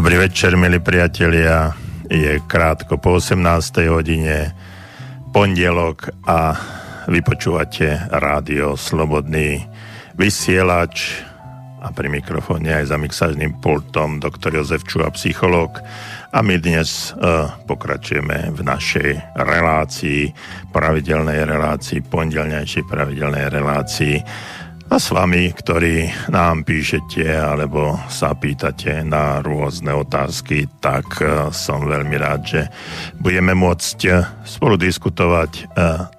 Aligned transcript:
Dobrý 0.00 0.16
večer, 0.16 0.56
milí 0.56 0.80
priatelia. 0.80 1.76
Je 2.08 2.40
krátko 2.48 2.96
po 2.96 3.20
18. 3.20 3.84
hodine, 3.92 4.48
pondelok 5.28 6.08
a 6.24 6.56
vypočúvate 7.04 8.08
rádio 8.08 8.80
Slobodný 8.80 9.60
vysielač 10.16 11.20
a 11.84 11.92
pri 11.92 12.08
mikrofóne 12.08 12.80
aj 12.80 12.88
za 12.88 12.96
mixážnym 12.96 13.60
pultom 13.60 14.24
doktor 14.24 14.56
Jozef 14.56 14.88
Čuha, 14.88 15.12
psychológ. 15.12 15.84
A 16.32 16.40
my 16.40 16.56
dnes 16.56 17.12
uh, 17.20 17.52
pokračujeme 17.68 18.56
v 18.56 18.60
našej 18.64 19.36
relácii, 19.36 20.32
pravidelnej 20.72 21.44
relácii, 21.44 22.00
pondelnejšej 22.08 22.88
pravidelnej 22.88 23.52
relácii 23.52 24.16
a 24.90 24.98
s 24.98 25.14
vami, 25.14 25.54
ktorí 25.54 26.10
nám 26.34 26.66
píšete 26.66 27.22
alebo 27.30 27.94
sa 28.10 28.34
pýtate 28.34 29.06
na 29.06 29.38
rôzne 29.38 29.94
otázky, 29.94 30.66
tak 30.82 31.06
e, 31.22 31.54
som 31.54 31.86
veľmi 31.86 32.18
rád, 32.18 32.40
že 32.42 32.62
budeme 33.22 33.54
môcť 33.54 33.98
e, 34.10 34.10
spolu 34.42 34.74
diskutovať 34.74 35.52
e, 35.54 35.62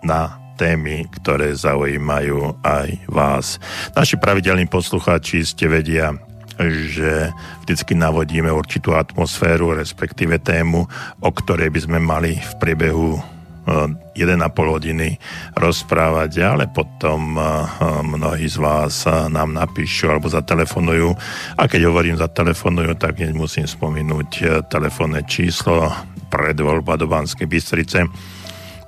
na 0.07 0.39
témy, 0.55 1.03
ktoré 1.19 1.51
zaujímajú 1.51 2.63
aj 2.63 2.87
vás. 3.11 3.59
Naši 3.91 4.15
pravidelní 4.15 4.71
poslucháči 4.71 5.43
ste 5.43 5.67
vedia, 5.67 6.15
že 6.63 7.35
vždycky 7.67 7.91
navodíme 7.91 8.47
určitú 8.55 8.95
atmosféru, 8.95 9.75
respektíve 9.75 10.39
tému, 10.39 10.87
o 11.19 11.29
ktorej 11.35 11.75
by 11.75 11.79
sme 11.83 11.99
mali 11.99 12.39
v 12.39 12.53
priebehu 12.61 13.19
1,5 13.61 14.17
hodiny 14.57 15.21
rozprávať, 15.53 16.31
ale 16.41 16.65
potom 16.69 17.37
mnohí 18.03 18.49
z 18.49 18.57
vás 18.57 19.05
nám 19.05 19.53
napíšu 19.53 20.09
alebo 20.09 20.27
zatelefonujú. 20.27 21.13
A 21.55 21.69
keď 21.69 21.87
hovorím 21.87 22.17
zatelefonujú, 22.17 22.97
tak 22.97 23.21
musím 23.37 23.69
spomenúť 23.69 24.65
telefónne 24.65 25.21
číslo 25.29 25.93
predvoľba 26.31 26.97
do 26.97 27.05
Banskej 27.05 27.45
Bystrice 27.45 28.07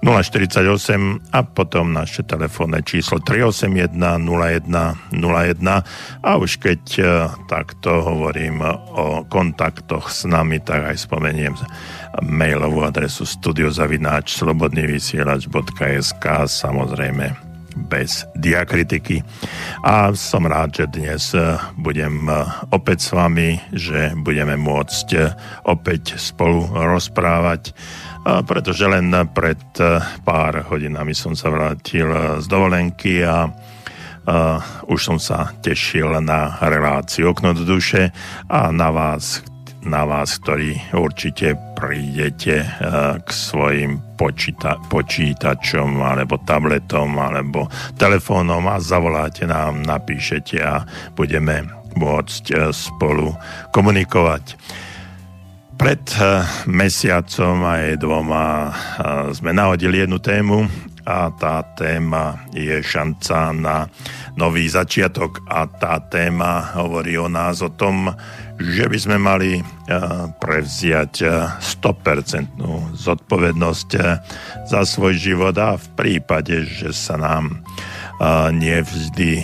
048 0.04 1.32
a 1.32 1.40
potom 1.48 1.96
naše 1.96 2.28
telefónne 2.28 2.84
číslo 2.84 3.24
381 3.24 3.96
01 3.96 4.68
01 5.16 5.64
a 6.20 6.32
už 6.36 6.60
keď 6.60 6.82
e, 7.00 7.04
takto 7.48 8.04
hovorím 8.04 8.60
o 9.00 9.24
kontaktoch 9.32 10.12
s 10.12 10.28
nami, 10.28 10.60
tak 10.60 10.92
aj 10.92 11.08
spomeniem 11.08 11.56
mailovú 12.20 12.84
adresu 12.84 13.24
studiozavináč 13.24 14.44
slobodnyvysielač.sk 14.44 16.26
samozrejme 16.52 17.56
bez 17.74 18.28
diakritiky. 18.38 19.26
A 19.82 20.14
som 20.14 20.46
rád, 20.46 20.84
že 20.84 20.86
dnes 20.92 21.32
e, 21.32 21.56
budem 21.80 22.28
e, 22.28 22.44
opäť 22.76 23.08
s 23.08 23.16
vami, 23.16 23.56
že 23.72 24.12
budeme 24.20 24.60
môcť 24.60 25.32
opäť 25.64 26.20
spolu 26.20 26.68
rozprávať 26.76 27.72
pretože 28.24 28.88
len 28.88 29.12
pred 29.36 29.60
e, 29.84 30.00
pár 30.24 30.72
hodinami 30.72 31.12
som 31.12 31.36
sa 31.36 31.52
vrátil 31.52 32.08
e, 32.08 32.40
z 32.40 32.46
dovolenky 32.48 33.24
a 33.24 33.52
Uh, 34.24 34.56
už 34.88 35.04
som 35.04 35.20
sa 35.20 35.52
tešil 35.60 36.08
na 36.24 36.56
reláciu 36.64 37.36
Okno 37.36 37.52
do 37.52 37.68
duše 37.68 38.08
a 38.48 38.72
na 38.72 38.88
vás, 38.88 39.44
na 39.84 40.08
vás, 40.08 40.40
ktorí 40.40 40.96
určite 40.96 41.60
prídete 41.76 42.64
k 43.20 43.28
svojim 43.28 44.00
počíta- 44.16 44.80
počítačom 44.88 46.00
alebo 46.00 46.40
tabletom 46.40 47.20
alebo 47.20 47.68
telefónom 48.00 48.64
a 48.72 48.80
zavoláte 48.80 49.44
nám, 49.44 49.84
napíšete 49.84 50.56
a 50.64 50.88
budeme 51.20 51.68
môcť 52.00 52.72
spolu 52.72 53.36
komunikovať. 53.76 54.56
Pred 55.74 56.04
eh, 56.22 56.46
mesiacom 56.70 57.66
aj 57.66 57.98
dvoma 57.98 58.70
eh, 58.70 58.74
sme 59.34 59.52
nahodili 59.52 60.06
jednu 60.06 60.22
tému 60.22 60.70
a 61.04 61.34
tá 61.36 61.66
téma 61.76 62.48
je 62.56 62.80
šanca 62.80 63.52
na 63.52 63.92
nový 64.40 64.72
začiatok 64.72 65.44
a 65.52 65.68
tá 65.68 66.00
téma 66.00 66.72
hovorí 66.80 67.20
o 67.20 67.28
nás 67.28 67.60
o 67.60 67.68
tom, 67.68 68.08
že 68.56 68.88
by 68.88 68.98
sme 69.02 69.18
mali 69.20 69.60
eh, 69.60 69.64
prevziať 70.38 71.14
100% 71.58 72.62
zodpovednosť 72.94 73.90
za 74.70 74.82
svoj 74.86 75.18
život 75.18 75.58
a 75.58 75.76
v 75.76 75.88
prípade, 75.98 76.64
že 76.70 76.94
sa 76.94 77.18
nám 77.18 77.60
nevždy 78.54 79.44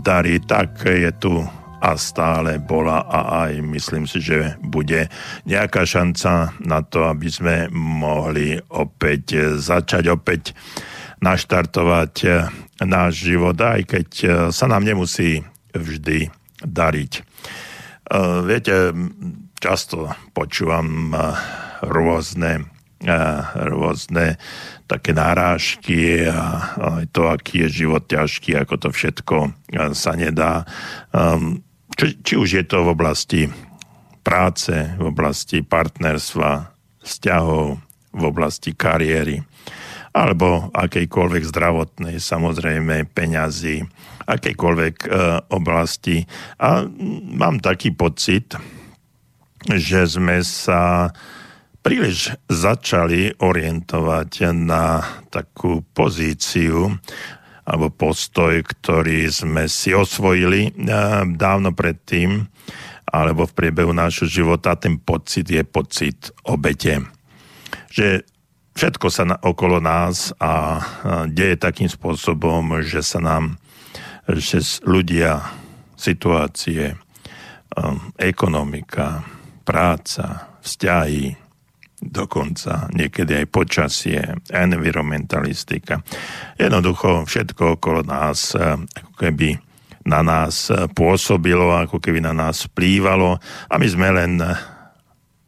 darí, 0.00 0.40
tak 0.40 0.88
je 0.88 1.10
tu 1.20 1.44
a 1.86 1.94
stále 1.94 2.58
bola 2.58 3.06
a 3.06 3.46
aj 3.46 3.62
myslím 3.62 4.10
si, 4.10 4.18
že 4.18 4.58
bude 4.58 5.06
nejaká 5.46 5.86
šanca 5.86 6.58
na 6.66 6.82
to, 6.82 7.06
aby 7.06 7.30
sme 7.30 7.70
mohli 7.70 8.58
opäť 8.74 9.54
začať 9.54 10.10
opäť 10.10 10.50
naštartovať 11.22 12.14
náš 12.82 13.12
život, 13.30 13.54
aj 13.54 13.80
keď 13.86 14.08
sa 14.50 14.66
nám 14.66 14.82
nemusí 14.82 15.46
vždy 15.72 16.28
dariť. 16.60 17.12
E, 17.16 17.22
viete, 18.44 18.92
často 19.56 20.12
počúvam 20.36 21.14
rôzne 21.80 22.68
rôzne 23.54 24.40
také 24.88 25.12
nárážky 25.12 26.24
a 26.24 26.72
to, 27.12 27.28
aký 27.28 27.68
je 27.68 27.84
život 27.84 28.08
ťažký, 28.08 28.56
ako 28.56 28.74
to 28.80 28.88
všetko 28.88 29.36
sa 29.92 30.12
nedá. 30.16 30.64
Ehm, 31.12 31.65
či, 31.96 32.20
či 32.20 32.34
už 32.36 32.48
je 32.60 32.64
to 32.68 32.84
v 32.84 32.92
oblasti 32.92 33.42
práce, 34.20 34.72
v 34.72 35.04
oblasti 35.08 35.64
partnerstva, 35.64 36.70
vzťahov, 37.00 37.80
v 38.12 38.22
oblasti 38.22 38.76
kariéry, 38.76 39.40
alebo 40.16 40.72
akejkoľvek 40.72 41.42
zdravotnej, 41.44 42.16
samozrejme, 42.20 43.08
peňazí, 43.12 43.84
akejkoľvek 44.24 44.96
e, 45.04 45.08
oblasti. 45.52 46.24
A 46.56 46.88
mám 47.36 47.60
taký 47.60 47.92
pocit, 47.92 48.56
že 49.68 50.08
sme 50.08 50.40
sa 50.40 51.12
príliš 51.86 52.34
začali 52.50 53.38
orientovať 53.38 54.50
na 54.56 55.06
takú 55.30 55.86
pozíciu 55.94 56.98
alebo 57.66 57.90
postoj, 57.90 58.62
ktorý 58.62 59.26
sme 59.26 59.66
si 59.66 59.90
osvojili 59.90 60.70
eh, 60.70 60.72
dávno 61.34 61.74
predtým, 61.74 62.46
alebo 63.06 63.46
v 63.46 63.56
priebehu 63.56 63.94
nášho 63.94 64.26
života, 64.26 64.78
ten 64.78 64.98
pocit 64.98 65.46
je 65.46 65.62
pocit 65.62 66.30
obete. 66.42 67.02
Že 67.90 68.26
všetko 68.74 69.06
sa 69.08 69.24
na, 69.24 69.36
okolo 69.40 69.78
nás 69.78 70.34
a, 70.36 70.82
deje 71.30 71.56
takým 71.56 71.88
spôsobom, 71.88 72.82
že 72.82 73.00
sa 73.00 73.22
nám, 73.22 73.56
že 74.28 74.60
ľudia, 74.82 75.48
situácie, 75.96 76.98
um, 77.72 78.12
ekonomika, 78.20 79.24
práca, 79.64 80.52
vzťahy, 80.60 81.45
dokonca 82.08 82.88
niekedy 82.94 83.44
aj 83.44 83.46
počasie, 83.52 84.20
environmentalistika. 84.50 86.00
Jednoducho 86.56 87.26
všetko 87.26 87.80
okolo 87.80 88.06
nás 88.06 88.54
eh, 88.54 88.78
ako 88.78 89.12
keby 89.18 89.58
na 90.06 90.22
nás 90.22 90.70
eh, 90.70 90.86
pôsobilo, 90.90 91.74
ako 91.74 91.98
keby 91.98 92.22
na 92.22 92.32
nás 92.32 92.70
vplývalo 92.70 93.38
a 93.42 93.74
my 93.76 93.86
sme 93.86 94.08
len 94.14 94.38
eh, 94.40 94.54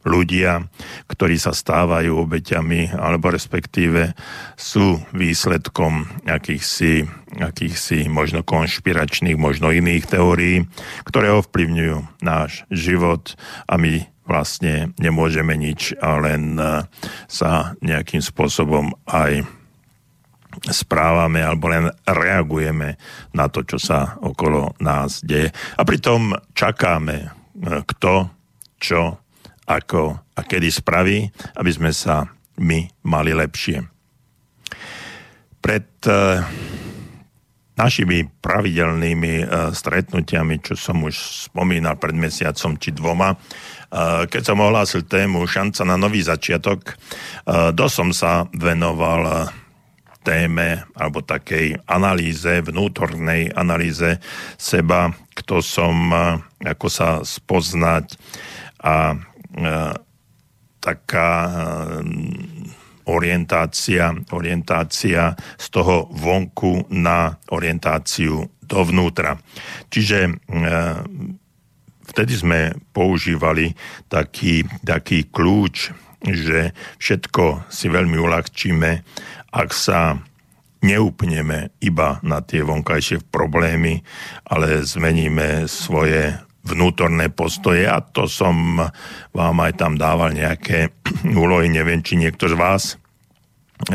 ľudia, 0.07 0.63
ktorí 1.11 1.35
sa 1.35 1.51
stávajú 1.51 2.23
obeťami, 2.23 2.95
alebo 2.95 3.29
respektíve 3.29 4.15
sú 4.55 4.97
výsledkom 5.11 6.07
akýchsi, 6.23 7.03
akýchsi 7.35 8.07
možno 8.07 8.41
konšpiračných, 8.41 9.35
možno 9.35 9.75
iných 9.75 10.07
teórií, 10.07 10.63
ktoré 11.03 11.35
ovplyvňujú 11.35 12.23
náš 12.23 12.63
život 12.71 13.35
a 13.67 13.75
my 13.75 14.07
vlastne 14.29 14.93
nemôžeme 15.01 15.57
nič 15.57 15.97
len 15.97 16.53
e, 16.61 16.85
sa 17.25 17.73
nejakým 17.81 18.21
spôsobom 18.21 18.93
aj 19.09 19.41
správame 20.69 21.41
alebo 21.41 21.73
len 21.73 21.89
reagujeme 22.05 23.01
na 23.33 23.49
to, 23.49 23.65
čo 23.65 23.81
sa 23.81 24.21
okolo 24.21 24.77
nás 24.77 25.25
deje. 25.25 25.49
A 25.49 25.81
pritom 25.81 26.37
čakáme, 26.53 27.17
e, 27.25 27.29
kto, 27.89 28.29
čo, 28.77 29.17
ako 29.65 30.01
a 30.37 30.41
kedy 30.45 30.69
spraví, 30.69 31.25
aby 31.57 31.71
sme 31.73 31.89
sa 31.89 32.29
my 32.61 32.85
mali 33.09 33.33
lepšie. 33.33 33.81
Pred 35.59 35.89
e, 36.05 36.13
našimi 37.79 38.27
pravidelnými 38.27 39.47
stretnutiami, 39.71 40.59
čo 40.59 40.75
som 40.75 40.99
už 40.99 41.47
spomínal 41.47 41.95
pred 41.95 42.11
mesiacom 42.11 42.75
či 42.75 42.91
dvoma, 42.91 43.39
keď 44.29 44.41
som 44.45 44.61
ohlásil 44.61 45.09
tému 45.09 45.49
Šanca 45.49 45.81
na 45.85 45.97
nový 45.97 46.21
začiatok, 46.21 46.93
dosť 47.73 47.93
som 47.93 48.09
sa 48.13 48.45
venoval 48.53 49.49
téme 50.21 50.83
alebo 50.93 51.25
takej 51.25 51.79
analýze, 51.89 52.61
vnútornej 52.61 53.49
analýze 53.55 54.21
seba, 54.59 55.09
kto 55.33 55.63
som, 55.63 56.13
ako 56.61 56.87
sa 56.91 57.23
spoznať 57.23 58.19
a 58.83 59.15
taká 60.77 61.31
orientácia, 63.09 64.13
orientácia 64.29 65.33
z 65.57 65.65
toho 65.73 66.13
vonku 66.13 66.93
na 66.93 67.33
orientáciu 67.49 68.45
dovnútra. 68.61 69.33
Čiže 69.89 70.45
vtedy 72.19 72.35
sme 72.35 72.75
používali 72.91 73.71
taký, 74.11 74.67
taký 74.83 75.31
kľúč, 75.31 75.95
že 76.27 76.75
všetko 76.99 77.71
si 77.71 77.87
veľmi 77.87 78.19
uľahčíme, 78.19 78.91
ak 79.55 79.69
sa 79.71 80.19
neupneme 80.83 81.71
iba 81.79 82.19
na 82.19 82.43
tie 82.43 82.59
vonkajšie 82.59 83.23
problémy, 83.31 84.03
ale 84.51 84.83
zmeníme 84.83 85.63
svoje 85.71 86.35
vnútorné 86.67 87.31
postoje. 87.31 87.87
A 87.87 88.03
to 88.03 88.27
som 88.27 88.83
vám 89.31 89.57
aj 89.63 89.79
tam 89.79 89.95
dával 89.95 90.35
nejaké 90.35 90.91
úlohy, 91.39 91.71
neviem, 91.71 92.03
či 92.03 92.19
niekto 92.19 92.51
z 92.51 92.59
vás 92.59 92.98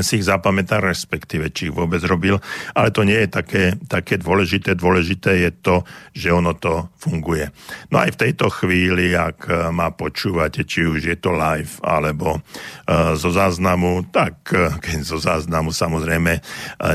si 0.00 0.16
ich 0.16 0.24
zapamätá, 0.24 0.80
respektíve 0.80 1.52
či 1.52 1.68
ich 1.68 1.76
vôbec 1.76 2.00
robil, 2.08 2.40
ale 2.72 2.88
to 2.88 3.04
nie 3.04 3.20
je 3.20 3.28
také, 3.28 3.76
také 3.84 4.16
dôležité. 4.16 4.72
Dôležité 4.72 5.44
je 5.44 5.52
to, 5.60 5.84
že 6.16 6.32
ono 6.32 6.56
to 6.56 6.88
funguje. 6.96 7.52
No 7.92 8.00
aj 8.00 8.16
v 8.16 8.20
tejto 8.24 8.48
chvíli, 8.48 9.12
ak 9.12 9.44
eh, 9.44 9.68
ma 9.68 9.92
počúvate, 9.92 10.64
či 10.64 10.88
už 10.88 11.04
je 11.04 11.20
to 11.20 11.36
live 11.36 11.76
alebo 11.84 12.40
uh, 12.40 13.12
zo 13.18 13.28
záznamu, 13.28 14.08
tak 14.08 14.48
uh, 14.56 14.72
keď 14.80 15.04
zo 15.04 15.20
záznamu 15.20 15.68
samozrejme 15.74 16.40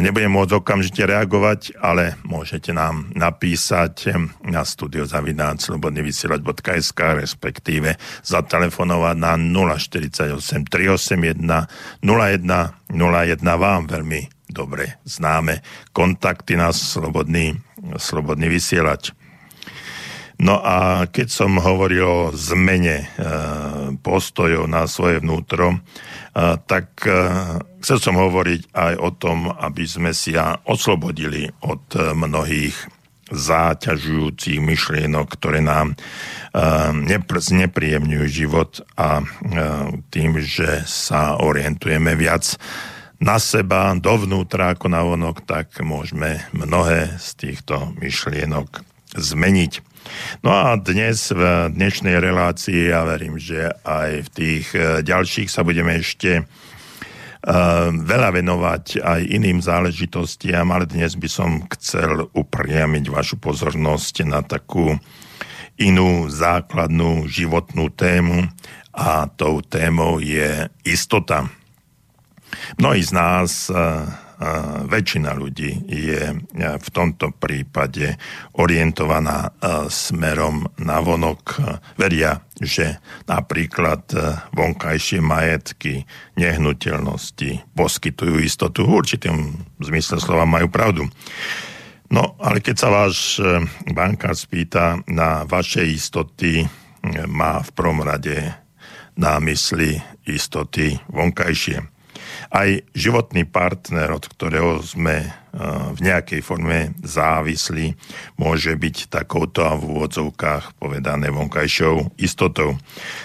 nebudem 0.02 0.32
môcť 0.34 0.58
okamžite 0.58 1.06
reagovať, 1.06 1.78
ale 1.78 2.18
môžete 2.26 2.74
nám 2.74 3.14
napísať 3.14 4.18
na 4.42 4.66
studiozavináč.slobodnyvysielať.sk 4.66 7.00
respektíve 7.20 8.00
zatelefonovať 8.26 9.16
na 9.20 9.36
048 9.38 10.64
381 10.66 11.68
01 12.02 12.79
01 12.90 13.40
vám 13.42 13.86
veľmi 13.86 14.50
dobre 14.50 14.98
známe 15.06 15.62
kontakty 15.94 16.58
na 16.58 16.74
slobodný, 16.74 17.54
slobodný 18.02 18.50
vysielač. 18.50 19.14
No 20.40 20.56
a 20.64 21.04
keď 21.12 21.28
som 21.28 21.60
hovoril 21.60 22.08
o 22.08 22.32
zmene 22.32 23.04
e, 23.04 23.06
postojov 24.00 24.72
na 24.72 24.88
svoje 24.88 25.20
vnútro, 25.20 25.76
e, 25.76 25.80
tak 26.64 27.04
e, 27.04 27.12
chcel 27.84 28.00
som 28.00 28.16
hovoriť 28.16 28.72
aj 28.72 28.94
o 29.04 29.10
tom, 29.12 29.52
aby 29.52 29.84
sme 29.84 30.16
si 30.16 30.40
ja 30.40 30.56
oslobodili 30.64 31.52
od 31.60 31.84
e, 31.92 32.16
mnohých 32.16 32.99
záťažujúcich 33.30 34.60
myšlienok, 34.60 35.28
ktoré 35.38 35.62
nám 35.62 35.94
uh, 35.94 36.94
znepríjemňujú 37.30 38.26
život 38.30 38.82
a 38.98 39.22
uh, 39.22 39.26
tým, 40.10 40.42
že 40.42 40.84
sa 40.86 41.38
orientujeme 41.38 42.18
viac 42.18 42.58
na 43.20 43.36
seba, 43.38 43.92
dovnútra 44.00 44.74
ako 44.74 44.88
na 44.88 45.02
vonok, 45.04 45.44
tak 45.44 45.76
môžeme 45.84 46.44
mnohé 46.56 47.20
z 47.20 47.30
týchto 47.36 47.92
myšlienok 48.00 48.82
zmeniť. 49.14 49.86
No 50.42 50.50
a 50.56 50.80
dnes 50.80 51.30
v 51.30 51.70
dnešnej 51.70 52.18
relácii, 52.18 52.90
ja 52.90 53.06
verím, 53.06 53.38
že 53.38 53.70
aj 53.86 54.26
v 54.26 54.30
tých 54.34 54.66
uh, 54.74 55.06
ďalších 55.06 55.52
sa 55.52 55.62
budeme 55.62 56.00
ešte 56.00 56.48
veľa 58.04 58.30
venovať 58.36 59.00
aj 59.00 59.22
iným 59.24 59.64
záležitostiam, 59.64 60.68
ale 60.76 60.84
dnes 60.84 61.16
by 61.16 61.30
som 61.32 61.64
chcel 61.72 62.28
upriamiť 62.36 63.06
vašu 63.08 63.40
pozornosť 63.40 64.16
na 64.28 64.44
takú 64.44 65.00
inú 65.80 66.28
základnú 66.28 67.32
životnú 67.32 67.88
tému 67.96 68.44
a 68.92 69.32
tou 69.32 69.64
témou 69.64 70.20
je 70.20 70.68
istota. 70.84 71.48
Mnohí 72.76 73.00
z 73.00 73.12
nás 73.16 73.72
väčšina 74.88 75.36
ľudí 75.36 75.84
je 75.92 76.32
v 76.56 76.90
tomto 76.96 77.36
prípade 77.36 78.16
orientovaná 78.56 79.52
smerom 79.92 80.64
na 80.80 81.04
vonok. 81.04 81.60
Veria, 82.00 82.40
že 82.56 83.04
napríklad 83.28 84.08
vonkajšie 84.56 85.20
majetky, 85.20 86.08
nehnuteľnosti 86.40 87.76
poskytujú 87.76 88.40
istotu. 88.40 88.88
V 88.88 89.04
určitým 89.04 89.60
zmysle 89.84 90.24
slova 90.24 90.48
majú 90.48 90.72
pravdu. 90.72 91.04
No, 92.08 92.40
ale 92.40 92.64
keď 92.64 92.76
sa 92.80 92.90
váš 92.90 93.44
bankár 93.92 94.40
spýta 94.40 95.04
na 95.12 95.44
vaše 95.44 95.84
istoty, 95.84 96.64
má 97.28 97.60
v 97.60 97.70
prvom 97.76 98.08
rade 98.08 98.40
na 99.20 99.36
mysli 99.44 100.00
istoty 100.24 100.96
vonkajšie 101.12 101.99
aj 102.50 102.82
životný 102.98 103.46
partner, 103.46 104.10
od 104.10 104.26
ktorého 104.26 104.82
sme 104.82 105.26
eh, 105.26 105.32
v 105.94 106.00
nejakej 106.02 106.42
forme 106.42 106.98
závislí, 107.02 107.94
môže 108.42 108.74
byť 108.74 109.14
takouto 109.14 109.66
a 109.66 109.78
v 109.78 109.86
úvodzovkách 109.98 110.78
povedané 110.82 111.30
vonkajšou 111.30 112.18
istotou. 112.18 112.78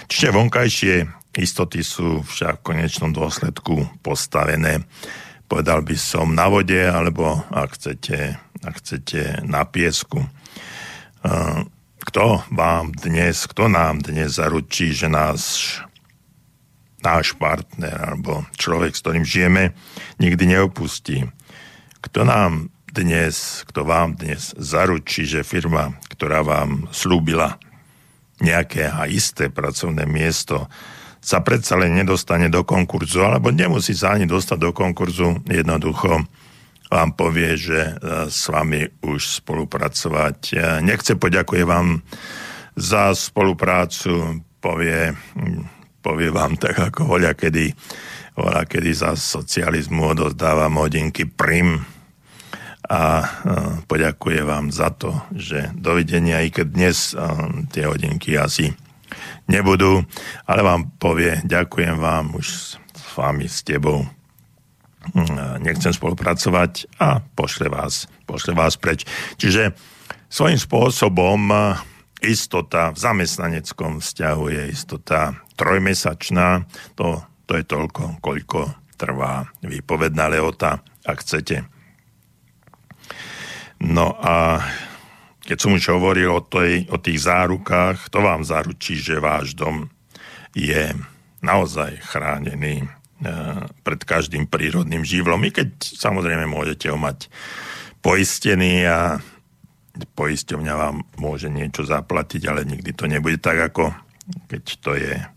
Čiže 0.09 0.35
vonkajšie 0.35 0.95
istoty 1.35 1.83
sú 1.83 2.23
však 2.23 2.61
v 2.61 2.65
konečnom 2.65 3.11
dôsledku 3.11 3.99
postavené 3.99 4.85
povedal 5.45 5.85
by 5.85 5.97
som 5.97 6.33
na 6.33 6.49
vode, 6.49 6.77
alebo 6.77 7.45
ak 7.53 7.77
chcete, 7.77 8.33
ak 8.65 8.75
chcete 8.81 9.45
na 9.45 9.61
piesku. 9.65 10.25
Eh, 11.25 11.59
kto 12.05 12.45
vám 12.53 12.93
dnes, 12.93 13.49
kto 13.49 13.65
nám 13.65 14.05
dnes 14.05 14.37
zaručí, 14.37 14.93
že 14.93 15.09
nás 15.09 15.73
náš 17.05 17.37
partner 17.37 18.17
alebo 18.17 18.41
človek, 18.57 18.97
s 18.97 19.01
ktorým 19.05 19.25
žijeme, 19.25 19.77
nikdy 20.17 20.57
neopustí. 20.57 21.29
Kto 22.01 22.25
nám 22.25 22.73
dnes, 22.89 23.61
kto 23.69 23.85
vám 23.85 24.17
dnes 24.17 24.57
zaručí, 24.57 25.29
že 25.29 25.45
firma, 25.45 25.93
ktorá 26.09 26.41
vám 26.41 26.89
slúbila 26.89 27.61
nejaké 28.41 28.89
a 28.89 29.05
isté 29.05 29.53
pracovné 29.53 30.09
miesto, 30.09 30.65
sa 31.25 31.41
predsa 31.41 31.73
len 31.77 31.97
nedostane 31.97 32.53
do 32.53 32.61
konkurzu, 32.61 33.25
alebo 33.25 33.49
nemusí 33.49 33.97
sa 33.97 34.13
ani 34.13 34.29
dostať 34.29 34.57
do 34.61 34.71
konkurzu, 34.71 35.41
jednoducho 35.49 36.21
vám 36.85 37.09
povie, 37.17 37.57
že 37.57 37.79
e, 37.81 37.93
s 38.29 38.45
vami 38.45 38.85
už 39.01 39.41
spolupracovať 39.41 40.39
e, 40.53 40.55
nechce. 40.85 41.17
Poďakuje 41.17 41.65
vám 41.65 42.05
za 42.77 43.17
spoluprácu, 43.17 44.45
povie, 44.61 45.17
povie 46.05 46.29
vám 46.29 46.53
tak 46.61 46.77
ako 46.77 47.17
voľa 47.17 47.33
kedy, 47.33 47.73
voľa 48.37 48.69
kedy 48.69 48.93
za 48.93 49.17
socializmu 49.17 50.13
odozdávam 50.13 50.77
hodinky 50.77 51.25
prim 51.25 51.81
a 52.85 53.25
uh, 53.25 53.25
poďakuje 53.89 54.45
vám 54.45 54.69
za 54.69 54.93
to, 54.93 55.17
že 55.33 55.73
dovidenia, 55.73 56.45
i 56.45 56.53
keď 56.53 56.67
dnes 56.69 57.17
uh, 57.17 57.49
tie 57.73 57.89
hodinky 57.89 58.37
asi 58.37 58.69
nebudú, 59.49 60.05
ale 60.45 60.61
vám 60.61 60.93
povie, 61.01 61.41
ďakujem 61.41 61.97
vám 61.97 62.37
už 62.37 62.77
s 62.93 63.09
vami, 63.17 63.49
s 63.49 63.65
tebou, 63.65 64.05
uh, 64.05 65.57
nechcem 65.57 65.89
spolupracovať 65.89 67.01
a 67.01 67.25
pošle 67.33 67.65
vás, 67.73 68.05
pošle 68.29 68.53
vás 68.53 68.77
preč. 68.77 69.09
Čiže 69.41 69.73
svojím 70.29 70.61
spôsobom 70.61 71.49
istota 72.23 72.95
v 72.95 72.97
zamestnaneckom 72.99 73.99
vzťahu 73.99 74.45
je 74.51 74.63
istota 74.71 75.35
trojmesačná. 75.59 76.63
To, 76.95 77.23
to 77.45 77.53
je 77.59 77.63
toľko, 77.67 78.19
koľko 78.23 78.71
trvá 78.95 79.47
výpovedná 79.59 80.31
leota, 80.31 80.79
ak 81.03 81.17
chcete. 81.21 81.67
No 83.83 84.15
a 84.15 84.63
keď 85.45 85.57
som 85.61 85.75
už 85.77 85.93
hovoril 85.93 86.31
o, 86.31 86.41
tej, 86.41 86.89
o 86.89 86.97
tých 86.97 87.27
zárukách, 87.27 88.09
to 88.09 88.23
vám 88.23 88.41
zaručí, 88.41 88.97
že 88.97 89.21
váš 89.21 89.53
dom 89.53 89.91
je 90.55 90.95
naozaj 91.43 92.01
chránený 92.01 92.81
e, 92.81 92.87
pred 93.85 94.01
každým 94.01 94.49
prírodným 94.49 95.05
živlom, 95.05 95.43
i 95.45 95.53
keď 95.53 95.77
samozrejme 95.77 96.49
môžete 96.49 96.89
ho 96.89 96.97
mať 96.97 97.29
poistený 98.01 98.89
a 98.89 99.21
poisťovňa 100.03 100.73
vám 100.75 100.97
môže 101.19 101.47
niečo 101.47 101.87
zaplatiť, 101.87 102.41
ale 102.51 102.67
nikdy 102.67 102.91
to 102.91 103.07
nebude 103.07 103.39
tak, 103.39 103.71
ako 103.71 103.95
keď 104.51 104.63
to 104.81 104.91
je 104.97 105.15
eh, 105.15 105.27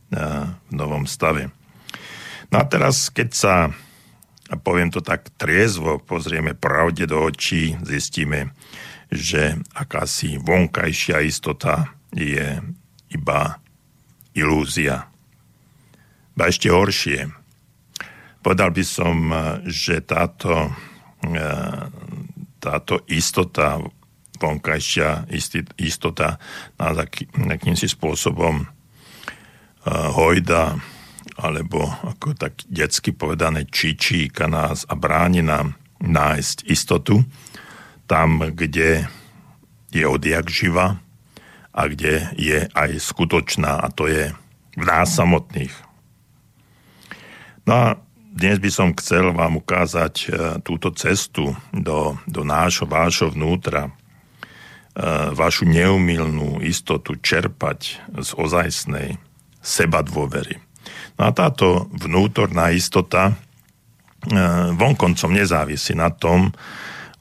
v 0.50 0.72
novom 0.72 1.06
stave. 1.06 1.52
No 2.48 2.56
a 2.60 2.64
teraz, 2.64 3.12
keď 3.12 3.28
sa, 3.30 3.54
a 4.48 4.54
poviem 4.56 4.88
to 4.88 5.04
tak 5.04 5.28
triezvo, 5.36 6.00
pozrieme 6.00 6.56
pravde 6.56 7.04
do 7.04 7.20
očí, 7.28 7.76
zistíme, 7.84 8.56
že 9.12 9.60
akási 9.76 10.40
vonkajšia 10.40 11.24
istota 11.24 11.92
je 12.12 12.60
iba 13.12 13.60
ilúzia. 14.32 15.08
Ba 16.36 16.48
ešte 16.48 16.72
horšie. 16.72 17.28
Povedal 18.40 18.72
by 18.72 18.84
som, 18.84 19.16
eh, 19.28 19.40
že 19.68 20.00
táto, 20.02 20.72
eh, 21.28 21.84
táto 22.58 23.04
istota 23.06 23.78
vonkajšia 24.38 25.26
istota 25.78 26.38
nás 26.78 26.96
aký, 26.96 27.26
akýmsi 27.34 27.90
spôsobom 27.90 28.64
hojda, 29.88 30.78
alebo 31.38 31.86
ako 32.02 32.34
tak 32.34 32.66
detsky 32.66 33.14
povedané 33.14 33.66
čičíka 33.68 34.50
nás 34.50 34.82
a 34.88 34.98
bráni 34.98 35.42
nám 35.42 35.78
nájsť 36.02 36.66
istotu 36.70 37.22
tam, 38.08 38.40
kde 38.40 39.06
je 39.92 40.04
odjak 40.08 40.48
živa 40.48 40.98
a 41.72 41.82
kde 41.86 42.32
je 42.34 42.66
aj 42.72 42.90
skutočná 42.98 43.78
a 43.78 43.86
to 43.92 44.08
je 44.08 44.32
v 44.78 44.84
nás 44.84 45.08
samotných. 45.12 45.74
No 47.68 47.72
a 47.74 47.86
dnes 48.38 48.62
by 48.62 48.70
som 48.70 48.96
chcel 48.96 49.34
vám 49.34 49.58
ukázať 49.58 50.14
e, 50.22 50.26
túto 50.62 50.94
cestu 50.94 51.52
do, 51.74 52.16
do 52.24 52.46
nášho, 52.46 52.86
vášho 52.86 53.34
vnútra, 53.34 53.90
e, 53.90 53.92
vašu 55.34 55.62
neumilnú 55.62 56.58
istotu 56.58 57.14
čerpať 57.14 58.02
z 58.18 58.30
ozajstnej 58.34 59.14
seba 59.62 60.02
dôvery. 60.02 60.58
No 61.14 61.28
a 61.28 61.30
táto 61.30 61.86
vnútorná 61.94 62.70
istota 62.74 63.30
e, 63.30 63.34
vonkoncom 64.74 65.30
nezávisí 65.34 65.94
na 65.94 66.10
tom, 66.10 66.50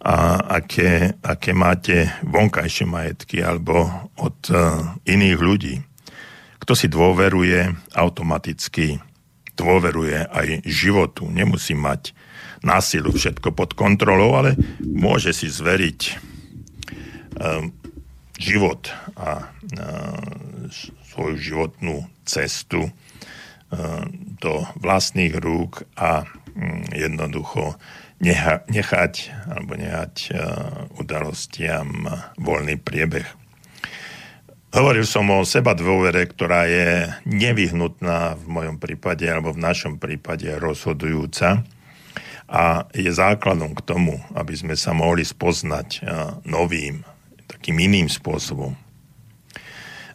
a 0.07 0.39
aké, 0.61 1.17
aké 1.25 1.51
máte 1.51 2.07
vonkajšie 2.21 2.85
majetky 2.85 3.41
alebo 3.41 3.89
od 4.21 4.37
iných 5.03 5.39
ľudí. 5.41 5.75
Kto 6.61 6.73
si 6.77 6.87
dôveruje, 6.87 7.75
automaticky 7.91 9.01
dôveruje 9.57 10.21
aj 10.29 10.63
životu. 10.63 11.25
Nemusí 11.27 11.73
mať 11.73 12.13
násilu 12.61 13.09
všetko 13.09 13.51
pod 13.51 13.73
kontrolou, 13.73 14.37
ale 14.37 14.53
môže 14.79 15.33
si 15.33 15.49
zveriť 15.49 15.99
život 18.37 18.93
a 19.17 19.49
uh, 19.49 20.17
svoju 21.09 21.35
životnú 21.41 22.05
cestu 22.23 22.85
uh, 22.85 22.91
do 24.37 24.61
vlastných 24.77 25.33
rúk 25.41 25.83
a 25.97 26.23
um, 26.23 26.85
jednoducho 26.93 27.75
nechať 28.17 29.13
alebo 29.49 29.77
nehať 29.77 30.13
uh, 30.33 30.37
udalostiam 30.97 32.09
voľný 32.37 32.77
priebeh. 32.81 33.25
Hovoril 34.73 35.05
som 35.09 35.25
o 35.33 35.41
seba 35.41 35.73
dôvere, 35.73 36.25
ktorá 36.29 36.69
je 36.69 37.09
nevyhnutná 37.25 38.37
v 38.37 38.45
mojom 38.45 38.77
prípade 38.77 39.25
alebo 39.25 39.53
v 39.53 39.63
našom 39.63 39.97
prípade 39.97 40.53
rozhodujúca 40.59 41.65
a 42.45 42.85
je 42.93 43.09
základom 43.09 43.73
k 43.73 43.81
tomu, 43.81 44.21
aby 44.37 44.53
sme 44.53 44.75
sa 44.77 44.93
mohli 44.93 45.23
spoznať 45.23 46.03
novým, 46.45 47.01
takým 47.57 47.77
iným 47.81 48.07
spôsobom. 48.07 48.77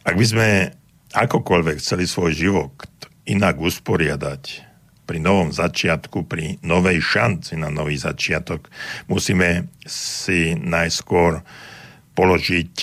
Ak 0.03 0.15
by 0.15 0.25
sme 0.25 0.47
akokoľvek 1.13 1.77
chceli 1.79 2.07
svoj 2.07 2.31
život 2.33 2.73
inak 3.27 3.59
usporiadať, 3.59 4.73
pri 5.03 5.19
novom 5.19 5.51
začiatku, 5.51 6.23
pri 6.25 6.63
novej 6.63 7.03
šanci 7.03 7.59
na 7.59 7.67
nový 7.67 7.99
začiatok, 7.99 8.71
musíme 9.11 9.67
si 9.83 10.55
najskôr 10.55 11.43
položiť 12.15 12.75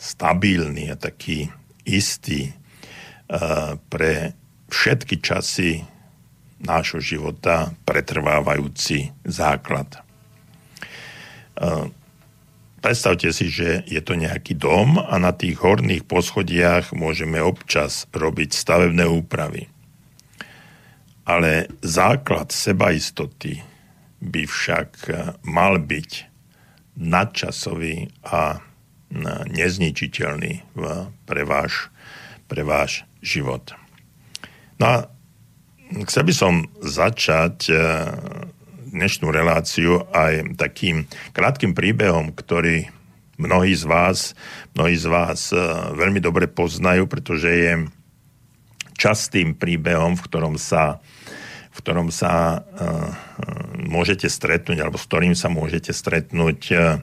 stabilný 0.00 0.90
a 0.90 0.96
taký 0.96 1.52
istý 1.84 2.50
uh, 2.50 3.76
pre 3.92 4.32
všetky 4.72 5.20
časy 5.20 5.84
nášho 6.62 7.02
života 7.02 7.74
pretrvávajúci 7.84 9.12
základ. 9.26 9.98
Predstavte 12.82 13.30
si, 13.30 13.46
že 13.46 13.86
je 13.86 14.02
to 14.02 14.18
nejaký 14.18 14.58
dom 14.58 14.98
a 14.98 15.14
na 15.22 15.30
tých 15.30 15.62
horných 15.62 16.02
poschodiach 16.02 16.90
môžeme 16.90 17.38
občas 17.38 18.10
robiť 18.10 18.50
stavebné 18.50 19.06
úpravy. 19.06 19.70
Ale 21.22 21.70
základ 21.78 22.50
sebaistoty 22.50 23.62
by 24.18 24.42
však 24.50 25.14
mal 25.46 25.78
byť 25.78 26.10
nadčasový 26.98 28.10
a 28.26 28.58
nezničiteľný 29.46 30.66
pre 31.22 31.42
váš, 31.46 31.86
pre 32.50 32.66
váš 32.66 33.06
život. 33.22 33.78
No 34.82 34.84
a 34.90 34.96
chcel 36.10 36.26
by 36.26 36.34
som 36.34 36.66
začať 36.82 37.70
dnešnú 38.92 39.32
reláciu 39.32 40.04
aj 40.12 40.54
takým 40.60 41.08
krátkým 41.32 41.72
príbehom, 41.72 42.36
ktorý 42.36 42.92
mnohí 43.40 43.72
z 43.72 43.88
vás, 43.88 44.36
mnohí 44.76 44.94
z 44.94 45.06
vás 45.08 45.50
e, 45.50 45.58
veľmi 45.96 46.20
dobre 46.20 46.46
poznajú, 46.46 47.08
pretože 47.08 47.48
je 47.48 47.72
častým 48.94 49.56
príbehom, 49.56 50.14
v 50.14 50.24
ktorom 50.28 50.54
sa 50.60 51.00
v 51.72 51.80
ktorom 51.80 52.12
sa 52.12 52.60
uh, 52.60 53.16
môžete 53.80 54.28
stretnúť, 54.28 54.84
alebo 54.84 55.00
s 55.00 55.08
ktorým 55.08 55.32
sa 55.32 55.48
môžete 55.48 55.96
stretnúť 55.96 56.60
uh, 56.76 57.00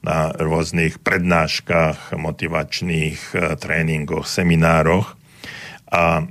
na 0.00 0.32
rôznych 0.32 1.00
prednáškach, 1.00 2.16
motivačných 2.16 3.20
eh, 3.36 3.40
tréningoch, 3.56 4.24
seminároch. 4.24 5.16
A 5.92 6.24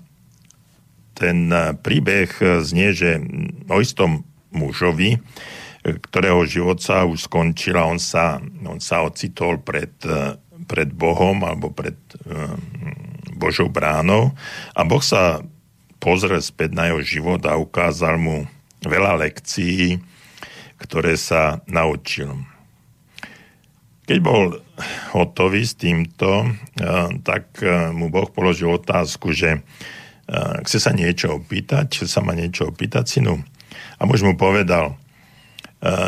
ten 1.13 1.37
eh, 1.53 1.77
príbeh 1.77 2.29
eh, 2.41 2.47
znie, 2.65 2.89
že 2.93 3.21
o 3.69 3.77
istom 3.77 4.25
mužovi, 4.49 5.21
ktorého 5.83 6.43
život 6.43 6.83
sa 6.83 7.07
už 7.07 7.31
skončil 7.31 7.79
a 7.79 7.87
on 7.87 7.97
sa, 7.97 8.43
on 8.67 8.83
sa 8.83 9.07
ocitol 9.07 9.63
pred, 9.63 9.95
pred 10.67 10.89
Bohom 10.91 11.39
alebo 11.47 11.71
pred 11.71 11.95
Božou 13.39 13.71
bránou 13.71 14.35
a 14.75 14.83
Boh 14.83 14.99
sa 14.99 15.39
pozrel 16.03 16.43
späť 16.43 16.75
na 16.75 16.91
jeho 16.91 17.01
život 17.03 17.41
a 17.47 17.55
ukázal 17.55 18.19
mu 18.19 18.43
veľa 18.83 19.19
lekcií, 19.23 19.99
ktoré 20.79 21.15
sa 21.15 21.63
naučil. 21.67 22.35
Keď 24.07 24.17
bol 24.23 24.59
hotový 25.11 25.63
s 25.63 25.75
týmto, 25.75 26.49
tak 27.23 27.61
mu 27.93 28.07
Boh 28.11 28.27
položil 28.31 28.73
otázku, 28.73 29.31
že 29.31 29.63
chce 30.65 30.77
sa 30.81 30.91
niečo 30.95 31.39
opýtať, 31.39 31.99
chce 31.99 32.07
sa 32.07 32.23
ma 32.23 32.33
niečo 32.33 32.71
opýtať, 32.71 33.05
synu. 33.19 33.43
A 33.99 34.07
muž 34.07 34.23
mu 34.23 34.35
povedal, 34.35 34.95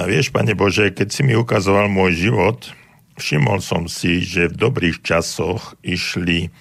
vieš, 0.08 0.32
pane 0.32 0.56
Bože, 0.56 0.92
keď 0.92 1.08
si 1.12 1.22
mi 1.24 1.36
ukazoval 1.36 1.88
môj 1.88 2.32
život, 2.32 2.60
všimol 3.20 3.60
som 3.62 3.86
si, 3.86 4.24
že 4.24 4.52
v 4.52 4.60
dobrých 4.60 5.04
časoch 5.06 5.76
išli 5.86 6.52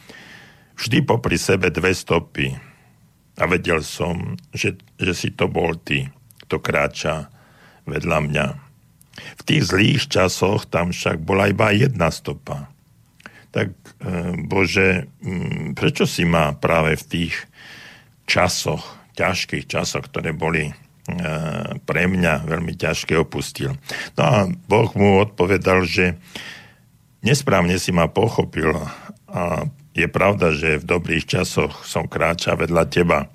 vždy 0.81 0.99
popri 1.05 1.37
sebe 1.37 1.69
dve 1.69 1.93
stopy. 1.93 2.57
A 3.41 3.49
vedel 3.49 3.81
som, 3.81 4.37
že, 4.53 4.77
že 5.01 5.13
si 5.17 5.33
to 5.33 5.49
bol 5.49 5.73
ty, 5.73 6.09
kto 6.45 6.61
kráča 6.61 7.33
vedľa 7.89 8.19
mňa. 8.29 8.47
V 9.41 9.43
tých 9.45 9.63
zlých 9.73 10.03
časoch 10.09 10.69
tam 10.69 10.93
však 10.93 11.25
bola 11.25 11.49
iba 11.49 11.73
jedna 11.73 12.13
stopa. 12.13 12.69
Tak 13.51 13.73
e, 13.73 13.83
Bože, 14.45 15.11
prečo 15.75 16.05
si 16.05 16.29
ma 16.29 16.53
práve 16.53 16.95
v 17.01 17.05
tých 17.09 17.35
časoch, 18.29 18.85
ťažkých 19.17 19.67
časoch, 19.67 20.07
ktoré 20.07 20.37
boli 20.37 20.71
e, 20.71 20.75
pre 21.85 22.03
mňa 22.07 22.47
veľmi 22.47 22.75
ťažké 22.77 23.17
opustil. 23.19 23.75
No 24.15 24.23
a 24.23 24.37
Boh 24.47 24.91
mu 24.95 25.23
odpovedal, 25.23 25.85
že 25.87 26.19
nesprávne 27.25 27.77
si 27.81 27.91
ma 27.91 28.07
pochopil 28.07 28.77
a 29.31 29.67
je 29.95 30.07
pravda, 30.07 30.55
že 30.55 30.81
v 30.81 30.89
dobrých 30.89 31.27
časoch 31.27 31.83
som 31.83 32.07
kráča 32.07 32.55
vedľa 32.55 32.85
teba 32.87 33.27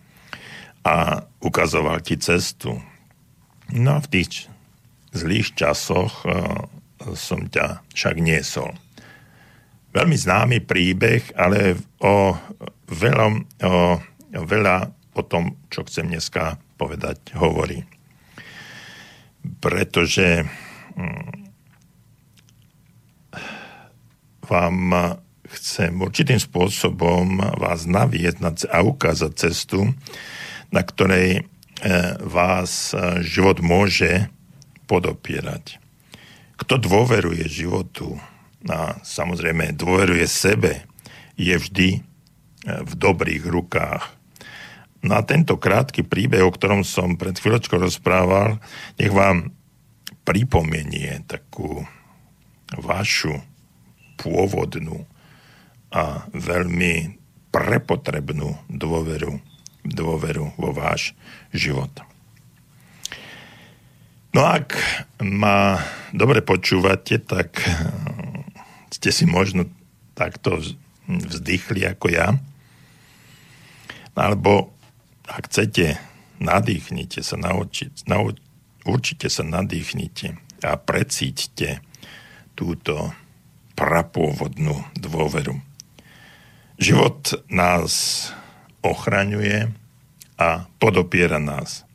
a 0.86 1.25
ukazoval 1.44 2.00
ti 2.00 2.15
cestu. 2.15 2.79
No 3.74 4.00
a 4.00 4.03
v 4.03 4.12
tých 4.12 4.48
zlých 5.12 5.55
časoch 5.55 6.24
eh, 6.24 6.34
som 7.15 7.46
ťa 7.48 7.86
však 7.94 8.15
niesol. 8.22 8.72
Veľmi 9.96 10.20
známy 10.20 10.60
príbeh, 10.60 11.24
ale 11.39 11.79
o, 12.03 12.36
veľa, 12.91 13.27
o, 13.63 13.96
o 14.36 14.44
veľa 14.44 14.91
o 15.15 15.22
tom, 15.24 15.55
čo 15.72 15.88
chcem 15.88 16.12
dneska 16.12 16.60
povedať, 16.75 17.36
hovorí. 17.36 17.84
Pretože 19.63 20.46
hm, 20.96 21.32
vám 24.46 24.77
chcem 25.46 25.94
určitým 26.01 26.41
spôsobom 26.41 27.39
vás 27.58 27.88
naviesť 27.88 28.67
a 28.70 28.84
ukázať 28.84 29.32
cestu, 29.34 29.94
na 30.74 30.82
ktorej 30.82 31.41
eh, 31.41 31.44
vás 32.22 32.91
eh, 32.91 33.22
život 33.24 33.62
môže 33.63 34.29
podopierať. 34.86 35.82
Kto 36.55 36.79
dôveruje 36.79 37.44
životu 37.51 38.15
a 38.65 38.98
samozrejme 39.03 39.75
dôveruje 39.75 40.25
sebe, 40.25 40.88
je 41.36 41.51
vždy 41.51 41.89
e, 41.94 42.01
v 42.63 42.94
dobrých 42.96 43.44
rukách. 43.44 44.14
No 45.05 45.13
a 45.13 45.21
tento 45.21 45.62
krátky 45.62 46.01
príbeh, 46.01 46.41
o 46.41 46.50
ktorom 46.50 46.81
som 46.81 47.13
pred 47.13 47.38
chvíľočkou 47.38 47.77
rozprával, 47.77 48.57
nech 48.97 49.13
vám 49.13 49.53
pripomenie 50.25 51.21
takú 51.29 51.85
vašu 52.74 53.38
pôvodnú 54.17 55.05
a 55.93 56.25
veľmi 56.33 57.21
prepotrebnú 57.53 58.57
dôveru, 58.67 59.38
dôveru 59.85 60.57
vo 60.57 60.74
váš 60.74 61.13
život. 61.53 61.93
No 64.33 64.43
ak 64.43 64.75
ma 65.21 65.79
dobre 66.12 66.41
počúvate, 66.41 67.21
tak 67.21 67.62
ste 68.91 69.13
si 69.13 69.24
možno 69.24 69.69
takto 70.17 70.59
vzdychli 71.07 71.88
ako 71.88 72.12
ja. 72.12 72.35
Alebo 74.12 74.75
ak 75.25 75.50
chcete, 75.50 75.98
nadýchnite 76.38 77.22
sa, 77.25 77.38
naučiť, 77.38 78.05
nau, 78.10 78.34
určite 78.86 79.29
sa 79.29 79.41
nadýchnite 79.41 80.38
a 80.62 80.77
precíťte 80.77 81.82
túto 82.55 83.12
prapôvodnú 83.75 84.79
dôveru. 84.96 85.60
Život 86.79 87.44
nás 87.51 87.91
ochraňuje 88.84 89.72
a 90.36 90.67
podopiera 90.79 91.39
nás. 91.39 91.88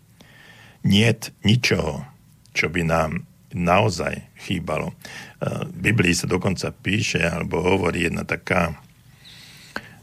Niet 0.81 1.33
ničoho, 1.45 2.09
čo 2.57 2.73
by 2.73 2.83
nám 2.89 3.29
naozaj 3.53 4.25
chýbalo. 4.41 4.97
V 5.45 5.77
Biblii 5.77 6.17
sa 6.17 6.25
dokonca 6.25 6.73
píše, 6.73 7.21
alebo 7.21 7.61
hovorí 7.61 8.09
jedna 8.09 8.25
taká, 8.25 8.81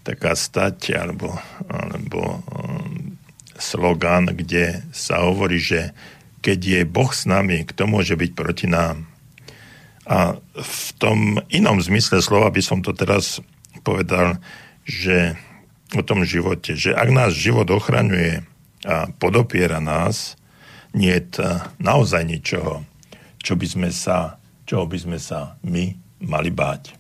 taká 0.05 0.37
stať, 0.37 0.93
alebo, 0.93 1.33
alebo 1.65 2.45
slogan, 3.57 4.29
kde 4.31 4.85
sa 4.93 5.25
hovorí, 5.25 5.57
že 5.57 5.91
keď 6.41 6.59
je 6.61 6.81
Boh 6.87 7.11
s 7.11 7.27
nami, 7.27 7.65
kto 7.65 7.89
môže 7.89 8.15
byť 8.15 8.31
proti 8.37 8.69
nám? 8.69 9.09
A 10.07 10.39
v 10.55 10.87
tom 10.95 11.43
inom 11.51 11.83
zmysle 11.83 12.23
slova 12.23 12.47
by 12.47 12.61
som 12.63 12.79
to 12.79 12.95
teraz 12.95 13.43
povedal, 13.83 14.39
že 14.87 15.35
o 15.95 16.03
tom 16.03 16.23
živote, 16.23 16.79
že 16.79 16.95
ak 16.95 17.09
nás 17.11 17.35
život 17.35 17.67
ochraňuje 17.67 18.43
a 18.87 19.11
podopiera 19.19 19.83
nás, 19.83 20.39
nie 20.95 21.11
je 21.11 21.43
naozaj 21.83 22.23
ničoho, 22.23 22.87
čo 23.43 23.59
by 23.59 23.67
sme 23.67 23.89
sa, 23.91 24.39
čoho 24.63 24.87
by 24.87 24.97
sme 24.97 25.19
sa 25.19 25.59
my 25.67 25.91
mali 26.23 26.49
báť. 26.51 26.95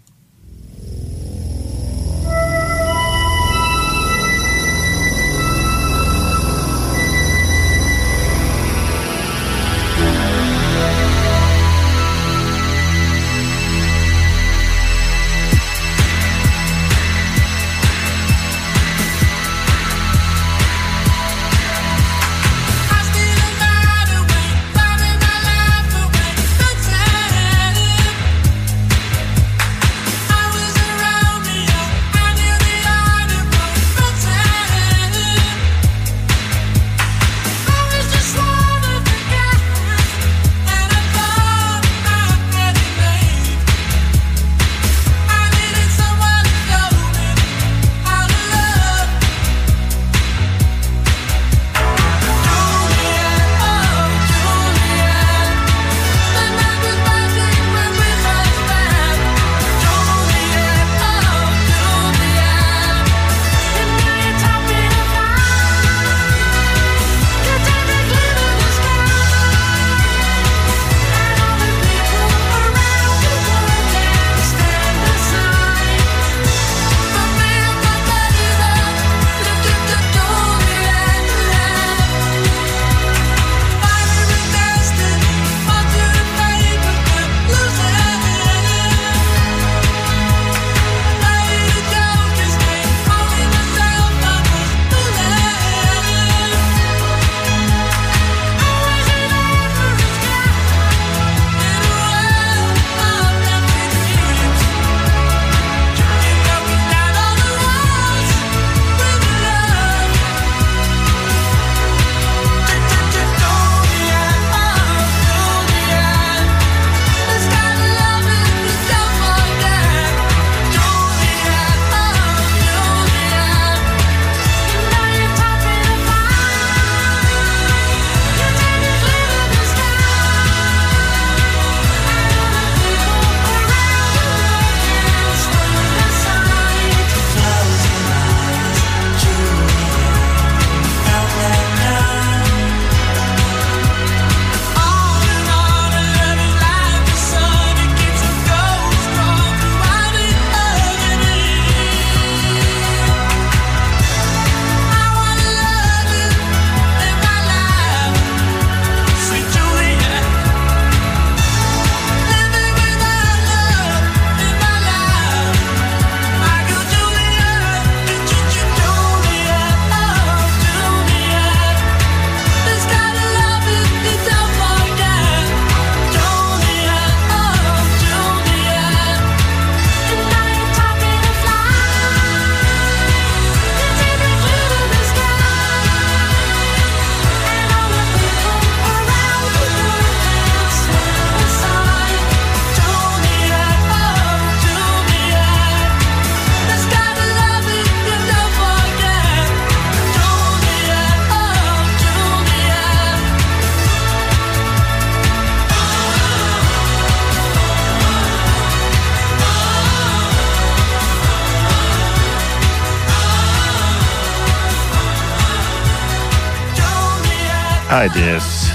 Aj 217.97 218.13
dnes 218.13 218.69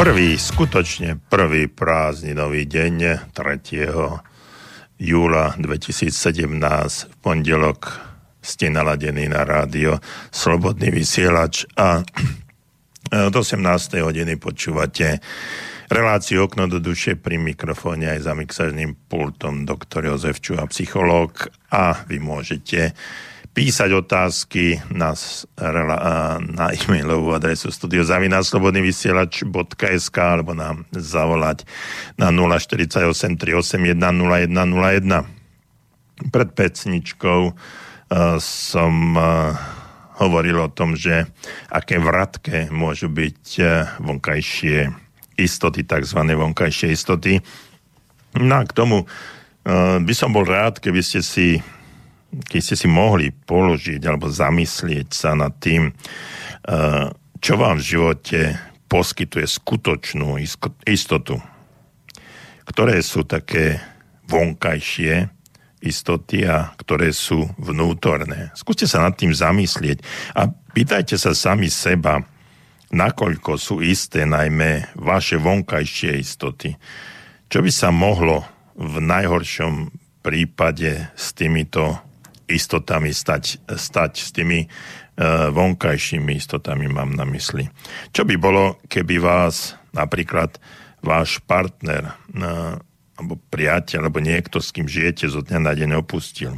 prvý, 0.00 0.40
skutočne 0.40 1.20
prvý 1.28 1.68
prázdninový 1.68 2.64
deň 2.64 3.28
3. 3.36 3.92
júla 5.04 5.52
2017 5.60 6.56
v 7.12 7.14
pondelok 7.20 8.00
ste 8.40 8.72
naladení 8.72 9.28
na 9.28 9.44
rádio 9.44 10.00
Slobodný 10.32 10.88
vysielač 10.88 11.68
a 11.76 12.00
od 13.28 13.34
18. 13.36 13.60
hodiny 14.00 14.40
počúvate 14.40 15.20
reláciu 15.92 16.48
Okno 16.48 16.72
do 16.72 16.80
duše 16.80 17.20
pri 17.20 17.36
mikrofóne 17.36 18.16
aj 18.16 18.24
za 18.24 18.32
mixažným 18.32 18.96
pultom 19.12 19.68
doktor 19.68 20.08
Jozef 20.08 20.40
Čuha, 20.40 20.64
psychológ 20.72 21.52
a 21.68 22.00
vy 22.08 22.16
môžete 22.16 22.96
písať 23.56 23.90
otázky 23.90 24.78
na, 24.94 25.18
na 26.38 26.70
e-mailovú 26.70 27.34
adresu 27.34 27.74
studiozavinasslobodnyvysielač.sk 27.74 30.18
alebo 30.18 30.54
nám 30.54 30.86
zavolať 30.94 31.66
na 32.14 32.30
048 32.30 33.34
381 33.34 33.98
0101. 33.98 35.26
Pred 36.30 36.50
pecničkou 36.54 37.50
som 38.40 38.94
hovoril 40.18 40.58
o 40.58 40.72
tom, 40.72 40.98
že 40.98 41.30
aké 41.70 42.02
vratké 42.02 42.66
môžu 42.74 43.06
byť 43.10 43.60
vonkajšie 44.02 44.90
istoty, 45.38 45.86
tzv. 45.86 46.18
vonkajšie 46.18 46.90
istoty. 46.90 47.38
No 48.34 48.58
a 48.58 48.66
k 48.66 48.72
tomu 48.74 49.06
by 50.02 50.14
som 50.16 50.34
bol 50.34 50.42
rád, 50.42 50.82
keby 50.82 51.02
ste 51.04 51.22
si 51.22 51.62
keď 52.28 52.60
ste 52.60 52.76
si 52.76 52.88
mohli 52.88 53.32
položiť 53.32 54.04
alebo 54.04 54.28
zamyslieť 54.28 55.08
sa 55.12 55.32
nad 55.32 55.56
tým, 55.56 55.92
čo 57.38 57.54
vám 57.56 57.80
v 57.80 57.86
živote 57.86 58.40
poskytuje 58.88 59.46
skutočnú 59.48 60.36
istotu. 60.88 61.40
Ktoré 62.68 63.00
sú 63.00 63.24
také 63.24 63.80
vonkajšie 64.28 65.32
istoty 65.80 66.44
a 66.44 66.74
ktoré 66.76 67.14
sú 67.14 67.48
vnútorné. 67.56 68.52
Skúste 68.52 68.84
sa 68.84 69.00
nad 69.00 69.16
tým 69.16 69.32
zamyslieť 69.32 70.04
a 70.36 70.50
pýtajte 70.50 71.16
sa 71.16 71.32
sami 71.32 71.70
seba, 71.72 72.20
nakoľko 72.92 73.56
sú 73.56 73.80
isté 73.80 74.28
najmä 74.28 74.92
vaše 74.98 75.40
vonkajšie 75.40 76.18
istoty. 76.18 76.76
Čo 77.48 77.64
by 77.64 77.70
sa 77.72 77.88
mohlo 77.88 78.44
v 78.76 79.00
najhoršom 79.00 79.88
prípade 80.20 81.08
s 81.16 81.32
týmito 81.32 82.07
istotami 82.48 83.12
stať, 83.12 83.60
stať 83.68 84.12
s 84.24 84.32
tými 84.32 84.64
uh, 84.64 85.52
vonkajšími 85.52 86.34
istotami 86.40 86.88
mám 86.88 87.12
na 87.12 87.28
mysli. 87.28 87.68
Čo 88.10 88.24
by 88.24 88.34
bolo, 88.40 88.80
keby 88.88 89.20
vás 89.20 89.76
napríklad 89.92 90.56
váš 91.04 91.38
partner 91.44 92.16
uh, 92.34 92.80
alebo 93.18 93.34
priateľ, 93.50 94.06
alebo 94.06 94.22
niekto, 94.22 94.62
s 94.62 94.70
kým 94.70 94.86
žijete, 94.86 95.26
zo 95.26 95.42
dňa 95.42 95.58
na 95.58 95.72
deň 95.74 95.98
opustil. 95.98 96.54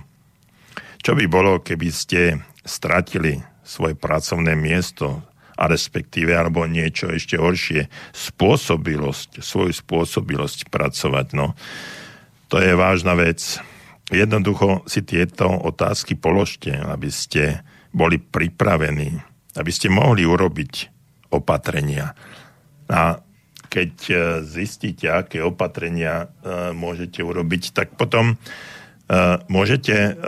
Čo 1.00 1.16
by 1.16 1.24
bolo, 1.24 1.64
keby 1.64 1.88
ste 1.88 2.44
stratili 2.61 3.40
svoje 3.64 3.96
pracovné 3.96 4.53
miesto 4.53 5.24
a 5.57 5.64
respektíve, 5.64 6.37
alebo 6.37 6.68
niečo 6.68 7.09
ešte 7.09 7.40
horšie, 7.40 7.88
spôsobilosť, 8.12 9.40
svoju 9.40 9.72
spôsobilosť 9.72 10.68
pracovať. 10.68 11.26
No, 11.33 11.57
to 12.53 12.61
je 12.61 12.76
vážna 12.76 13.16
vec. 13.16 13.57
Jednoducho 14.11 14.83
si 14.90 15.07
tieto 15.07 15.46
otázky 15.46 16.18
položte, 16.18 16.75
aby 16.75 17.09
ste 17.14 17.62
boli 17.94 18.18
pripravení, 18.18 19.23
aby 19.55 19.70
ste 19.70 19.87
mohli 19.87 20.27
urobiť 20.27 20.73
opatrenia. 21.31 22.18
A 22.90 23.23
keď 23.70 23.92
e, 24.11 24.14
zistíte, 24.42 25.07
aké 25.07 25.38
opatrenia 25.46 26.27
e, 26.27 26.75
môžete 26.75 27.23
urobiť, 27.23 27.70
tak 27.70 27.94
potom 27.94 28.35
e, 28.35 28.37
môžete 29.46 30.18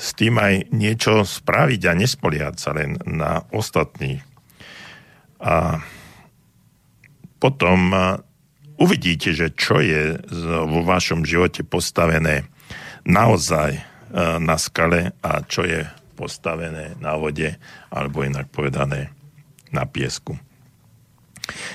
s 0.00 0.08
tým 0.16 0.40
aj 0.40 0.72
niečo 0.72 1.28
spraviť 1.28 1.82
a 1.84 1.92
nespoliať 1.92 2.56
sa 2.56 2.72
len 2.72 2.96
na 3.04 3.44
ostatných. 3.52 4.24
A 5.38 5.84
potom 7.38 7.94
uvidíte, 8.74 9.30
že 9.30 9.54
čo 9.54 9.78
je 9.78 10.18
vo 10.66 10.82
vašom 10.82 11.22
živote 11.22 11.62
postavené 11.62 12.42
naozaj 13.08 13.80
na 14.38 14.56
skale 14.60 15.16
a 15.24 15.40
čo 15.42 15.64
je 15.64 15.82
postavené 16.16 16.94
na 17.00 17.16
vode, 17.16 17.56
alebo 17.88 18.22
inak 18.22 18.52
povedané 18.52 19.10
na 19.72 19.88
piesku. 19.88 20.36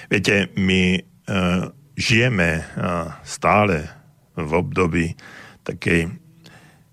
Viete, 0.10 0.54
my 0.54 0.98
uh, 1.00 1.70
žijeme 1.98 2.62
uh, 2.62 3.18
stále 3.26 3.90
v 4.34 4.52
období 4.54 5.14
takej, 5.62 6.10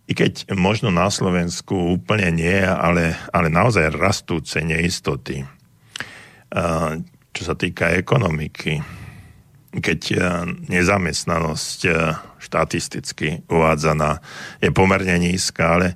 i 0.06 0.12
keď 0.12 0.52
možno 0.54 0.92
na 0.92 1.08
Slovensku 1.08 1.72
úplne 1.96 2.28
nie, 2.34 2.58
ale, 2.60 3.16
ale 3.32 3.48
naozaj 3.48 3.94
rastúce 3.94 4.58
neistoty. 4.60 5.46
Čo 7.30 7.42
sa 7.46 7.54
týka 7.54 7.94
ekonomiky, 7.94 8.82
keď 9.70 10.00
uh, 10.12 10.22
nezamestnanosť 10.66 11.80
uh, 11.86 12.18
štatisticky 12.42 13.46
uvádzaná 13.46 14.18
je 14.58 14.70
pomerne 14.74 15.14
nízka, 15.22 15.78
ale 15.78 15.88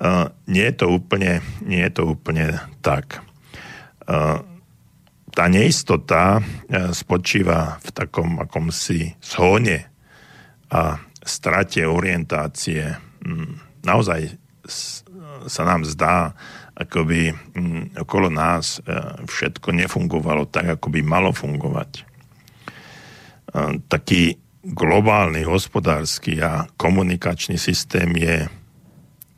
uh, 0.00 0.28
nie 0.44 0.64
je 0.68 0.74
to 0.76 0.86
úplne, 0.92 1.40
nie 1.64 1.80
je 1.80 1.92
to 1.92 2.02
úplne 2.12 2.60
tak. 2.84 3.24
Tá 5.34 5.50
neistota 5.50 6.38
e, 6.38 6.42
spočíva 6.94 7.82
v 7.82 7.88
takom 7.90 8.38
akomsi 8.38 9.18
zhone 9.18 9.82
a 10.70 11.02
strate 11.26 11.82
orientácie. 11.82 12.94
Mm, 13.26 13.58
naozaj 13.82 14.30
sa 15.50 15.62
nám 15.66 15.82
zdá, 15.90 16.38
ako 16.78 17.10
by 17.10 17.20
mm, 17.34 17.98
okolo 18.06 18.30
nás 18.30 18.78
e, 18.78 18.94
všetko 19.26 19.74
nefungovalo 19.74 20.46
tak, 20.46 20.78
ako 20.78 20.86
by 20.94 21.02
malo 21.02 21.34
fungovať. 21.34 22.06
E, 23.52 23.78
taký 23.90 24.38
globálny 24.64 25.44
hospodársky 25.44 26.40
a 26.40 26.64
komunikačný 26.80 27.60
systém 27.60 28.08
je 28.16 28.48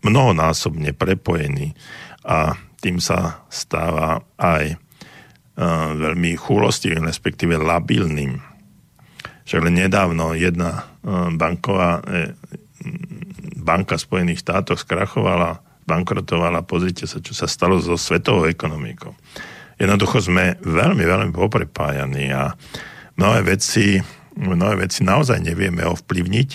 mnohonásobne 0.06 0.94
prepojený 0.94 1.74
a 2.22 2.54
tým 2.78 3.02
sa 3.02 3.42
stáva 3.50 4.22
aj 4.38 4.78
veľmi 5.96 6.36
chúlostivým, 6.36 7.02
respektíve 7.08 7.56
labilným. 7.56 8.38
Však 9.48 9.60
len 9.66 9.82
nedávno 9.82 10.36
jedna 10.36 10.84
banková 11.34 12.04
e, 12.04 12.36
banka 13.66 13.98
Spojených 13.98 14.46
štátov 14.46 14.78
skrachovala, 14.78 15.58
bankrotovala, 15.86 16.62
pozrite 16.62 17.10
sa, 17.10 17.18
čo 17.18 17.34
sa 17.34 17.50
stalo 17.50 17.82
so 17.82 17.98
svetovou 17.98 18.46
ekonomikou. 18.46 19.14
Jednoducho 19.76 20.22
sme 20.22 20.54
veľmi, 20.62 21.02
veľmi 21.02 21.30
poprepájani 21.34 22.30
a 22.30 22.54
mnohé 23.16 23.40
veci, 23.56 24.00
mnohé 24.36 24.86
veci 24.86 25.04
naozaj 25.04 25.40
nevieme 25.42 25.84
ovplyvniť. 25.84 26.50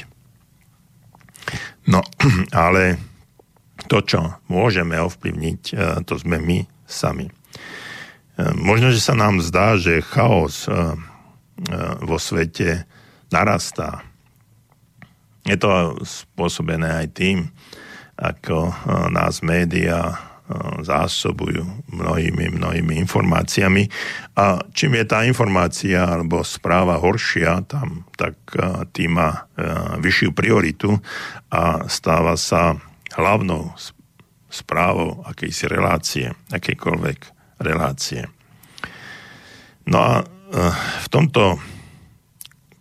No, 1.89 2.05
ale 2.65 2.97
to, 3.89 4.01
čo 4.05 4.39
môžeme 4.47 4.95
ovplyvniť, 4.97 5.61
e, 5.73 6.05
to 6.05 6.15
sme 6.17 6.37
my 6.39 6.63
sami. 6.85 7.29
Možno, 8.55 8.89
že 8.89 9.03
sa 9.03 9.13
nám 9.13 9.43
zdá, 9.43 9.77
že 9.77 10.01
chaos 10.01 10.65
eh, 10.65 10.95
vo 12.01 12.17
svete 12.17 12.89
narastá. 13.29 14.01
Je 15.45 15.57
to 15.57 15.97
spôsobené 16.01 17.05
aj 17.05 17.07
tým, 17.17 17.37
ako 18.17 18.73
nás 19.09 19.41
médiá 19.41 20.17
zásobujú 20.81 21.63
mnohými, 21.91 22.55
mnohými 22.57 22.99
informáciami. 23.05 23.87
A 24.37 24.59
čím 24.71 24.97
je 24.99 25.05
tá 25.05 25.23
informácia 25.25 26.03
alebo 26.03 26.45
správa 26.45 26.99
horšia, 26.99 27.65
tam, 27.67 28.05
tak 28.15 28.35
tým 28.95 29.17
má 29.17 29.45
vyššiu 29.99 30.29
prioritu 30.35 30.97
a 31.51 31.85
stáva 31.87 32.35
sa 32.39 32.79
hlavnou 33.15 33.75
správou 34.51 35.23
akejsi 35.23 35.65
relácie, 35.71 36.27
akejkoľvek 36.51 37.19
relácie. 37.63 38.27
No 39.87 39.97
a 39.97 40.13
e, 40.19 40.23
v 40.75 41.07
tomto 41.07 41.57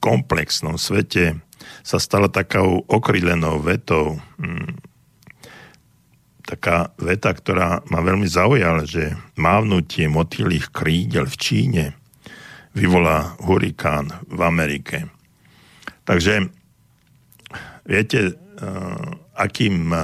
komplexnom 0.03 0.77
svete 0.77 1.39
sa 1.87 2.03
stala 2.03 2.27
takou 2.29 2.83
okrylenou 2.91 3.63
vetou 3.63 4.19
mm, 4.37 4.90
taká 6.51 6.91
veta, 6.99 7.31
ktorá 7.31 7.87
ma 7.87 8.03
veľmi 8.03 8.27
zaujala, 8.27 8.83
že 8.83 9.15
mávnutie 9.39 10.11
motýlých 10.11 10.75
krídel 10.75 11.31
v 11.31 11.37
Číne 11.39 11.85
vyvolá 12.75 13.39
hurikán 13.39 14.11
v 14.27 14.41
Amerike. 14.43 15.07
Takže 16.03 16.51
viete, 17.87 18.21
e, 18.27 18.33
akým 19.39 19.95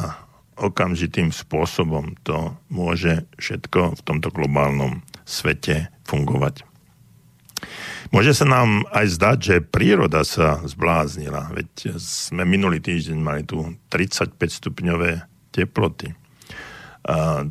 okamžitým 0.57 1.35
spôsobom 1.35 2.15
to 2.23 2.55
môže 2.71 3.27
všetko 3.37 3.99
v 3.99 4.01
tomto 4.07 4.31
globálnom 4.31 5.03
svete 5.27 5.91
fungovať. 6.07 6.63
Môže 8.15 8.39
sa 8.39 8.47
nám 8.47 8.87
aj 8.95 9.07
zdať, 9.19 9.39
že 9.43 9.57
príroda 9.67 10.23
sa 10.23 10.63
zbláznila, 10.63 11.51
veď 11.51 11.99
sme 11.99 12.47
minulý 12.47 12.79
týždeň 12.79 13.19
mali 13.19 13.43
tu 13.43 13.75
35 13.91 14.39
stupňové 14.39 15.27
teploty. 15.51 16.26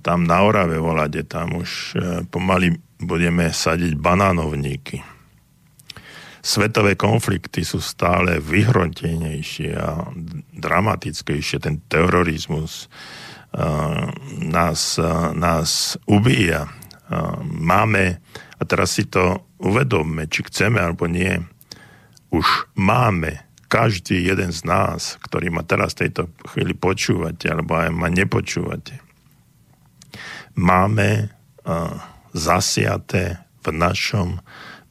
Tam 0.03 0.27
na 0.27 0.43
Orave 0.43 0.75
volade, 0.75 1.23
tam 1.23 1.63
už 1.63 1.95
e, 1.95 2.27
pomaly 2.27 2.75
budeme 2.99 3.47
sadiť 3.51 3.95
banánovníky. 3.95 4.99
Svetové 6.43 6.93
konflikty 6.99 7.65
sú 7.65 7.81
stále 7.81 8.37
vyhrotenejšie 8.37 9.73
a 9.73 10.05
dramatickejšie. 10.53 11.57
Ten 11.57 11.81
terorizmus 11.89 12.85
nás, 14.45 15.01
nás 15.33 15.97
ubíja. 16.05 16.69
Máme, 17.49 18.21
a 18.57 18.63
teraz 18.67 18.93
si 18.93 19.09
to 19.09 19.41
uvedomme, 19.57 20.29
či 20.29 20.45
chceme 20.45 20.77
alebo 20.77 21.09
nie, 21.09 21.41
už 22.29 22.69
máme 22.77 23.41
každý 23.65 24.29
jeden 24.29 24.53
z 24.53 24.61
nás, 24.69 25.17
ktorý 25.25 25.49
ma 25.49 25.65
teraz 25.65 25.97
v 25.97 26.07
tejto 26.07 26.29
chvíli 26.53 26.77
počúvate, 26.77 27.49
alebo 27.49 27.73
aj 27.73 27.89
ma 27.89 28.13
nepočúvate, 28.13 29.01
máme 30.55 31.29
uh, 31.29 31.95
zasiaté 32.35 33.39
v 33.63 33.67
našom 33.71 34.39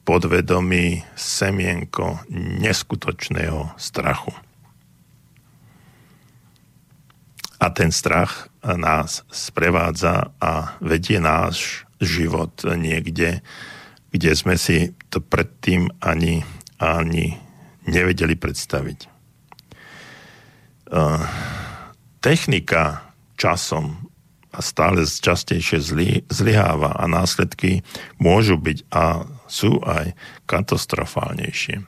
podvedomí 0.05 1.01
semienko 1.17 2.21
neskutočného 2.61 3.73
strachu. 3.77 4.33
A 7.57 7.73
ten 7.73 7.89
strach 7.89 8.53
nás 8.61 9.25
sprevádza 9.33 10.29
a 10.37 10.77
vedie 10.77 11.17
náš 11.17 11.85
život 11.97 12.61
niekde, 12.61 13.41
kde 14.13 14.31
sme 14.37 14.59
si 14.61 14.93
to 15.09 15.17
predtým 15.23 15.89
ani, 16.03 16.45
ani 16.77 17.33
nevedeli 17.89 18.37
predstaviť. 18.37 18.99
Uh, 20.85 21.17
technika 22.21 23.09
časom 23.33 24.04
a 24.55 24.59
stále 24.63 25.03
častejšie 25.03 25.79
zly, 25.83 26.09
zlyháva 26.31 26.95
a 26.95 27.03
následky 27.11 27.83
môžu 28.15 28.55
byť 28.55 28.87
a 28.95 29.27
sú 29.51 29.83
aj 29.83 30.15
katastrofálnejšie. 30.47 31.83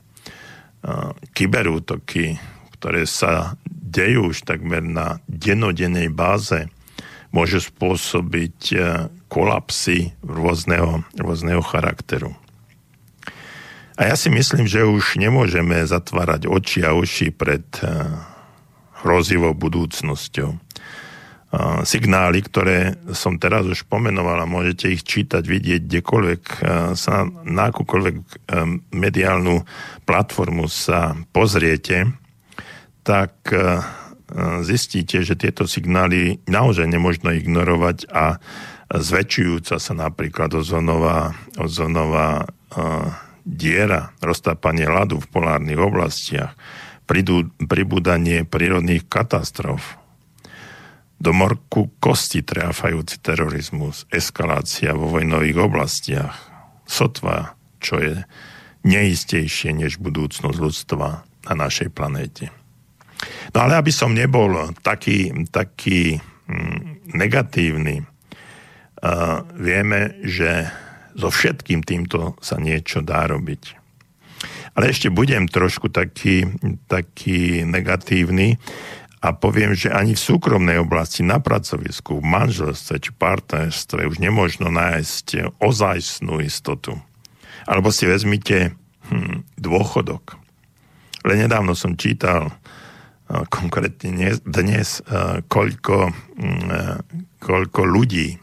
Kyberútoky, 1.31 2.37
ktoré 2.77 3.07
sa 3.07 3.55
dejú 3.67 4.35
už 4.35 4.43
takmer 4.43 4.83
na 4.83 5.23
denodennej 5.25 6.11
báze, 6.11 6.67
môžu 7.31 7.59
spôsobiť 7.59 8.59
e, 8.71 8.77
kolapsy 9.27 10.15
rôzneho, 10.23 11.03
rôzneho 11.19 11.59
charakteru. 11.59 12.31
A 13.97 14.13
ja 14.13 14.15
si 14.15 14.29
myslím, 14.29 14.69
že 14.69 14.85
už 14.85 15.17
nemôžeme 15.17 15.81
zatvárať 15.83 16.47
oči 16.47 16.85
a 16.85 16.95
uši 16.95 17.33
pred 17.33 17.65
e, 17.81 17.89
hrozivou 19.03 19.57
budúcnosťou 19.57 20.66
signály, 21.87 22.43
ktoré 22.43 22.99
som 23.15 23.39
teraz 23.39 23.63
už 23.63 23.87
pomenoval 23.87 24.43
a 24.43 24.49
môžete 24.49 24.91
ich 24.91 25.07
čítať, 25.07 25.47
vidieť 25.47 25.87
kdekoľvek 25.87 26.41
sa 26.91 27.23
na 27.47 27.71
akúkoľvek 27.71 28.15
mediálnu 28.91 29.63
platformu 30.03 30.67
sa 30.67 31.15
pozriete, 31.31 32.11
tak 33.07 33.47
zistíte, 34.67 35.23
že 35.23 35.39
tieto 35.39 35.63
signály 35.63 36.43
naozaj 36.51 36.83
nemožno 36.83 37.31
ignorovať 37.31 38.11
a 38.11 38.43
zväčšujúca 38.91 39.79
sa 39.79 39.93
napríklad 39.95 40.51
ozonová, 40.51 41.31
ozonová 41.55 42.43
diera, 43.47 44.11
roztápanie 44.19 44.83
ľadu 44.83 45.23
v 45.23 45.31
polárnych 45.31 45.79
oblastiach, 45.79 46.59
pribúdanie 47.71 48.43
prírodných 48.43 49.07
katastrof, 49.07 49.95
do 51.17 51.33
morku 51.33 51.89
kosti 51.97 52.45
tráfajúci 52.45 53.17
terorizmus, 53.21 54.05
eskalácia 54.13 54.93
vo 54.93 55.09
vojnových 55.09 55.57
oblastiach, 55.57 56.35
sotva, 56.85 57.57
čo 57.81 57.97
je 57.97 58.13
neistejšie 58.85 59.73
než 59.73 59.97
budúcnosť 59.97 60.57
ľudstva 60.57 61.07
na 61.49 61.53
našej 61.57 61.89
planéte. 61.91 62.53
No 63.51 63.65
ale 63.65 63.81
aby 63.81 63.89
som 63.89 64.13
nebol 64.13 64.71
taký, 64.85 65.33
taký 65.49 66.21
mm, 66.45 67.11
negatívny, 67.17 68.05
uh, 68.05 69.41
vieme, 69.57 70.21
že 70.21 70.69
so 71.17 71.33
všetkým 71.33 71.81
týmto 71.81 72.37
sa 72.45 72.61
niečo 72.61 73.01
dá 73.01 73.25
robiť. 73.25 73.73
Ale 74.77 74.93
ešte 74.93 75.09
budem 75.09 75.49
trošku 75.49 75.89
taký, 75.89 76.45
taký 76.85 77.65
negatívny 77.65 78.61
a 79.17 79.33
poviem, 79.33 79.73
že 79.73 79.89
ani 79.89 80.13
v 80.13 80.25
súkromnej 80.29 80.77
oblasti, 80.77 81.25
na 81.25 81.41
pracovisku, 81.41 82.21
v 82.21 82.25
manželstve 82.25 82.95
či 83.01 83.11
partnerstve 83.17 84.05
už 84.05 84.21
nemožno 84.21 84.69
nájsť 84.69 85.57
ozajstnú 85.57 86.37
istotu. 86.45 87.01
Alebo 87.65 87.89
si 87.89 88.05
vezmite 88.05 88.77
hm, 89.09 89.43
dôchodok. 89.57 90.37
Ale 91.25 91.33
nedávno 91.33 91.73
som 91.73 91.97
čítal 91.97 92.53
konkrétne 93.27 94.15
dnes, 94.15 94.35
dnes 94.47 95.03
koľko, 95.51 96.13
hm, 96.39 97.03
koľko 97.43 97.81
ľudí, 97.83 98.39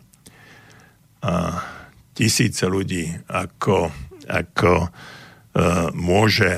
tisíce 2.12 2.68
ľudí, 2.68 3.08
ako, 3.32 3.88
ako 4.28 4.92
môže 5.96 6.52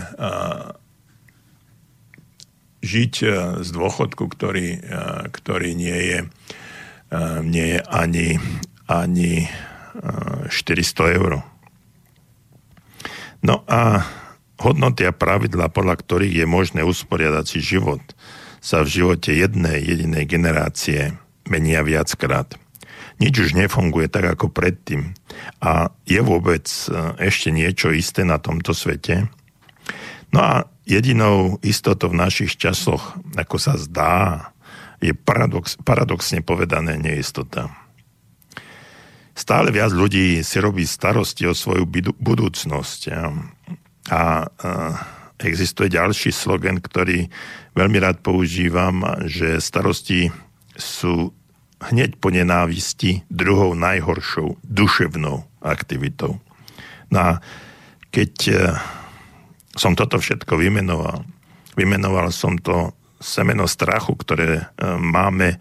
žiť 2.84 3.14
e, 3.22 3.26
z 3.64 3.68
dôchodku, 3.72 4.28
ktorý, 4.28 4.68
e, 4.76 4.80
ktorý 5.32 5.70
nie, 5.72 5.96
je, 5.96 6.18
e, 6.22 7.18
nie 7.46 7.66
je 7.76 7.80
ani, 7.88 8.28
ani 8.86 9.48
400 10.52 11.16
eur. 11.16 11.40
No 13.40 13.64
a 13.64 14.04
hodnoty 14.60 15.08
a 15.08 15.12
pravidla, 15.16 15.72
podľa 15.72 15.96
ktorých 16.04 16.44
je 16.44 16.46
možné 16.48 16.80
usporiadať 16.84 17.44
si 17.48 17.58
život, 17.64 18.04
sa 18.60 18.84
v 18.84 18.92
živote 19.00 19.32
jednej 19.32 19.80
jedinej 19.80 20.28
generácie 20.28 21.16
menia 21.48 21.80
viackrát. 21.80 22.60
Nič 23.16 23.40
už 23.40 23.56
nefunguje 23.56 24.12
tak 24.12 24.36
ako 24.36 24.52
predtým. 24.52 25.16
A 25.64 25.88
je 26.04 26.20
vôbec 26.20 26.68
ešte 27.16 27.48
niečo 27.48 27.88
isté 27.96 28.28
na 28.28 28.36
tomto 28.36 28.76
svete? 28.76 29.32
No 30.34 30.38
a 30.42 30.54
jedinou 30.86 31.58
istotou 31.62 32.10
v 32.10 32.20
našich 32.22 32.54
časoch, 32.58 33.18
ako 33.34 33.56
sa 33.58 33.74
zdá, 33.78 34.50
je 35.02 35.12
paradox, 35.12 35.76
paradoxne 35.84 36.40
povedané 36.40 36.96
neistota. 36.96 37.68
Stále 39.36 39.68
viac 39.68 39.92
ľudí 39.92 40.40
si 40.40 40.56
robí 40.56 40.88
starosti 40.88 41.44
o 41.44 41.52
svoju 41.52 41.84
budúcnosť. 42.16 43.00
A, 43.12 43.20
a 44.08 44.20
existuje 45.36 45.92
ďalší 45.92 46.32
slogan, 46.32 46.80
ktorý 46.80 47.28
veľmi 47.76 47.98
rád 48.00 48.24
používam, 48.24 49.04
že 49.28 49.60
starosti 49.60 50.32
sú 50.72 51.36
hneď 51.84 52.16
po 52.16 52.32
nenávisti 52.32 53.28
druhou 53.28 53.76
najhoršou 53.76 54.56
duševnou 54.64 55.44
aktivitou. 55.60 56.40
No 57.12 57.18
a 57.20 57.32
keď 58.08 58.32
som 59.76 59.92
toto 59.92 60.16
všetko 60.16 60.56
vymenoval. 60.56 61.22
Vymenoval 61.76 62.32
som 62.32 62.56
to 62.56 62.96
semeno 63.20 63.68
strachu, 63.68 64.16
ktoré 64.16 64.48
e, 64.60 64.64
máme 64.96 65.60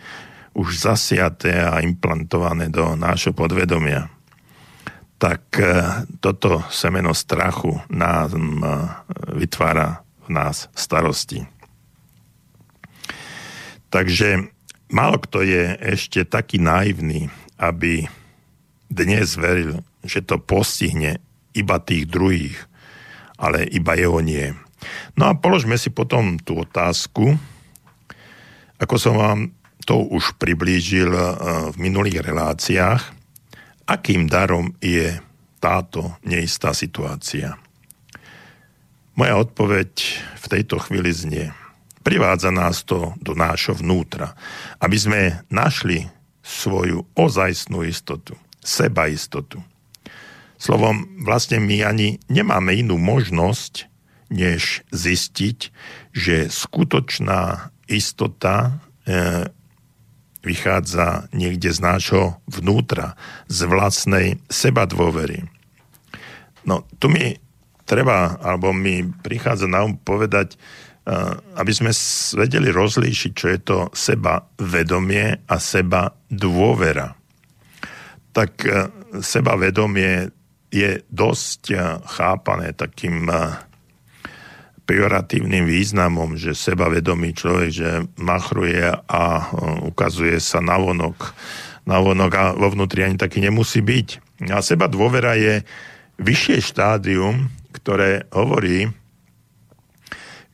už 0.56 0.88
zasiaté 0.88 1.60
a 1.60 1.84
implantované 1.84 2.72
do 2.72 2.96
nášho 2.96 3.36
podvedomia. 3.36 4.08
Tak 5.20 5.42
e, 5.60 5.68
toto 6.24 6.64
semeno 6.72 7.12
strachu 7.12 7.76
nám 7.92 8.32
e, 8.32 8.68
vytvára 9.36 10.04
v 10.26 10.30
nás 10.32 10.72
starosti. 10.72 11.44
Takže 13.92 14.52
málo 14.92 15.20
kto 15.24 15.44
je 15.44 15.76
ešte 15.80 16.28
taký 16.28 16.60
naivný, 16.60 17.32
aby 17.56 18.08
dnes 18.92 19.36
veril, 19.40 19.80
že 20.04 20.24
to 20.24 20.40
postihne 20.40 21.20
iba 21.56 21.80
tých 21.80 22.08
druhých, 22.08 22.60
ale 23.36 23.68
iba 23.68 23.96
jeho 23.96 24.20
nie. 24.24 24.52
No 25.16 25.32
a 25.32 25.38
položme 25.38 25.76
si 25.80 25.90
potom 25.92 26.40
tú 26.40 26.62
otázku, 26.62 27.36
ako 28.80 28.96
som 29.00 29.16
vám 29.16 29.40
to 29.86 30.02
už 30.02 30.36
priblížil 30.42 31.14
eh, 31.14 31.26
v 31.72 31.76
minulých 31.78 32.26
reláciách, 32.26 33.02
akým 33.86 34.26
darom 34.26 34.74
je 34.82 35.14
táto 35.62 36.18
neistá 36.26 36.74
situácia. 36.74 37.58
Moja 39.16 39.40
odpoveď 39.40 39.92
v 40.36 40.46
tejto 40.52 40.76
chvíli 40.84 41.10
znie. 41.16 41.56
Privádza 42.04 42.52
nás 42.52 42.84
to 42.84 43.16
do 43.18 43.34
nášho 43.34 43.74
vnútra, 43.74 44.36
aby 44.78 44.98
sme 45.00 45.22
našli 45.50 46.06
svoju 46.46 47.02
ozajstnú 47.18 47.82
istotu, 47.88 48.38
seba 48.62 49.10
istotu. 49.10 49.58
Slovom, 50.66 51.22
vlastne 51.22 51.62
my 51.62 51.86
ani 51.86 52.18
nemáme 52.26 52.74
inú 52.74 52.98
možnosť, 52.98 53.86
než 54.34 54.82
zistiť, 54.90 55.70
že 56.10 56.50
skutočná 56.50 57.70
istota 57.86 58.82
e, 59.06 59.46
vychádza 60.42 61.30
niekde 61.38 61.70
z 61.70 61.80
nášho 61.86 62.42
vnútra, 62.50 63.14
z 63.46 63.70
vlastnej 63.70 64.28
seba 64.50 64.90
dôvery. 64.90 65.46
No, 66.66 66.82
tu 66.98 67.14
mi 67.14 67.38
treba, 67.86 68.42
alebo 68.42 68.74
mi 68.74 69.06
prichádza 69.06 69.70
na 69.70 69.86
um 69.86 69.94
povedať, 69.94 70.58
aby 71.54 71.70
sme 71.70 71.94
vedeli 72.34 72.74
rozlíšiť, 72.74 73.32
čo 73.38 73.48
je 73.54 73.60
to 73.62 73.78
seba 73.94 74.42
vedomie 74.58 75.38
a 75.46 75.56
seba 75.62 76.10
dôvera. 76.34 77.14
Tak 78.34 78.66
seba 79.22 79.54
vedomie 79.54 80.34
je 80.76 80.92
dosť 81.08 81.72
chápané 82.04 82.76
takým 82.76 83.32
pejoratívnym 84.86 85.66
významom, 85.66 86.38
že 86.38 86.54
sebavedomý 86.54 87.34
človek, 87.34 87.70
že 87.74 87.90
machruje 88.22 88.86
a 88.94 89.24
e, 89.42 89.44
ukazuje 89.90 90.38
sa 90.38 90.62
navonok, 90.62 91.34
navonok 91.90 92.32
a 92.38 92.44
vo 92.54 92.70
vnútri 92.70 93.02
ani 93.02 93.18
taký 93.18 93.42
nemusí 93.42 93.82
byť. 93.82 94.08
A 94.54 94.62
seba 94.62 94.86
dôvera 94.86 95.34
je 95.34 95.66
vyššie 96.22 96.62
štádium, 96.62 97.50
ktoré 97.74 98.30
hovorí, 98.30 98.94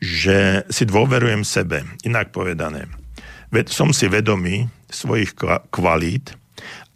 že 0.01 0.65
si 0.71 0.83
dôverujem 0.87 1.45
sebe. 1.45 1.85
Inak 2.07 2.33
povedané, 2.33 2.89
som 3.69 3.93
si 3.93 4.09
vedomý 4.09 4.71
svojich 4.89 5.37
kvalít 5.69 6.33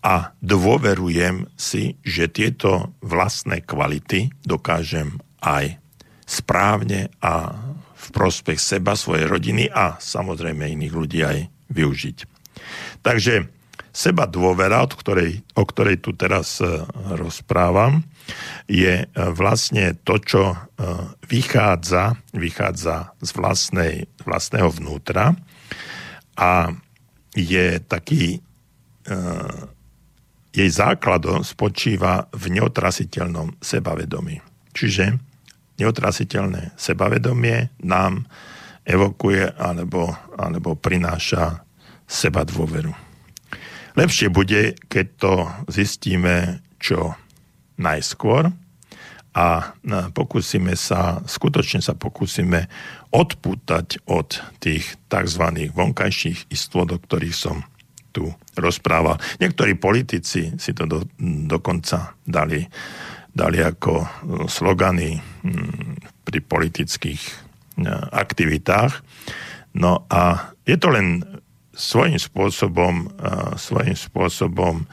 a 0.06 0.38
dôverujem 0.38 1.50
si, 1.58 1.98
že 2.06 2.30
tieto 2.30 2.94
vlastné 3.02 3.66
kvality 3.66 4.30
dokážem 4.46 5.18
aj 5.42 5.82
správne 6.30 7.10
a 7.26 7.58
v 7.98 8.08
prospech 8.14 8.62
seba, 8.62 8.94
svojej 8.94 9.26
rodiny 9.26 9.66
a 9.74 9.98
samozrejme 9.98 10.62
iných 10.62 10.94
ľudí 10.94 11.26
aj 11.26 11.50
využiť. 11.74 12.18
Takže 13.02 13.50
seba 13.90 14.30
dôvera, 14.30 14.86
od 14.86 14.94
ktorej, 14.94 15.42
o 15.58 15.64
ktorej 15.66 16.06
tu 16.06 16.14
teraz 16.14 16.62
e, 16.62 16.86
rozprávam, 17.18 18.06
je 18.70 19.06
e, 19.06 19.08
vlastne 19.34 19.98
to, 20.06 20.22
čo 20.22 20.54
e, 20.54 20.58
vychádza, 21.26 22.14
vychádza 22.36 23.16
z 23.26 23.30
vlastnej, 23.34 23.94
vlastného 24.22 24.70
vnútra 24.70 25.34
a 26.38 26.70
je 27.34 27.84
taký 27.84 28.40
jej 30.56 30.72
základom 30.72 31.44
spočíva 31.44 32.32
v 32.32 32.56
neotrasiteľnom 32.56 33.60
sebavedomí. 33.60 34.40
Čiže 34.72 35.20
neotrasiteľné 35.76 36.80
sebavedomie 36.80 37.76
nám 37.84 38.24
evokuje 38.88 39.52
alebo, 39.60 40.16
alebo 40.40 40.80
prináša 40.80 41.66
seba 42.08 42.48
dôveru. 42.48 42.96
Lepšie 43.96 44.28
bude, 44.32 44.76
keď 44.88 45.06
to 45.20 45.34
zistíme 45.72 46.64
čo 46.80 47.16
najskôr 47.80 48.52
a 49.36 49.76
pokúsime 50.16 50.80
sa, 50.80 51.20
skutočne 51.28 51.84
sa 51.84 51.96
pokúsime 51.96 52.72
odpútať 53.12 54.08
od 54.08 54.40
tých 54.64 54.96
tzv. 55.12 55.44
vonkajších 55.76 56.48
istôt, 56.52 56.88
o 56.88 57.00
ktorých 57.00 57.36
som 57.36 57.68
tu 58.16 58.32
rozprával. 58.56 59.20
Niektorí 59.44 59.76
politici 59.76 60.56
si 60.56 60.72
to 60.72 60.88
do, 60.88 61.04
dokonca 61.20 62.16
dali 62.24 62.64
dali 63.36 63.60
ako 63.60 63.94
e, 64.00 64.08
slogany 64.48 65.20
pri 66.24 66.40
politických 66.40 67.22
e, 67.22 67.34
aktivitách. 68.16 69.04
No 69.76 70.08
a 70.08 70.56
je 70.64 70.80
to 70.80 70.88
len 70.96 71.20
svojím 71.76 72.16
spôsobom, 72.16 73.12
e, 73.12 73.60
svojím 73.60 74.00
spôsobom 74.00 74.88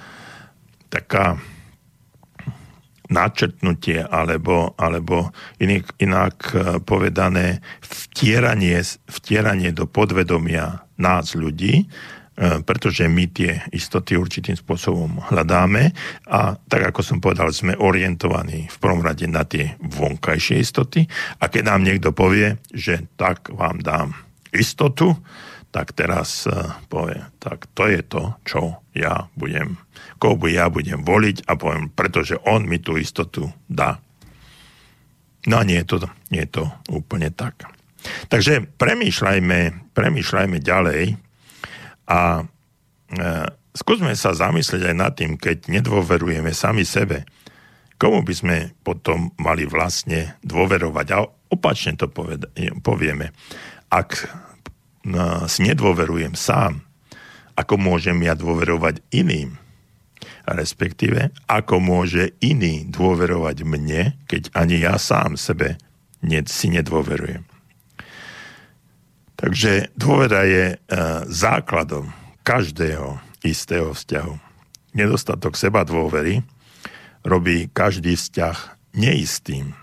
taká 0.91 1.39
načrtnutie 3.13 4.03
alebo, 4.03 4.75
alebo 4.81 5.31
inak, 5.61 5.95
inak 6.01 6.37
povedané 6.89 7.61
vtieranie, 7.85 8.81
vtieranie 9.05 9.69
do 9.69 9.85
podvedomia 9.85 10.89
nás 10.97 11.37
ľudí, 11.37 11.93
pretože 12.39 13.05
my 13.05 13.29
tie 13.29 13.61
istoty 13.77 14.17
určitým 14.17 14.57
spôsobom 14.57 15.21
hľadáme 15.29 15.93
a 16.33 16.57
tak 16.57 16.83
ako 16.89 17.01
som 17.05 17.19
povedal, 17.21 17.53
sme 17.53 17.77
orientovaní 17.77 18.73
v 18.73 18.77
prvom 18.81 19.05
rade 19.05 19.29
na 19.29 19.45
tie 19.45 19.77
vonkajšie 19.85 20.57
istoty 20.57 21.05
a 21.39 21.53
keď 21.53 21.63
nám 21.69 21.85
niekto 21.85 22.17
povie, 22.17 22.57
že 22.73 23.05
tak 23.21 23.53
vám 23.53 23.85
dám 23.85 24.17
istotu, 24.49 25.13
tak 25.73 25.97
teraz 25.97 26.45
e, 26.45 26.53
povie, 26.93 27.17
tak 27.41 27.65
to 27.73 27.89
je 27.89 28.01
to, 28.05 28.37
čo 28.45 28.61
ja 28.93 29.29
budem, 29.37 29.81
koho 30.21 30.37
ja 30.49 30.69
budem 30.69 31.01
voliť 31.01 31.49
a 31.49 31.57
poviem, 31.57 31.89
pretože 31.89 32.37
on 32.45 32.69
mi 32.69 32.77
tú 32.77 33.01
istotu 33.01 33.49
dá. 33.69 33.97
No 35.49 35.59
a 35.59 35.67
nie 35.67 35.81
je 35.83 35.87
to, 35.89 35.97
nie 36.29 36.45
je 36.45 36.61
to 36.61 36.65
úplne 36.93 37.33
tak. 37.33 37.67
Takže 38.29 38.69
premýšľajme, 38.77 39.91
premýšľajme 39.97 40.57
ďalej, 40.61 41.17
a 42.09 42.43
e, 42.43 42.45
skúsme 43.77 44.13
sa 44.19 44.35
zamyslieť 44.37 44.83
aj 44.93 44.97
nad 44.97 45.13
tým, 45.15 45.39
keď 45.39 45.71
nedôverujeme 45.71 46.51
sami 46.53 46.83
sebe, 46.83 47.25
komu 47.97 48.27
by 48.27 48.35
sme 48.35 48.57
potom 48.83 49.31
mali 49.39 49.63
vlastne 49.69 50.35
dôverovať. 50.43 51.07
A 51.15 51.19
opačne 51.53 51.95
to 51.95 52.11
poved- 52.11 52.51
povieme. 52.83 53.31
Ak 53.93 54.19
e, 54.19 54.27
si 55.47 55.61
nedôverujem 55.63 56.35
sám, 56.35 56.83
ako 57.55 57.77
môžem 57.77 58.17
ja 58.25 58.33
dôverovať 58.33 59.05
iným? 59.13 59.61
Respektíve, 60.43 61.31
ako 61.47 61.79
môže 61.79 62.35
iný 62.43 62.83
dôverovať 62.91 63.63
mne, 63.63 64.19
keď 64.27 64.51
ani 64.59 64.83
ja 64.83 64.99
sám 64.99 65.39
sebe 65.39 65.79
si 66.51 66.67
nedôverujem. 66.71 67.52
Takže 69.43 69.91
dôvera 69.99 70.47
je 70.47 70.65
e, 70.71 70.77
základom 71.27 72.15
každého 72.47 73.19
istého 73.43 73.91
vzťahu. 73.91 74.39
Nedostatok 74.95 75.59
seba 75.59 75.83
dôvery 75.83 76.47
robí 77.27 77.67
každý 77.75 78.15
vzťah 78.15 78.79
neistým. 78.95 79.75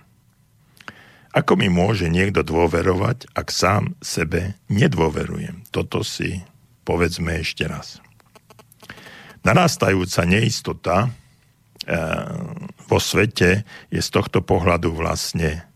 Ako 1.36 1.60
mi 1.60 1.68
môže 1.68 2.08
niekto 2.08 2.40
dôverovať, 2.40 3.36
ak 3.36 3.52
sám 3.52 4.00
sebe 4.00 4.56
nedôverujem? 4.72 5.68
Toto 5.76 6.08
si 6.08 6.40
povedzme 6.88 7.44
ešte 7.44 7.68
raz. 7.68 8.00
Narastajúca 9.44 10.24
neistota 10.24 10.98
e, 11.04 11.10
vo 12.88 13.00
svete 13.04 13.68
je 13.92 14.00
z 14.00 14.08
tohto 14.08 14.40
pohľadu 14.40 14.96
vlastne 14.96 15.68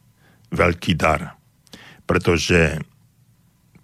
veľký 0.56 0.96
dar, 0.96 1.36
pretože 2.08 2.80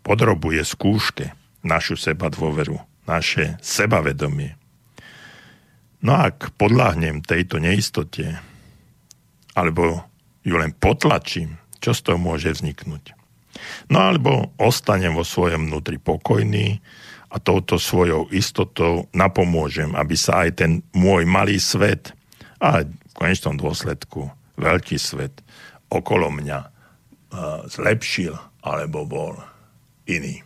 podrobuje 0.10 0.66
skúške 0.66 1.38
našu 1.62 1.94
seba 1.94 2.34
dôveru, 2.34 2.82
naše 3.06 3.62
sebavedomie. 3.62 4.58
No 6.02 6.18
ak 6.18 6.58
podľahnem 6.58 7.22
tejto 7.22 7.62
neistote, 7.62 8.42
alebo 9.54 10.02
ju 10.42 10.58
len 10.58 10.74
potlačím, 10.74 11.62
čo 11.78 11.94
z 11.94 12.10
toho 12.10 12.18
môže 12.18 12.50
vzniknúť? 12.50 13.14
No 13.94 14.10
alebo 14.10 14.50
ostanem 14.58 15.14
vo 15.14 15.22
svojom 15.22 15.70
vnútri 15.70 16.02
pokojný 16.02 16.82
a 17.30 17.38
touto 17.38 17.78
svojou 17.78 18.34
istotou 18.34 19.06
napomôžem, 19.14 19.94
aby 19.94 20.16
sa 20.18 20.48
aj 20.48 20.50
ten 20.58 20.72
môj 20.98 21.30
malý 21.30 21.62
svet 21.62 22.18
a 22.58 22.82
v 22.82 23.14
konečnom 23.14 23.62
dôsledku 23.62 24.26
veľký 24.58 24.98
svet 24.98 25.46
okolo 25.94 26.34
mňa 26.34 26.60
uh, 26.66 26.70
zlepšil 27.70 28.34
alebo 28.66 29.06
bol 29.06 29.38
iný. 30.10 30.42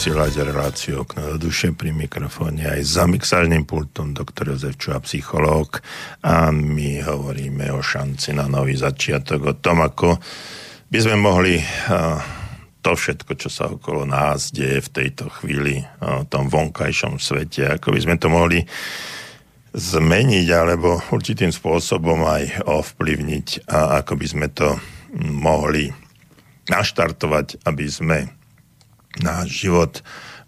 Vysielať 0.00 0.48
reláciu 0.48 1.04
okno 1.04 1.36
do 1.36 1.52
duše 1.52 1.76
pri 1.76 1.92
mikrofóne 1.92 2.64
aj 2.64 2.80
za 2.88 3.04
mixážnym 3.04 3.68
pultom 3.68 4.16
doktor 4.16 4.48
Jozef 4.48 4.80
Čuha, 4.80 4.96
psychológ. 5.04 5.84
A 6.24 6.48
my 6.48 7.04
hovoríme 7.04 7.68
o 7.68 7.84
šanci 7.84 8.32
na 8.32 8.48
nový 8.48 8.80
začiatok, 8.80 9.40
o 9.44 9.54
tom, 9.60 9.84
ako 9.84 10.16
by 10.88 10.98
sme 11.04 11.20
mohli 11.20 11.60
to 12.80 12.96
všetko, 12.96 13.44
čo 13.44 13.52
sa 13.52 13.68
okolo 13.68 14.08
nás 14.08 14.56
deje 14.56 14.88
v 14.88 14.88
tejto 14.88 15.28
chvíli, 15.36 15.84
o 16.00 16.24
tom 16.24 16.48
vonkajšom 16.48 17.20
svete, 17.20 17.68
ako 17.68 17.92
by 17.92 18.00
sme 18.00 18.16
to 18.16 18.32
mohli 18.32 18.64
zmeniť 19.76 20.46
alebo 20.48 20.96
určitým 21.12 21.52
spôsobom 21.52 22.24
aj 22.24 22.64
ovplyvniť 22.64 23.68
a 23.68 24.00
ako 24.00 24.16
by 24.16 24.26
sme 24.32 24.48
to 24.48 24.80
mohli 25.28 25.92
naštartovať, 26.72 27.68
aby 27.68 27.84
sme 27.84 28.39
náš 29.18 29.66
život 29.66 29.92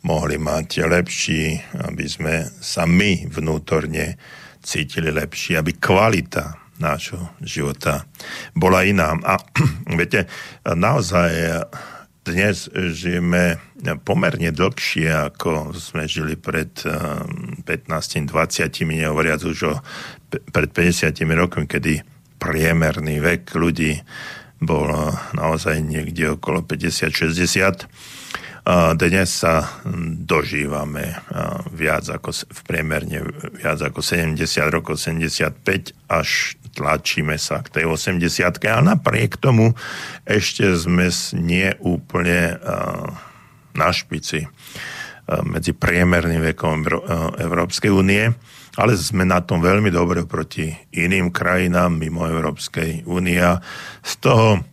mohli 0.07 0.39
mať 0.39 0.87
lepší, 0.87 1.59
aby 1.83 2.07
sme 2.07 2.47
sa 2.63 2.87
my 2.87 3.27
vnútorne 3.27 4.19
cítili 4.63 5.11
lepšie, 5.11 5.59
aby 5.59 5.75
kvalita 5.75 6.59
nášho 6.79 7.35
života 7.43 8.07
bola 8.55 8.87
iná. 8.87 9.19
A 9.23 9.39
viete, 9.99 10.31
naozaj 10.67 11.67
dnes 12.23 12.71
žijeme 12.71 13.59
pomerne 14.07 14.55
dlhšie, 14.55 15.11
ako 15.35 15.75
sme 15.75 16.07
žili 16.07 16.39
pred 16.39 16.71
15-20, 17.67 18.71
nehovoriac 18.87 19.43
už 19.43 19.59
o 19.67 19.75
pred 20.31 20.71
50 20.71 21.19
rokmi, 21.35 21.67
kedy 21.67 22.07
priemerný 22.39 23.19
vek 23.19 23.55
ľudí 23.55 24.03
bol 24.63 24.87
naozaj 25.35 25.83
niekde 25.83 26.39
okolo 26.39 26.63
50-60 26.63 27.91
dnes 28.95 29.27
sa 29.27 29.83
dožívame 30.23 31.19
viac 31.75 32.07
ako, 32.07 32.31
v 32.47 32.61
priemerne 32.63 33.27
viac 33.59 33.83
ako 33.83 33.99
70 33.99 34.39
rokov, 34.71 35.03
75 35.03 35.91
až 36.07 36.55
tlačíme 36.71 37.35
sa 37.43 37.59
k 37.67 37.83
tej 37.83 37.85
80 37.91 38.23
a 38.71 38.79
napriek 38.81 39.37
tomu 39.43 39.75
ešte 40.23 40.71
sme 40.79 41.11
nie 41.35 41.75
úplne 41.83 42.63
na 43.75 43.89
špici 43.91 44.47
medzi 45.43 45.75
priemerným 45.75 46.43
vekom 46.55 46.87
Európskej 47.43 47.91
únie, 47.91 48.31
ale 48.79 48.93
sme 48.95 49.27
na 49.27 49.43
tom 49.43 49.59
veľmi 49.59 49.91
dobre 49.91 50.23
proti 50.23 50.71
iným 50.95 51.35
krajinám 51.35 51.99
mimo 51.99 52.31
Európskej 52.31 53.11
únie. 53.11 53.43
Z 54.07 54.13
toho 54.23 54.72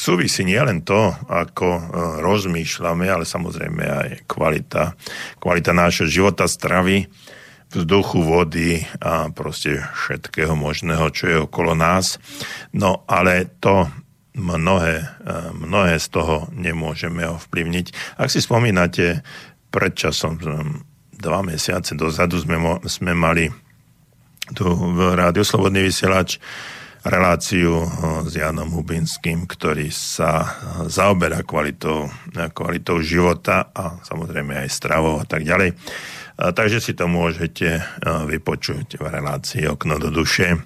súvisí 0.00 0.48
nielen 0.48 0.80
to, 0.80 1.12
ako 1.28 1.68
e, 1.76 1.82
rozmýšľame, 2.24 3.04
ale 3.04 3.28
samozrejme 3.28 3.84
aj 3.84 4.08
kvalita, 4.24 4.96
kvalita 5.36 5.76
nášho 5.76 6.08
života, 6.08 6.48
stravy, 6.48 7.04
vzduchu, 7.68 8.24
vody 8.24 8.80
a 9.04 9.28
proste 9.28 9.84
všetkého 9.92 10.56
možného, 10.56 11.12
čo 11.12 11.24
je 11.28 11.36
okolo 11.44 11.76
nás. 11.76 12.16
No 12.72 13.04
ale 13.04 13.52
to 13.60 13.92
mnohé, 14.32 15.04
e, 15.04 15.32
mnohé 15.52 16.00
z 16.00 16.08
toho 16.08 16.48
nemôžeme 16.56 17.28
ovplyvniť. 17.28 18.16
Ak 18.16 18.32
si 18.32 18.40
spomínate, 18.40 19.20
pred 19.70 19.92
časom, 19.94 20.40
dva 21.14 21.40
mesiace 21.44 21.92
dozadu 21.94 22.40
sme, 22.40 22.56
sme 22.88 23.12
mali 23.12 23.52
tu 24.56 24.66
v 24.66 25.14
Rádio 25.14 25.46
Slobodný 25.46 25.86
vysielač 25.86 26.42
reláciu 27.04 27.84
eh, 27.84 27.88
s 28.28 28.32
Janom 28.36 28.68
Hubinským, 28.72 29.48
ktorý 29.48 29.88
sa 29.88 30.30
eh, 30.40 30.48
zaoberá 30.88 31.40
kvalitou, 31.44 32.12
kvalitou 32.52 33.00
života 33.00 33.72
a 33.72 34.00
samozrejme 34.04 34.66
aj 34.66 34.68
stravou 34.68 35.20
a 35.20 35.26
tak 35.26 35.44
ďalej. 35.44 35.76
Takže 36.40 36.80
si 36.80 36.96
to 36.96 37.04
môžete 37.04 37.68
eh, 37.76 37.84
vypočuť 38.04 39.00
v 39.00 39.04
relácii 39.04 39.68
Okno 39.68 39.96
do 40.00 40.12
duše 40.12 40.60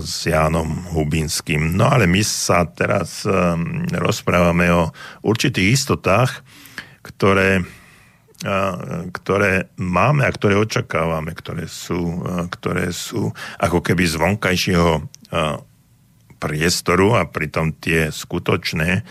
s 0.00 0.24
Jánom 0.24 0.96
Hubinským. 0.96 1.76
No 1.76 1.92
ale 1.92 2.08
my 2.08 2.24
sa 2.24 2.64
teraz 2.64 3.28
rozprávame 3.92 4.72
o 4.72 4.88
určitých 5.20 5.76
istotách, 5.76 6.40
ktoré 7.04 7.60
ktoré 9.14 9.70
máme 9.78 10.26
a 10.26 10.34
ktoré 10.34 10.58
očakávame, 10.58 11.30
ktoré 11.30 11.70
sú, 11.70 12.26
ktoré 12.50 12.90
sú 12.90 13.30
ako 13.62 13.78
keby 13.78 14.02
z 14.02 14.14
vonkajšieho 14.18 14.92
priestoru 16.42 17.22
a 17.22 17.30
pritom 17.30 17.70
tie 17.78 18.10
skutočné 18.10 19.06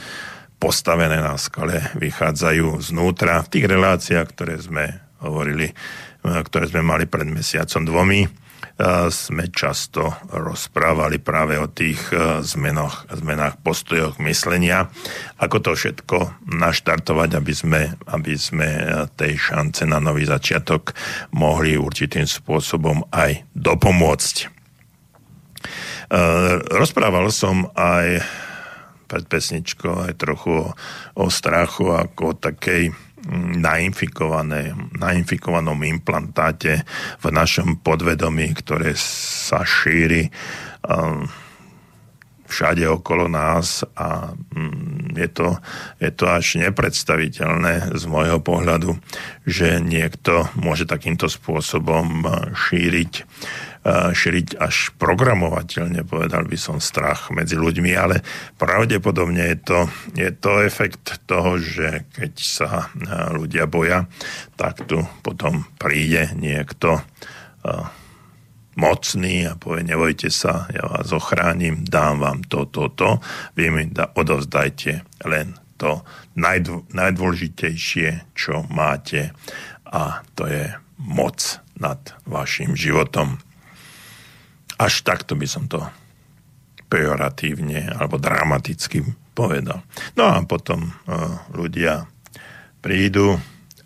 postavené 0.59 1.23
na 1.23 1.39
skale 1.39 1.95
vychádzajú 1.95 2.83
znútra 2.83 3.39
v 3.41 3.51
tých 3.55 3.65
reláciách, 3.71 4.27
ktoré 4.35 4.59
sme 4.59 4.85
hovorili, 5.23 5.71
ktoré 6.21 6.67
sme 6.67 6.83
mali 6.83 7.07
pred 7.07 7.25
mesiacom 7.25 7.87
dvomi 7.87 8.27
sme 9.13 9.53
často 9.53 10.09
rozprávali 10.33 11.21
práve 11.21 11.59
o 11.61 11.69
tých 11.69 12.01
e, 12.09 12.41
zmenoch, 12.41 13.05
zmenách 13.13 13.61
postojoch 13.61 14.17
myslenia, 14.25 14.89
ako 15.37 15.57
to 15.61 15.71
všetko 15.77 16.17
naštartovať, 16.49 17.29
aby 17.37 17.53
sme, 17.53 17.81
aby 18.09 18.33
sme 18.33 18.65
e, 18.65 18.81
tej 19.13 19.37
šance 19.37 19.85
na 19.85 20.01
nový 20.01 20.25
začiatok 20.25 20.97
mohli 21.37 21.77
určitým 21.77 22.25
spôsobom 22.25 23.05
aj 23.13 23.45
dopomôcť. 23.53 24.35
E, 24.41 24.47
rozprával 26.73 27.29
som 27.29 27.69
aj 27.77 28.25
pred 29.05 29.27
pesničkou 29.27 30.07
aj 30.07 30.13
trochu 30.15 30.55
o, 30.55 30.71
o 31.19 31.25
strachu 31.27 31.91
ako 31.91 32.31
o 32.31 32.37
takej 32.39 32.95
nainfikované, 33.61 34.73
nainfikovanom 34.97 35.77
implantáte 35.85 36.81
v 37.21 37.25
našom 37.29 37.77
podvedomí, 37.81 38.49
ktoré 38.57 38.97
sa 38.97 39.61
šíri 39.61 40.33
um, 40.85 41.29
všade 42.51 42.83
okolo 42.83 43.31
nás 43.31 43.87
a 43.95 44.35
mm, 44.35 45.15
je 45.15 45.29
to, 45.31 45.47
je 46.03 46.11
to 46.11 46.25
až 46.27 46.59
nepredstaviteľné 46.59 47.95
z 47.95 48.03
môjho 48.11 48.43
pohľadu, 48.43 48.99
že 49.47 49.79
niekto 49.79 50.51
môže 50.59 50.83
takýmto 50.83 51.31
spôsobom 51.31 52.27
šíriť 52.51 53.23
šíriť 53.89 54.61
až 54.61 54.93
programovateľne, 55.01 56.05
povedal 56.05 56.45
by 56.45 56.57
som, 56.57 56.77
strach 56.77 57.33
medzi 57.33 57.57
ľuďmi, 57.57 57.91
ale 57.97 58.21
pravdepodobne 58.61 59.41
je 59.41 59.57
to, 59.57 59.79
je 60.13 60.29
to 60.37 60.61
efekt 60.61 61.25
toho, 61.25 61.57
že 61.57 62.05
keď 62.13 62.33
sa 62.37 62.93
ľudia 63.33 63.65
boja, 63.65 64.05
tak 64.53 64.85
tu 64.85 65.01
potom 65.25 65.65
príde 65.81 66.29
niekto 66.37 67.01
mocný 68.77 69.49
a 69.49 69.57
povie, 69.57 69.83
nebojte 69.83 70.29
sa, 70.29 70.69
ja 70.71 70.85
vás 70.85 71.09
ochránim, 71.11 71.83
dám 71.83 72.21
vám 72.21 72.39
to, 72.45 72.69
to, 72.69 72.87
to, 72.93 73.17
vy 73.57 73.73
mi 73.73 73.89
da, 73.89 74.13
odovzdajte 74.13 75.25
len 75.27 75.57
to 75.75 76.05
najdôležitejšie, 76.93 78.37
čo 78.37 78.63
máte 78.69 79.33
a 79.89 80.21
to 80.37 80.45
je 80.45 80.69
moc 81.01 81.57
nad 81.81 81.97
vašim 82.29 82.77
životom. 82.77 83.41
Až 84.81 85.05
takto 85.05 85.37
by 85.37 85.45
som 85.45 85.69
to 85.69 85.77
pejoratívne 86.89 87.93
alebo 87.93 88.17
dramaticky 88.17 89.05
povedal. 89.37 89.85
No 90.17 90.25
a 90.25 90.41
potom 90.41 90.89
uh, 90.89 91.37
ľudia 91.53 92.09
prídu 92.81 93.37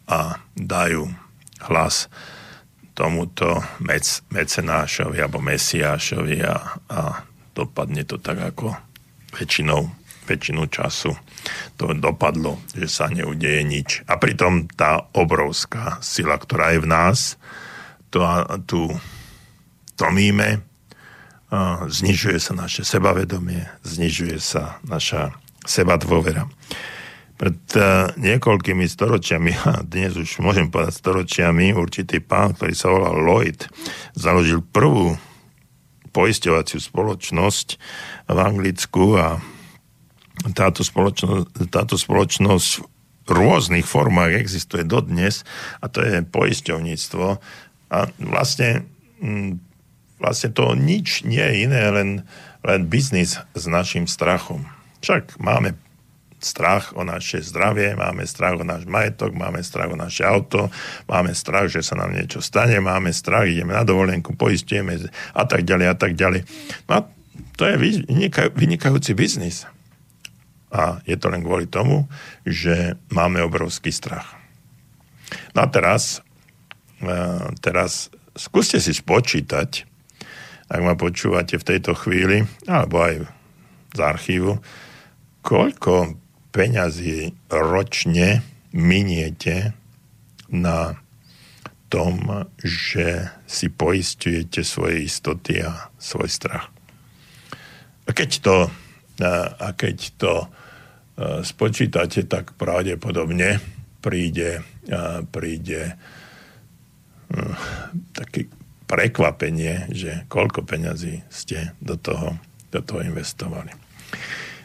a 0.08 0.40
dajú 0.56 1.12
hlas 1.68 2.08
tomuto 2.96 3.60
mec, 3.84 4.24
mecenášovi 4.32 5.20
alebo 5.20 5.44
mesiášovi 5.44 6.38
a, 6.48 6.56
a 6.88 7.02
dopadne 7.52 8.08
to 8.08 8.16
tak 8.16 8.40
ako 8.40 8.72
väčšinou, 9.36 9.92
väčšinu 10.26 10.64
času 10.72 11.12
to 11.76 11.94
dopadlo, 11.94 12.58
že 12.74 12.88
sa 12.90 13.12
neudeje 13.12 13.62
nič. 13.62 13.90
A 14.10 14.18
pritom 14.18 14.66
tá 14.72 15.06
obrovská 15.14 16.00
sila, 16.02 16.40
ktorá 16.40 16.74
je 16.74 16.80
v 16.82 16.90
nás, 16.90 17.18
to, 18.10 18.24
tu 18.66 18.90
tlmíme, 20.00 20.64
znižuje 21.88 22.38
sa 22.40 22.54
naše 22.56 22.84
sebavedomie, 22.84 23.66
znižuje 23.84 24.38
sa 24.40 24.80
naša 24.86 25.36
seba 25.66 25.98
dôvera. 25.98 26.48
Pred 27.36 27.60
uh, 27.76 28.16
niekoľkými 28.16 28.88
storočiami, 28.88 29.52
a 29.70 29.84
dnes 29.84 30.16
už 30.16 30.40
môžem 30.40 30.72
povedať 30.72 31.02
storočiami, 31.02 31.76
určitý 31.76 32.24
pán, 32.24 32.56
ktorý 32.56 32.74
sa 32.76 32.88
volal 32.92 33.20
Lloyd, 33.20 33.68
založil 34.16 34.64
prvú 34.64 35.20
poisťovaciu 36.16 36.80
spoločnosť 36.80 37.68
v 38.32 38.38
Anglicku 38.40 39.20
a 39.20 39.44
táto 40.56 40.84
spoločnosť, 40.84 41.68
táto 41.68 42.00
spoločnosť 42.00 42.70
v 43.26 43.30
rôznych 43.34 43.84
formách 43.84 44.38
existuje 44.38 44.88
dodnes 44.88 45.44
a 45.84 45.92
to 45.92 46.00
je 46.06 46.24
poisťovníctvo. 46.24 47.28
A 47.92 47.98
vlastne 48.22 48.88
vlastne 50.26 50.50
to 50.50 50.74
nič 50.74 51.22
nie 51.22 51.38
je 51.38 51.70
iné, 51.70 51.94
len, 51.94 52.10
len 52.66 52.82
biznis 52.90 53.38
s 53.38 53.64
našim 53.70 54.10
strachom. 54.10 54.66
Však 55.06 55.38
máme 55.38 55.78
strach 56.42 56.98
o 56.98 57.06
naše 57.06 57.42
zdravie, 57.46 57.94
máme 57.94 58.26
strach 58.26 58.58
o 58.58 58.66
náš 58.66 58.90
majetok, 58.90 59.38
máme 59.38 59.62
strach 59.62 59.94
o 59.94 59.98
naše 59.98 60.26
auto, 60.26 60.74
máme 61.06 61.38
strach, 61.38 61.70
že 61.70 61.86
sa 61.86 61.94
nám 61.98 62.14
niečo 62.14 62.42
stane, 62.42 62.82
máme 62.82 63.14
strach, 63.14 63.46
ideme 63.46 63.78
na 63.78 63.86
dovolenku, 63.86 64.34
poistujeme 64.34 64.98
a 65.34 65.44
tak 65.46 65.62
ďalej 65.66 65.88
a 65.94 65.96
tak 65.98 66.18
ďalej. 66.18 66.42
No 66.90 66.92
a 66.98 67.00
to 67.58 67.70
je 67.70 67.76
vynikajúci 68.54 69.14
biznis. 69.14 69.70
A 70.74 71.00
je 71.08 71.16
to 71.16 71.32
len 71.32 71.46
kvôli 71.46 71.70
tomu, 71.72 72.10
že 72.44 73.00
máme 73.08 73.40
obrovský 73.46 73.96
strach. 73.96 74.36
No 75.56 75.64
a 75.64 75.68
teraz, 75.72 76.20
e, 77.00 77.16
teraz 77.64 78.12
skúste 78.36 78.84
si 78.84 78.92
spočítať, 78.92 79.95
ak 80.66 80.82
ma 80.82 80.98
počúvate 80.98 81.62
v 81.62 81.68
tejto 81.68 81.94
chvíli, 81.94 82.42
alebo 82.66 83.06
aj 83.06 83.16
z 83.96 84.00
archívu, 84.02 84.58
koľko 85.46 86.18
peňazí 86.50 87.32
ročne 87.54 88.42
miniete 88.74 89.78
na 90.50 90.98
tom, 91.88 92.50
že 92.60 93.30
si 93.46 93.70
poistujete 93.70 94.66
svoje 94.66 95.06
istoty 95.06 95.62
a 95.62 95.94
svoj 96.02 96.28
strach. 96.28 96.68
A 98.06 98.12
keď 98.12 98.30
to, 98.42 98.58
a 99.62 99.70
keď 99.78 99.98
to 100.18 100.34
spočítate, 101.46 102.28
tak 102.28 102.58
pravdepodobne 102.60 103.64
príde, 104.04 104.60
príde 105.32 105.96
také 108.12 108.52
prekvapenie, 108.86 109.90
že 109.90 110.30
koľko 110.30 110.66
peňazí 110.66 111.26
ste 111.30 111.74
do 111.82 111.98
toho, 111.98 112.38
do 112.70 112.80
toho 112.82 113.02
investovali. 113.02 113.74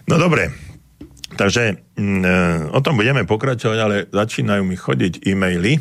No 0.09 0.21
dobre, 0.21 0.53
takže 1.37 1.81
o 2.71 2.81
tom 2.85 2.95
budeme 3.01 3.25
pokračovať, 3.25 3.79
ale 3.81 3.97
začínajú 4.13 4.63
mi 4.65 4.77
chodiť 4.77 5.25
e-maily 5.25 5.81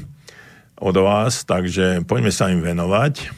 od 0.80 0.96
vás, 0.96 1.44
takže 1.44 2.08
poďme 2.08 2.32
sa 2.32 2.48
im 2.52 2.64
venovať. 2.64 3.36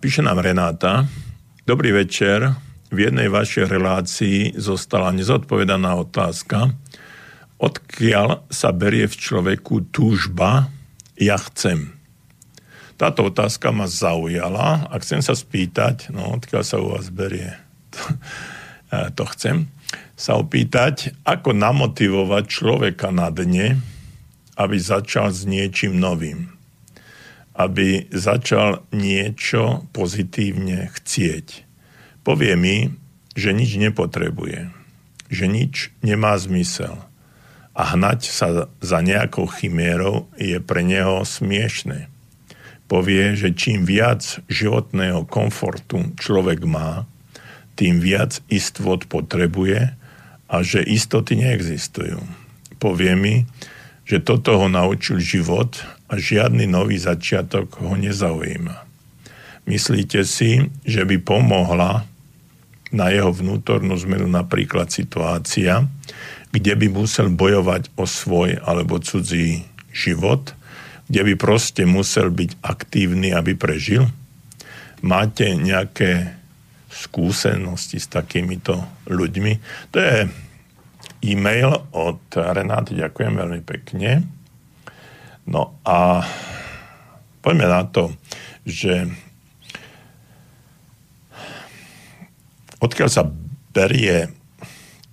Píše 0.00 0.20
nám 0.24 0.40
Renáta, 0.40 1.04
Dobrý 1.66 1.90
večer. 1.90 2.54
V 2.94 3.10
jednej 3.10 3.26
vašej 3.26 3.66
relácii 3.66 4.54
zostala 4.54 5.10
nezodpovedaná 5.10 5.98
otázka, 5.98 6.70
odkiaľ 7.58 8.46
sa 8.46 8.70
berie 8.70 9.10
v 9.10 9.18
človeku 9.18 9.90
túžba 9.90 10.70
ja 11.18 11.34
chcem. 11.34 11.95
Táto 12.96 13.28
otázka 13.28 13.72
ma 13.72 13.84
zaujala 13.84 14.88
a 14.88 14.94
chcem 15.00 15.20
sa 15.20 15.36
spýtať, 15.36 16.12
no 16.12 16.36
odkiaľ 16.36 16.62
sa 16.64 16.76
u 16.80 16.96
vás 16.96 17.12
berie, 17.12 17.52
to, 17.92 18.00
e, 18.92 19.12
to 19.12 19.24
chcem, 19.36 19.56
sa 20.16 20.40
opýtať, 20.40 21.12
ako 21.28 21.52
namotivovať 21.52 22.44
človeka 22.48 23.12
na 23.12 23.28
dne, 23.28 23.80
aby 24.56 24.76
začal 24.80 25.28
s 25.28 25.44
niečím 25.44 26.00
novým 26.00 26.56
aby 27.56 28.12
začal 28.12 28.84
niečo 28.92 29.88
pozitívne 29.96 30.92
chcieť. 30.92 31.64
Povie 32.20 32.52
mi, 32.54 32.76
že 33.32 33.56
nič 33.56 33.80
nepotrebuje, 33.80 34.68
že 35.32 35.44
nič 35.48 35.88
nemá 36.04 36.36
zmysel 36.36 37.00
a 37.76 37.82
hnať 37.96 38.20
sa 38.28 38.68
za 38.68 38.98
nejakou 39.00 39.48
chimérou 39.48 40.28
je 40.36 40.56
pre 40.60 40.84
neho 40.84 41.24
smiešné. 41.24 42.08
Povie, 42.86 43.34
že 43.34 43.50
čím 43.50 43.82
viac 43.82 44.38
životného 44.46 45.26
komfortu 45.26 46.14
človek 46.18 46.62
má, 46.62 47.02
tým 47.74 48.00
viac 48.00 48.40
istot 48.48 49.04
potrebuje 49.10 49.92
a 50.46 50.56
že 50.62 50.86
istoty 50.86 51.36
neexistujú. 51.42 52.22
Povie 52.78 53.12
mi, 53.18 53.34
že 54.06 54.22
toto 54.22 54.56
ho 54.62 54.70
naučil 54.70 55.18
život 55.18 55.82
a 56.06 56.14
žiadny 56.16 56.70
nový 56.70 56.96
začiatok 56.96 57.82
ho 57.82 57.98
nezaujíma. 57.98 58.86
Myslíte 59.66 60.22
si, 60.22 60.70
že 60.86 61.02
by 61.02 61.18
pomohla 61.18 62.06
na 62.94 63.06
jeho 63.10 63.34
vnútornú 63.34 63.98
zmenu 64.06 64.30
napríklad 64.30 64.94
situácia, 64.94 65.90
kde 66.54 66.72
by 66.78 66.86
musel 66.86 67.34
bojovať 67.34 67.90
o 67.98 68.06
svoj 68.06 68.62
alebo 68.62 69.02
cudzí 69.02 69.66
život, 69.90 70.54
kde 71.06 71.20
by 71.22 71.34
proste 71.38 71.86
musel 71.86 72.34
byť 72.34 72.62
aktívny, 72.62 73.30
aby 73.30 73.54
prežil? 73.54 74.10
Máte 75.06 75.54
nejaké 75.54 76.34
skúsenosti 76.90 78.02
s 78.02 78.10
takýmito 78.10 78.80
ľuďmi? 79.06 79.52
To 79.94 79.98
je 80.00 80.16
e-mail 81.26 81.70
od 81.94 82.20
Renáty, 82.34 82.98
ďakujem 82.98 83.34
veľmi 83.38 83.60
pekne. 83.62 84.24
No 85.46 85.78
a 85.86 86.26
poďme 87.38 87.70
na 87.70 87.86
to, 87.86 88.10
že 88.66 89.06
odkiaľ 92.82 93.08
sa 93.10 93.30
berie 93.70 94.32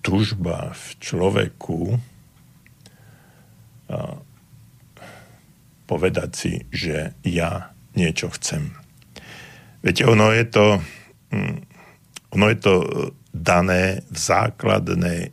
tužba 0.01 0.73
v 0.73 0.85
človeku 0.97 1.79
povedať 5.93 6.29
si, 6.33 6.53
že 6.73 7.13
ja 7.21 7.69
niečo 7.93 8.33
chcem. 8.33 8.73
Viete, 9.85 10.09
ono 10.09 10.33
je 10.33 10.45
to, 10.49 10.81
hm, 11.29 11.57
ono 12.33 12.45
je 12.49 12.57
to 12.57 12.73
dané 13.29 14.01
v 14.09 14.17
základnej 14.17 15.29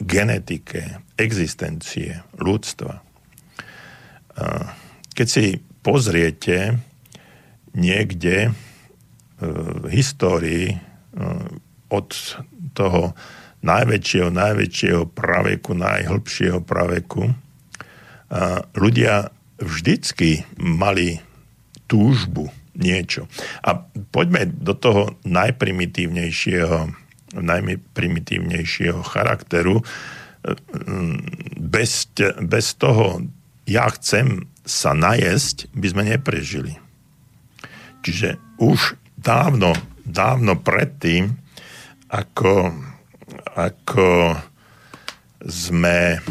genetike 0.00 1.00
existencie 1.18 2.22
ľudstva. 2.38 3.02
Keď 5.12 5.26
si 5.26 5.58
pozriete 5.82 6.78
niekde 7.74 8.54
v 9.42 9.84
histórii 9.90 10.78
od 11.90 12.08
toho 12.74 13.18
najväčšieho, 13.66 14.30
najväčšieho 14.30 15.02
praveku, 15.10 15.74
najhlbšieho 15.74 16.62
praveku, 16.62 17.34
ľudia 18.78 19.34
vždycky 19.58 20.46
mali 20.58 21.22
túžbu 21.90 22.50
niečo. 22.78 23.26
A 23.62 23.82
poďme 24.14 24.46
do 24.46 24.74
toho 24.74 25.18
najprimitívnejšieho 25.26 27.08
najprimitívnejšieho 27.36 29.04
charakteru. 29.04 29.84
Bez, 31.60 32.08
bez 32.40 32.66
toho 32.78 33.20
ja 33.68 33.84
chcem 33.92 34.48
sa 34.64 34.96
najesť, 34.96 35.68
by 35.76 35.86
sme 35.92 36.02
neprežili. 36.16 36.80
Čiže 38.00 38.40
už 38.56 38.96
dávno, 39.18 39.76
dávno 40.08 40.56
predtým, 40.56 41.36
ako, 42.08 42.72
ako 43.52 44.38
sme 45.44 46.22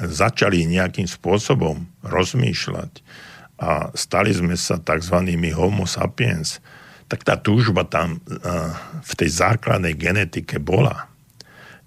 začali 0.00 0.64
nejakým 0.64 1.04
spôsobom 1.04 1.84
rozmýšľať 2.00 3.04
a 3.60 3.92
stali 3.92 4.32
sme 4.32 4.56
sa 4.56 4.80
tzv. 4.80 5.16
homo 5.52 5.84
sapiens, 5.84 6.64
tak 7.12 7.28
tá 7.28 7.36
túžba 7.36 7.84
tam 7.84 8.16
uh, 8.16 8.72
v 9.04 9.12
tej 9.20 9.30
základnej 9.36 9.92
genetike 9.98 10.56
bola. 10.56 11.10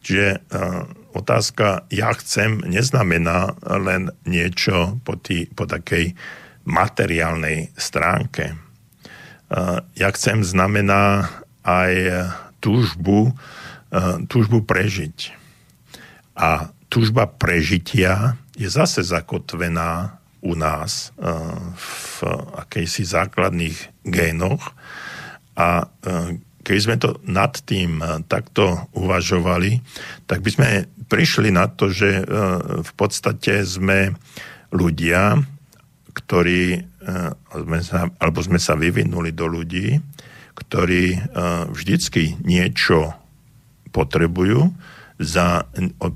Čiže 0.06 0.38
uh, 0.38 0.86
otázka 1.18 1.90
ja 1.90 2.14
chcem 2.14 2.62
neznamená 2.62 3.58
len 3.66 4.14
niečo 4.30 5.02
po, 5.02 5.18
tý, 5.18 5.50
po 5.50 5.66
takej 5.66 6.14
materiálnej 6.70 7.74
stránke. 7.74 8.54
Uh, 9.50 9.82
ja 9.98 10.14
chcem 10.14 10.46
znamená 10.46 11.32
aj 11.64 12.28
túžbu, 12.60 13.32
túžbu 14.28 14.68
prežiť. 14.68 15.32
A 16.36 16.76
túžba 16.94 17.26
prežitia 17.26 18.38
je 18.54 18.70
zase 18.70 19.02
zakotvená 19.02 20.22
u 20.46 20.54
nás 20.54 21.10
v 21.74 22.18
akejsi 22.62 23.02
základných 23.10 24.06
génoch. 24.06 24.78
A 25.58 25.86
e, 25.86 26.38
keď 26.62 26.78
sme 26.78 26.96
to 27.02 27.18
nad 27.26 27.54
tým 27.66 27.98
e, 27.98 28.22
takto 28.30 28.90
uvažovali, 28.94 29.82
tak 30.30 30.46
by 30.46 30.50
sme 30.54 30.70
prišli 31.10 31.50
na 31.50 31.66
to, 31.66 31.90
že 31.90 32.22
e, 32.22 32.24
v 32.84 32.92
podstate 32.94 33.66
sme 33.66 34.14
ľudia, 34.74 35.38
ktorí, 36.14 36.78
alebo 38.22 38.40
sme 38.46 38.62
sa 38.62 38.78
vyvinuli 38.78 39.34
do 39.34 39.50
ľudí, 39.50 39.98
ktorí 40.54 41.18
vždycky 41.74 42.38
niečo 42.46 43.18
potrebujú, 43.90 44.70
za, 45.22 45.68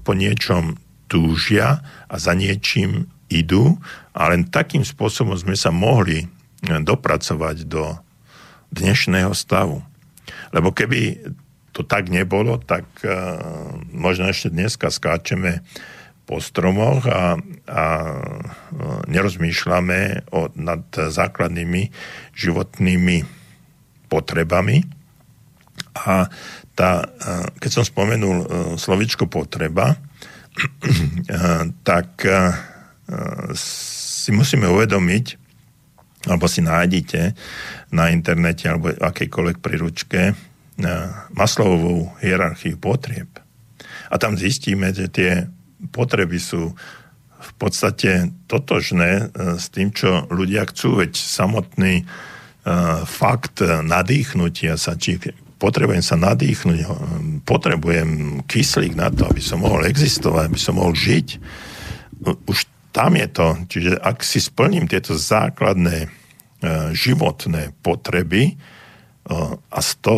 po 0.05 0.13
niečom 0.13 0.77
túžia 1.07 1.81
a 2.11 2.15
za 2.19 2.35
niečím 2.35 3.07
idú 3.27 3.79
a 4.15 4.31
len 4.31 4.47
takým 4.47 4.83
spôsobom 4.83 5.35
sme 5.35 5.55
sa 5.55 5.71
mohli 5.71 6.27
dopracovať 6.63 7.67
do 7.67 7.95
dnešného 8.71 9.31
stavu. 9.31 9.83
Lebo 10.51 10.75
keby 10.75 11.31
to 11.71 11.85
tak 11.85 12.09
nebolo, 12.09 12.57
tak 12.57 12.87
možno 13.93 14.27
ešte 14.27 14.49
dneska 14.49 14.89
skáčeme 14.89 15.61
po 16.27 16.43
stromoch 16.43 17.07
a, 17.07 17.39
a 17.71 17.83
nerozmýšľame 19.07 20.27
o, 20.27 20.51
nad 20.59 20.83
základnými 20.91 21.87
životnými 22.35 23.23
potrebami. 24.11 24.83
A 25.95 26.27
tá, 26.77 27.09
keď 27.57 27.71
som 27.73 27.81
spomenul 27.81 28.45
slovičko 28.77 29.25
potreba, 29.25 29.97
tak 31.81 32.21
si 33.57 34.29
musíme 34.29 34.69
uvedomiť, 34.69 35.25
alebo 36.29 36.45
si 36.45 36.61
nájdete 36.61 37.21
na 37.97 38.13
internete 38.13 38.69
alebo 38.69 38.93
akejkoľvek 38.93 39.57
príručke 39.57 40.37
Maslovovú 41.33 42.13
hierarchiu 42.21 42.77
potrieb. 42.77 43.31
A 44.13 44.21
tam 44.21 44.37
zistíme, 44.37 44.93
že 44.93 45.09
tie 45.09 45.49
potreby 45.89 46.37
sú 46.37 46.77
v 47.37 47.51
podstate 47.57 48.33
totožné 48.45 49.33
s 49.33 49.73
tým, 49.73 49.89
čo 49.89 50.29
ľudia 50.29 50.67
chcú, 50.69 51.01
veď 51.01 51.15
samotný 51.15 52.05
fakt 53.07 53.63
nadýchnutia 53.63 54.75
sa, 54.75 54.99
či 54.99 55.17
potrebujem 55.57 56.05
sa 56.05 56.15
nadýchnuť, 56.15 56.77
potrebujem 57.43 58.41
kyslík 58.45 58.93
na 58.93 59.09
to, 59.09 59.25
aby 59.25 59.41
som 59.41 59.61
mohol 59.61 59.85
existovať, 59.89 60.43
aby 60.47 60.59
som 60.61 60.77
mohol 60.77 60.93
žiť. 60.93 61.27
Už 62.45 62.59
tam 62.97 63.13
je 63.13 63.27
to. 63.29 63.47
Čiže 63.69 63.91
ak 64.01 64.25
si 64.25 64.41
splním 64.41 64.89
tieto 64.89 65.13
základné 65.13 65.97
e, 66.01 66.09
životné 66.97 67.77
potreby 67.85 68.41
e, 68.49 68.53
a 69.53 69.79
z 69.85 69.91
to, 70.01 70.15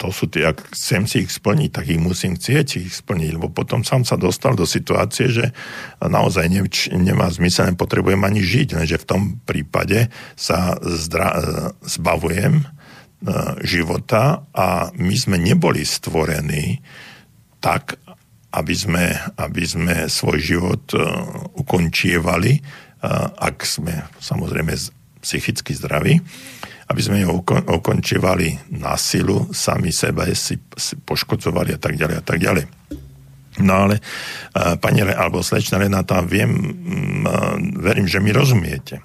to 0.00 0.08
sú 0.14 0.30
tie, 0.30 0.48
ak 0.48 0.72
chcem 0.72 1.04
si 1.04 1.26
ich 1.26 1.34
splniť, 1.34 1.68
tak 1.68 1.84
ich 1.90 2.00
musím 2.00 2.38
chcieť 2.40 2.66
ich 2.80 2.96
splniť, 2.96 3.36
lebo 3.36 3.52
potom 3.52 3.84
som 3.84 4.08
sa 4.08 4.16
dostal 4.16 4.56
do 4.56 4.64
situácie, 4.64 5.28
že 5.28 5.52
naozaj 6.00 6.48
ne, 6.48 6.64
nemá 6.96 7.28
zmysel, 7.28 7.74
nepotrebujem 7.74 8.24
ani 8.24 8.40
žiť, 8.40 8.68
lenže 8.78 8.96
v 9.02 9.08
tom 9.08 9.22
prípade 9.44 10.08
sa 10.32 10.80
zdra, 10.80 11.28
e, 11.28 11.40
zbavujem 11.84 12.77
života 13.66 14.46
a 14.54 14.94
my 14.94 15.14
sme 15.18 15.36
neboli 15.42 15.82
stvorení 15.82 16.78
tak, 17.58 17.98
aby 18.54 18.74
sme, 18.74 19.10
aby 19.36 19.62
sme 19.66 19.94
svoj 20.06 20.38
život 20.38 20.84
uh, 20.94 21.02
ukončievali, 21.58 22.62
uh, 22.62 23.28
ak 23.34 23.66
sme 23.66 24.06
samozrejme 24.22 24.72
psychicky 25.20 25.74
zdraví, 25.74 26.22
aby 26.88 27.00
sme 27.02 27.26
ho 27.26 27.44
ukončievali 27.68 28.72
na 28.80 28.96
silu, 28.96 29.50
sami 29.52 29.92
seba 29.92 30.24
si, 30.32 30.56
si 30.78 30.94
poškodzovali 30.96 31.76
a 31.76 31.78
tak 31.82 32.00
ďalej 32.00 32.16
a 32.16 32.24
tak 32.24 32.38
ďalej. 32.40 32.64
No 33.62 33.88
ale, 33.88 33.98
uh, 33.98 34.78
pani 34.78 35.02
alebo 35.02 35.42
slečna 35.42 35.82
Renata, 35.82 36.22
viem, 36.22 36.50
uh, 37.24 37.58
verím, 37.78 38.06
že 38.06 38.22
mi 38.22 38.30
rozumiete. 38.30 39.02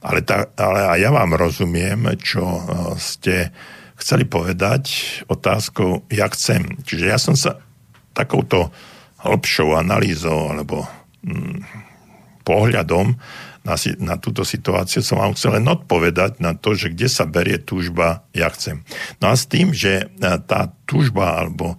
Ale, 0.00 0.24
tá, 0.24 0.48
ale 0.56 0.96
aj 0.96 0.98
ja 1.00 1.10
vám 1.12 1.36
rozumiem, 1.36 2.16
čo 2.20 2.42
uh, 2.42 2.62
ste 2.96 3.52
chceli 4.00 4.24
povedať 4.24 4.84
otázkou, 5.28 6.08
ja 6.08 6.24
chcem. 6.32 6.80
Čiže 6.84 7.04
ja 7.04 7.20
som 7.20 7.36
sa 7.36 7.60
takouto 8.16 8.72
hĺbšou 9.20 9.76
analýzou 9.76 10.56
alebo 10.56 10.88
hm, 11.20 11.60
pohľadom 12.48 13.20
na, 13.60 13.76
na 14.00 14.16
túto 14.16 14.40
situáciu 14.40 15.04
som 15.04 15.20
vám 15.20 15.36
chcel 15.36 15.60
len 15.60 15.68
odpovedať 15.68 16.40
na 16.40 16.56
to, 16.56 16.72
že 16.72 16.96
kde 16.96 17.08
sa 17.12 17.28
berie 17.28 17.60
túžba, 17.60 18.24
ja 18.32 18.48
chcem. 18.48 18.80
No 19.20 19.28
a 19.28 19.36
s 19.36 19.44
tým, 19.44 19.76
že 19.76 20.08
e, 20.08 20.26
tá 20.48 20.72
túžba 20.88 21.36
alebo 21.36 21.76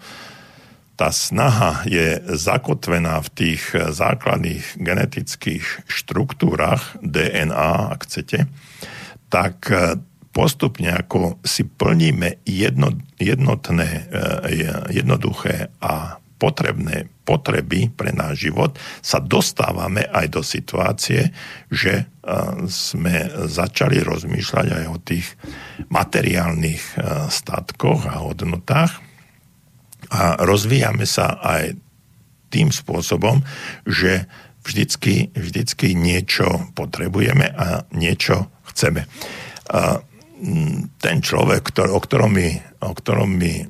tá 1.01 1.09
snaha 1.09 1.81
je 1.89 2.21
zakotvená 2.29 3.17
v 3.25 3.29
tých 3.33 3.73
e, 3.73 3.89
základných 3.89 4.77
genetických 4.77 5.89
štruktúrach 5.89 6.93
DNA, 7.01 7.97
ak 7.97 8.05
chcete, 8.05 8.45
tak 9.33 9.65
e, 9.73 9.97
postupne, 10.29 10.93
ako 10.93 11.41
si 11.41 11.65
plníme 11.65 12.45
jedno, 12.45 12.93
jednotné, 13.17 14.07
jednoduché 14.87 15.75
a 15.83 16.21
potrebné 16.39 17.11
potreby 17.27 17.91
pre 17.91 18.15
náš 18.15 18.47
život, 18.47 18.79
sa 19.03 19.19
dostávame 19.19 20.07
aj 20.07 20.25
do 20.31 20.39
situácie, 20.39 21.35
že 21.67 22.07
sme 22.71 23.27
začali 23.43 23.99
rozmýšľať 23.99 24.67
aj 24.71 24.85
o 24.87 24.97
tých 25.03 25.27
materiálnych 25.91 26.95
statkoch 27.27 28.07
a 28.07 28.23
hodnotách 28.23 29.10
a 30.11 30.35
rozvíjame 30.43 31.07
sa 31.07 31.39
aj 31.39 31.79
tým 32.51 32.67
spôsobom, 32.67 33.39
že 33.87 34.27
vždycky, 34.61 35.31
vždycky 35.31 35.95
niečo 35.95 36.67
potrebujeme 36.75 37.47
a 37.47 37.87
niečo 37.95 38.51
chceme. 38.67 39.07
Ten 40.99 41.17
človek, 41.21 41.61
ktorý, 41.63 41.89
o 41.95 42.01
ktorom 42.01 42.31
mi, 42.33 42.59
o 42.81 42.91
ktorom 42.91 43.29
mi 43.29 43.61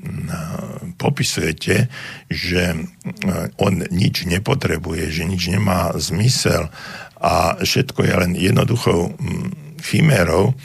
popisujete, 0.97 1.91
že 2.31 2.63
on 3.61 3.73
nič 3.91 4.25
nepotrebuje, 4.25 5.13
že 5.13 5.23
nič 5.29 5.51
nemá 5.51 5.93
zmysel 5.99 6.73
a 7.21 7.59
všetko 7.61 8.01
je 8.01 8.13
len 8.17 8.31
jednoduchou 8.33 9.13
chimérou, 9.83 10.57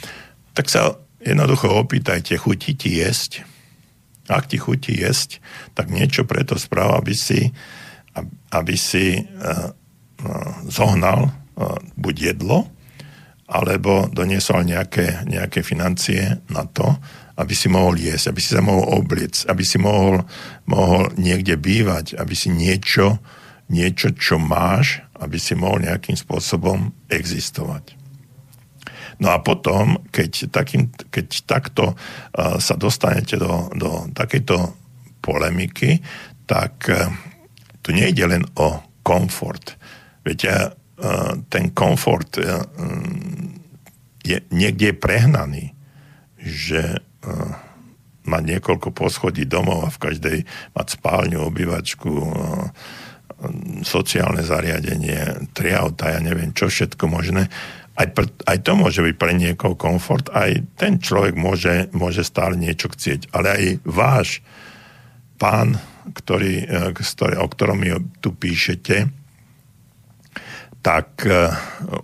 tak 0.57 0.73
sa 0.73 0.97
jednoducho 1.21 1.69
opýtajte, 1.69 2.39
chutí 2.39 2.73
ti 2.73 2.97
jesť? 2.97 3.45
Ak 4.27 4.51
ti 4.51 4.59
chutí 4.59 4.95
jesť, 4.95 5.39
tak 5.73 5.87
niečo 5.91 6.27
preto 6.27 6.59
správa, 6.59 6.99
aby 6.99 7.15
si, 7.15 7.51
aby 8.51 8.75
si 8.75 9.23
zohnal 10.67 11.31
buď 11.95 12.35
jedlo, 12.35 12.67
alebo 13.47 14.11
doniesol 14.11 14.67
nejaké, 14.67 15.23
nejaké 15.23 15.63
financie 15.63 16.43
na 16.51 16.67
to, 16.67 16.99
aby 17.39 17.53
si 17.55 17.71
mohol 17.71 17.95
jesť, 17.95 18.35
aby 18.35 18.41
si 18.43 18.51
sa 18.51 18.59
mohol 18.59 18.99
obliec, 18.99 19.47
aby 19.47 19.63
si 19.63 19.79
mohol, 19.79 20.25
mohol 20.67 21.07
niekde 21.15 21.55
bývať, 21.55 22.19
aby 22.19 22.35
si 22.35 22.51
niečo, 22.51 23.21
niečo, 23.71 24.11
čo 24.11 24.35
máš, 24.35 24.99
aby 25.21 25.39
si 25.39 25.55
mohol 25.55 25.85
nejakým 25.85 26.17
spôsobom 26.19 26.91
existovať. 27.07 27.95
No 29.17 29.33
a 29.33 29.41
potom, 29.41 29.97
keď, 30.13 30.53
takým, 30.53 30.93
keď 31.09 31.27
takto 31.49 31.93
uh, 31.93 32.61
sa 32.61 32.75
dostanete 32.77 33.37
do, 33.37 33.69
do 33.73 34.05
takejto 34.13 34.73
polemiky, 35.21 36.01
tak 36.45 36.85
uh, 36.89 37.09
tu 37.81 37.95
nejde 37.95 38.27
len 38.27 38.43
o 38.59 38.83
komfort. 39.01 39.79
Viete, 40.27 40.75
ten 41.47 41.71
komfort 41.71 42.35
je 44.27 44.37
niekde 44.51 44.91
prehnaný, 44.99 45.71
že 46.35 46.99
mať 48.27 48.43
niekoľko 48.43 48.91
poschodí 48.91 49.47
domov 49.47 49.87
a 49.87 49.93
v 49.93 50.01
každej 50.03 50.37
mať 50.75 50.87
spálňu, 50.99 51.47
obývačku, 51.47 52.11
sociálne 53.87 54.43
zariadenie, 54.43 55.47
tri 55.55 55.71
auta, 55.71 56.11
ja 56.11 56.19
neviem 56.19 56.51
čo 56.51 56.67
všetko 56.67 57.07
možné. 57.07 57.47
Aj, 57.97 58.07
pr- 58.13 58.29
aj 58.45 58.57
to 58.61 58.77
môže 58.77 59.01
byť 59.01 59.15
pre 59.17 59.33
niekoho 59.33 59.73
komfort, 59.73 60.29
aj 60.29 60.61
ten 60.77 61.01
človek 61.01 61.33
môže, 61.33 61.89
môže 61.97 62.21
stále 62.21 62.53
niečo 62.53 62.93
chcieť. 62.93 63.33
Ale 63.33 63.47
aj 63.49 63.63
váš 63.89 64.45
pán, 65.41 65.81
ktorý, 66.13 66.65
e, 66.65 67.37
o 67.41 67.47
ktorom 67.49 67.77
mi 67.81 67.89
tu 68.21 68.33
píšete, 68.37 69.09
tak 70.85 71.25
e, 71.25 71.49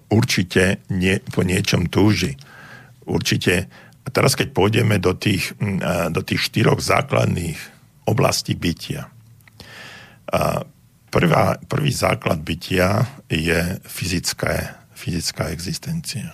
určite 0.10 0.82
nie, 0.90 1.22
po 1.30 1.46
niečom 1.46 1.90
túži. 1.90 2.38
Určite. 3.06 3.70
A 4.04 4.08
teraz, 4.10 4.34
keď 4.34 4.50
pôjdeme 4.50 4.98
do 4.98 5.14
tých, 5.14 5.54
e, 5.62 6.10
do 6.10 6.26
tých 6.26 6.42
štyroch 6.50 6.82
základných 6.82 7.60
oblastí 8.10 8.52
bytia. 8.58 9.08
Prvá, 11.14 11.56
prvý 11.70 11.92
základ 11.94 12.42
bytia 12.44 13.08
je 13.32 13.80
fyzická, 13.86 14.83
fyzická 15.04 15.52
existencia. 15.52 16.32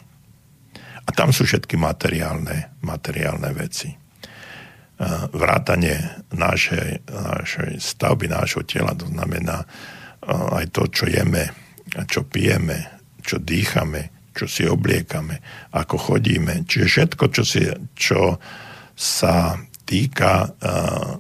A 0.78 1.10
tam 1.10 1.34
sú 1.34 1.50
všetky 1.50 1.74
materiálne, 1.74 2.78
materiálne 2.86 3.50
veci. 3.58 3.90
Vrátanie 5.34 6.28
našej, 6.30 7.10
našej 7.10 7.82
stavby, 7.82 8.30
nášho 8.30 8.62
tela, 8.62 8.94
to 8.94 9.10
znamená 9.10 9.66
aj 10.30 10.70
to, 10.70 10.86
čo 10.92 11.10
jeme, 11.10 11.50
čo 12.06 12.22
pijeme, 12.30 13.02
čo 13.26 13.42
dýchame, 13.42 14.30
čo 14.38 14.46
si 14.46 14.70
obliekame, 14.70 15.42
ako 15.74 15.98
chodíme. 15.98 16.70
Čiže 16.70 16.86
všetko, 16.86 17.24
čo, 17.34 17.44
si, 17.48 17.66
čo 17.98 18.38
sa 18.94 19.58
týka 19.88 20.46
uh, 20.46 21.18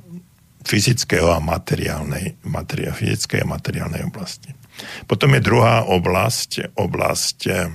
fyzického 0.62 1.34
a 1.34 1.42
materiálnej, 1.42 2.46
materia, 2.46 2.94
fyzickej 2.94 3.42
a 3.42 3.52
materiálnej 3.58 4.06
oblasti. 4.06 4.59
Potom 5.06 5.36
je 5.36 5.42
druhá 5.42 5.88
oblasť, 5.88 6.76
oblasť 6.76 7.40
uh, 7.50 7.70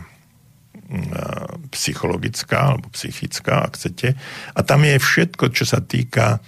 psychologická 1.73 2.77
alebo 2.77 2.93
psychická, 2.93 3.67
ak 3.67 3.77
chcete. 3.81 4.15
A 4.55 4.61
tam 4.63 4.85
je 4.85 5.01
všetko, 5.01 5.51
čo 5.51 5.65
sa 5.65 5.81
týka 5.81 6.39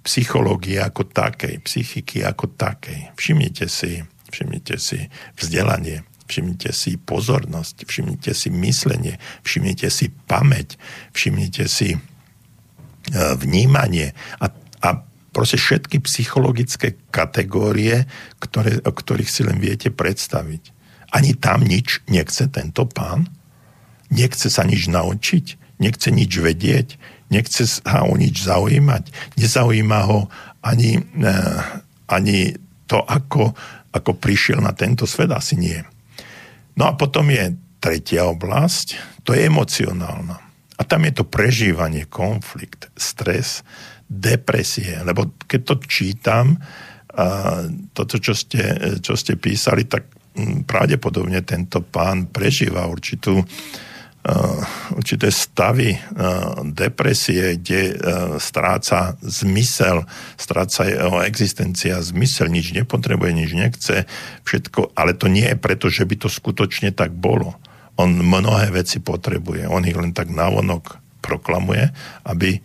psychológie 0.00 0.80
ako 0.80 1.10
takej, 1.10 1.60
psychiky 1.60 2.24
ako 2.24 2.56
takej. 2.56 3.12
Všimnite 3.18 3.66
si, 3.68 4.00
všimnite 4.32 4.76
si 4.80 5.10
vzdelanie, 5.36 6.06
všimnite 6.30 6.70
si 6.72 6.96
pozornosť, 6.96 7.84
všimnite 7.84 8.32
si 8.32 8.48
myslenie, 8.48 9.18
všimnite 9.44 9.88
si 9.92 10.08
pamäť, 10.08 10.80
všimnite 11.12 11.64
si 11.68 11.92
e, 11.92 11.98
vnímanie 13.36 14.16
a, 14.40 14.48
a 14.80 14.90
proste 15.30 15.58
všetky 15.58 16.02
psychologické 16.04 16.98
kategórie, 17.14 18.06
ktoré, 18.42 18.82
o 18.82 18.92
ktorých 18.92 19.30
si 19.30 19.42
len 19.46 19.62
viete 19.62 19.90
predstaviť. 19.90 20.74
Ani 21.10 21.34
tam 21.34 21.66
nič 21.66 22.02
nechce 22.06 22.46
tento 22.50 22.86
pán? 22.86 23.26
Nechce 24.10 24.50
sa 24.50 24.66
nič 24.66 24.90
naučiť? 24.90 25.78
Nechce 25.82 26.10
nič 26.10 26.32
vedieť? 26.38 26.98
Nechce 27.30 27.66
sa 27.66 28.06
o 28.06 28.14
nič 28.18 28.42
zaujímať? 28.42 29.34
Nezaujíma 29.38 30.00
ho 30.06 30.26
ani, 30.62 30.98
eh, 30.98 31.60
ani 32.10 32.58
to, 32.90 32.98
ako, 33.06 33.54
ako 33.94 34.10
prišiel 34.18 34.58
na 34.58 34.74
tento 34.74 35.06
svet? 35.06 35.30
Asi 35.30 35.54
nie. 35.54 35.78
No 36.74 36.90
a 36.90 36.92
potom 36.98 37.30
je 37.30 37.54
tretia 37.78 38.26
oblasť, 38.26 38.98
to 39.22 39.32
je 39.32 39.46
emocionálna. 39.46 40.36
A 40.76 40.82
tam 40.82 41.04
je 41.04 41.12
to 41.12 41.24
prežívanie, 41.28 42.08
konflikt, 42.08 42.88
stres, 42.96 43.62
depresie. 44.10 44.98
Lebo 45.06 45.38
keď 45.46 45.60
to 45.62 45.74
čítam, 45.86 46.58
a 47.10 47.66
toto, 47.94 48.18
čo 48.18 48.34
ste, 48.34 48.98
čo 48.98 49.14
ste 49.14 49.38
písali, 49.38 49.86
tak 49.86 50.10
mm, 50.34 50.66
pravdepodobne 50.66 51.42
tento 51.46 51.82
pán 51.82 52.30
prežíva 52.30 52.86
určitú, 52.86 53.38
určité 55.00 55.32
stavy 55.32 55.96
depresie, 56.76 57.56
kde 57.56 57.80
uh, 57.88 57.96
stráca 58.36 59.16
zmysel, 59.24 60.04
stráca 60.36 60.84
jeho 60.84 61.24
existencia, 61.24 62.04
zmysel, 62.04 62.52
nič 62.52 62.76
nepotrebuje, 62.76 63.32
nič 63.32 63.50
nechce, 63.56 64.04
všetko, 64.44 64.92
ale 64.92 65.16
to 65.16 65.32
nie 65.32 65.48
je 65.48 65.56
preto, 65.56 65.88
že 65.88 66.04
by 66.04 66.20
to 66.20 66.28
skutočne 66.28 66.92
tak 66.92 67.16
bolo. 67.16 67.56
On 67.96 68.12
mnohé 68.12 68.68
veci 68.68 69.00
potrebuje, 69.00 69.64
on 69.64 69.88
ich 69.88 69.96
len 69.96 70.12
tak 70.12 70.28
navonok 70.28 71.00
proklamuje, 71.24 71.88
aby 72.28 72.60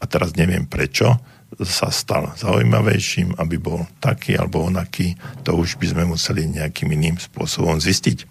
a 0.00 0.04
teraz 0.04 0.36
neviem 0.36 0.68
prečo, 0.68 1.16
sa 1.62 1.94
stal 1.94 2.34
zaujímavejším, 2.34 3.38
aby 3.38 3.56
bol 3.56 3.86
taký 4.02 4.34
alebo 4.34 4.66
onaký, 4.66 5.14
to 5.46 5.54
už 5.54 5.78
by 5.78 5.94
sme 5.94 6.04
museli 6.04 6.50
nejakým 6.50 6.90
iným 6.90 7.16
spôsobom 7.22 7.78
zistiť. 7.78 8.26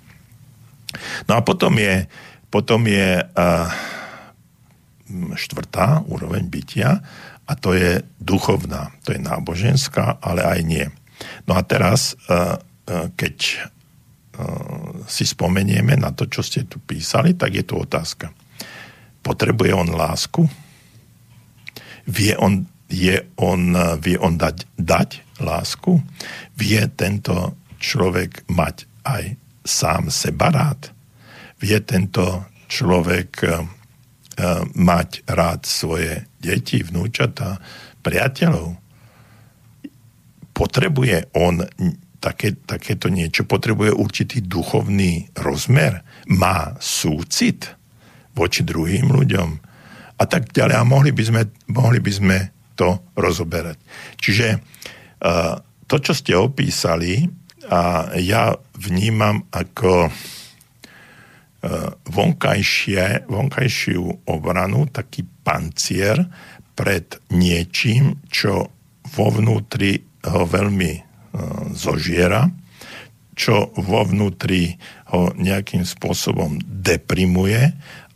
No 1.26 1.40
a 1.40 1.42
potom 1.42 1.80
je, 1.80 2.06
potom 2.52 2.84
je 2.86 3.24
štvrtá 5.36 6.04
úroveň 6.12 6.44
bytia 6.52 7.00
a 7.48 7.52
to 7.56 7.72
je 7.72 8.04
duchovná, 8.20 8.92
to 9.08 9.16
je 9.16 9.22
náboženská, 9.24 10.20
ale 10.20 10.44
aj 10.44 10.60
nie. 10.68 10.86
No 11.48 11.56
a 11.56 11.64
teraz, 11.64 12.20
keď 13.16 13.36
si 15.08 15.24
spomenieme 15.24 15.96
na 15.96 16.12
to, 16.12 16.28
čo 16.28 16.44
ste 16.44 16.68
tu 16.68 16.84
písali, 16.84 17.32
tak 17.32 17.56
je 17.56 17.64
tu 17.64 17.80
otázka. 17.80 18.28
Potrebuje 19.24 19.72
on 19.72 19.96
lásku? 19.96 20.44
Vie 22.06 22.34
on, 22.38 22.66
je 22.90 23.22
on, 23.38 23.74
vie 24.02 24.18
on 24.18 24.38
dať, 24.38 24.66
dať 24.78 25.42
lásku? 25.42 26.02
Vie 26.58 26.82
tento 26.94 27.58
človek 27.82 28.46
mať 28.50 28.86
aj 29.06 29.24
sám 29.66 30.14
seba 30.14 30.54
rád? 30.54 30.94
Vie 31.62 31.78
tento 31.82 32.46
človek 32.70 33.30
uh, 33.46 33.66
mať 34.76 35.26
rád 35.30 35.66
svoje 35.66 36.30
deti, 36.38 36.86
vnúčata, 36.86 37.58
priateľov? 38.06 38.78
Potrebuje 40.56 41.36
on 41.36 41.66
také, 42.26 42.58
takéto 42.58 43.12
niečo, 43.14 43.46
potrebuje 43.46 43.94
určitý 43.94 44.42
duchovný 44.42 45.30
rozmer, 45.38 46.02
má 46.34 46.74
súcit 46.82 47.70
voči 48.34 48.66
druhým 48.66 49.14
ľuďom, 49.14 49.65
a 50.16 50.24
tak 50.26 50.52
ďalej. 50.52 50.76
A 50.80 50.88
mohli 50.88 51.12
by 51.12 51.24
sme, 51.24 51.42
mohli 51.72 52.00
by 52.00 52.12
sme 52.12 52.38
to 52.76 53.12
rozoberať. 53.16 53.78
Čiže 54.20 54.48
uh, 54.56 55.56
to, 55.88 55.96
čo 56.02 56.14
ste 56.16 56.36
opísali, 56.36 57.26
a 57.66 58.14
ja 58.22 58.54
vnímam 58.78 59.50
ako 59.50 60.06
uh, 60.06 60.14
vonkajšie, 62.06 63.26
vonkajšiu 63.26 64.30
obranu, 64.30 64.86
taký 64.94 65.26
pancier 65.42 66.22
pred 66.78 67.18
niečím, 67.34 68.22
čo 68.30 68.70
vo 69.18 69.28
vnútri 69.34 69.98
ho 70.30 70.46
veľmi 70.46 70.94
uh, 70.94 71.04
zožiera, 71.74 72.46
čo 73.34 73.74
vo 73.82 74.06
vnútri 74.06 74.78
ho 75.12 75.34
nejakým 75.36 75.84
spôsobom 75.84 76.62
deprimuje 76.64 77.74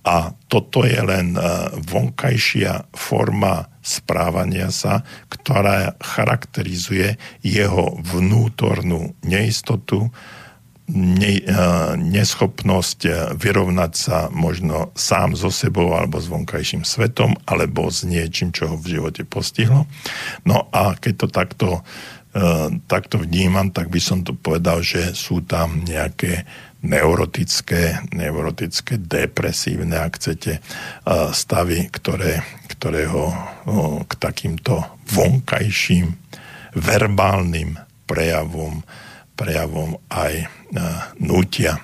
a 0.10 0.34
toto 0.50 0.90
je 0.90 0.98
len 0.98 1.38
e, 1.38 1.42
vonkajšia 1.86 2.90
forma 2.98 3.70
správania 3.86 4.74
sa, 4.74 5.06
ktorá 5.30 5.94
charakterizuje 6.02 7.14
jeho 7.46 7.94
vnútornú 8.02 9.14
neistotu, 9.22 10.10
ne, 10.90 11.34
e, 11.38 11.54
neschopnosť 11.94 13.00
e, 13.06 13.12
vyrovnať 13.38 13.92
sa 13.94 14.18
možno 14.34 14.90
sám 14.98 15.38
so 15.38 15.54
sebou 15.54 15.94
alebo 15.94 16.18
s 16.18 16.26
vonkajším 16.26 16.82
svetom, 16.82 17.38
alebo 17.46 17.94
s 17.94 18.02
niečím, 18.02 18.50
čo 18.50 18.74
ho 18.74 18.82
v 18.82 18.98
živote 18.98 19.30
postihlo. 19.30 19.86
No 20.42 20.74
a 20.74 20.98
keď 20.98 21.14
to 21.22 21.28
takto, 21.30 21.70
takto 22.86 23.18
vnímam, 23.18 23.74
tak 23.74 23.90
by 23.90 23.98
som 23.98 24.22
to 24.22 24.38
povedal, 24.38 24.86
že 24.86 25.18
sú 25.18 25.42
tam 25.42 25.82
nejaké 25.82 26.46
neurotické, 26.80 28.08
neurotické, 28.16 28.96
depresívne, 28.98 30.00
ak 30.00 30.16
chcete, 30.16 30.64
stavy, 31.36 31.92
ktoré, 31.92 32.40
ktoré 32.72 33.04
k 34.08 34.12
takýmto 34.16 34.80
vonkajším 35.12 36.16
verbálnym 36.80 37.76
prejavom, 38.08 38.80
prejavom 39.36 40.00
aj 40.08 40.48
nútia. 41.20 41.84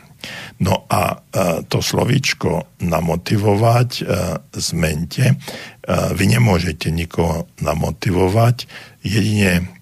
No 0.64 0.88
a 0.88 1.22
to 1.68 1.84
slovíčko 1.84 2.80
namotivovať 2.82 3.90
zmente. 4.58 5.38
Vy 6.16 6.26
nemôžete 6.26 6.90
nikoho 6.90 7.46
namotivovať, 7.62 8.66
jedine 9.06 9.75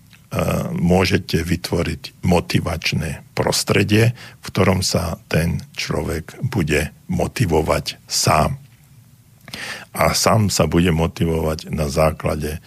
môžete 0.73 1.45
vytvoriť 1.45 2.25
motivačné 2.25 3.21
prostredie, 3.37 4.17
v 4.41 4.45
ktorom 4.49 4.81
sa 4.81 5.21
ten 5.29 5.61
človek 5.77 6.41
bude 6.41 6.89
motivovať 7.05 8.01
sám. 8.09 8.57
A 9.93 10.17
sám 10.17 10.49
sa 10.49 10.65
bude 10.65 10.89
motivovať 10.89 11.69
na 11.69 11.85
základe 11.85 12.57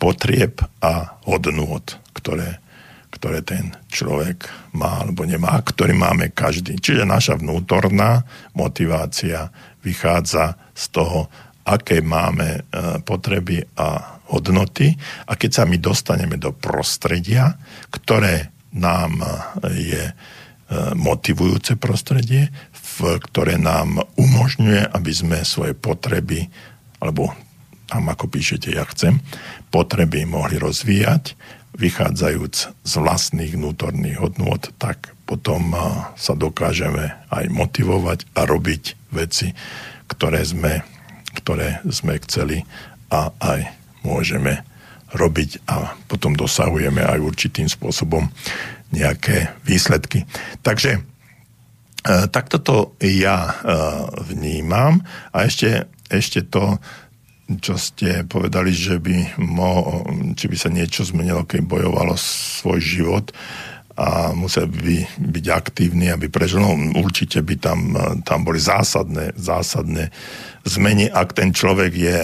potrieb 0.00 0.64
a 0.80 1.20
hodnôt, 1.28 1.84
ktoré, 2.16 2.58
ktoré 3.12 3.44
ten 3.44 3.76
človek 3.92 4.48
má 4.72 5.04
alebo 5.04 5.28
nemá, 5.28 5.60
ktorý 5.60 5.92
máme 5.92 6.32
každý. 6.32 6.80
Čiže 6.80 7.04
naša 7.04 7.36
vnútorná 7.36 8.24
motivácia 8.56 9.52
vychádza 9.84 10.56
z 10.72 10.84
toho, 10.96 11.28
aké 11.62 12.02
máme 12.02 12.58
e, 12.58 12.60
potreby 13.06 13.62
a 13.78 14.18
hodnoty 14.32 14.96
a 15.28 15.36
keď 15.36 15.50
sa 15.52 15.64
my 15.68 15.76
dostaneme 15.76 16.40
do 16.40 16.56
prostredia, 16.56 17.60
ktoré 17.92 18.48
nám 18.72 19.20
e, 19.20 19.28
je 19.92 20.04
e, 20.08 20.14
motivujúce 20.96 21.76
prostredie, 21.76 22.48
v 22.72 23.20
ktoré 23.20 23.60
nám 23.60 24.00
umožňuje, 24.16 24.88
aby 24.88 25.12
sme 25.12 25.38
svoje 25.44 25.76
potreby, 25.76 26.48
alebo 27.04 27.36
tam 27.86 28.08
ako 28.08 28.32
píšete, 28.32 28.72
ja 28.72 28.88
chcem, 28.88 29.20
potreby 29.68 30.24
mohli 30.24 30.56
rozvíjať, 30.56 31.36
vychádzajúc 31.76 32.54
z 32.84 32.92
vlastných 33.00 33.56
vnútorných 33.56 34.20
hodnôt, 34.20 34.60
tak 34.80 35.12
potom 35.28 35.72
e, 35.72 35.78
sa 36.16 36.32
dokážeme 36.32 37.28
aj 37.28 37.44
motivovať 37.52 38.28
a 38.32 38.48
robiť 38.48 39.12
veci, 39.12 39.52
ktoré 40.08 40.40
sme, 40.44 40.84
ktoré 41.36 41.84
sme 41.88 42.16
chceli 42.24 42.64
a 43.12 43.28
aj 43.40 43.81
môžeme 44.04 44.62
robiť 45.12 45.68
a 45.68 45.92
potom 46.08 46.32
dosahujeme 46.32 47.04
aj 47.04 47.20
určitým 47.20 47.68
spôsobom 47.68 48.28
nejaké 48.92 49.52
výsledky. 49.64 50.24
Takže 50.64 50.96
e, 50.96 51.00
takto 52.32 52.56
to 52.60 52.76
ja 53.00 53.38
e, 53.48 53.54
vnímam 54.32 55.04
a 55.32 55.44
ešte, 55.44 55.88
ešte 56.08 56.48
to, 56.48 56.80
čo 57.60 57.76
ste 57.76 58.24
povedali, 58.24 58.72
že 58.72 58.96
by 58.96 59.36
mo, 59.44 60.04
či 60.32 60.48
by 60.48 60.56
sa 60.56 60.72
niečo 60.72 61.04
zmenilo, 61.04 61.44
keď 61.44 61.60
bojovalo 61.64 62.16
svoj 62.16 62.80
život 62.80 63.26
a 63.92 64.32
musel 64.32 64.72
by 64.72 65.04
byť 65.20 65.46
aktívny, 65.52 66.08
aby 66.08 66.32
prežil. 66.32 66.64
No, 66.64 66.72
určite 66.96 67.44
by 67.44 67.54
tam, 67.60 67.80
tam 68.24 68.40
boli 68.44 68.56
zásadné, 68.56 69.36
zásadné 69.36 70.08
zmeny, 70.64 71.10
ak 71.12 71.36
ten 71.36 71.52
človek 71.52 71.92
je 71.92 72.18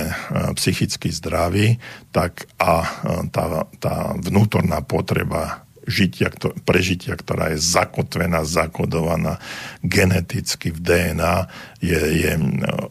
psychicky 0.56 1.12
zdravý, 1.12 1.76
tak 2.14 2.48
a 2.56 2.86
tá, 3.28 3.68
tá 3.82 4.16
vnútorná 4.16 4.80
potreba 4.80 5.68
žitia, 5.88 6.28
prežitia, 6.68 7.16
ktorá 7.16 7.56
je 7.56 7.58
zakotvená, 7.64 8.44
zakodovaná 8.44 9.40
geneticky 9.80 10.68
v 10.70 10.78
DNA, 10.84 11.48
je, 11.80 11.98
je, 11.98 12.32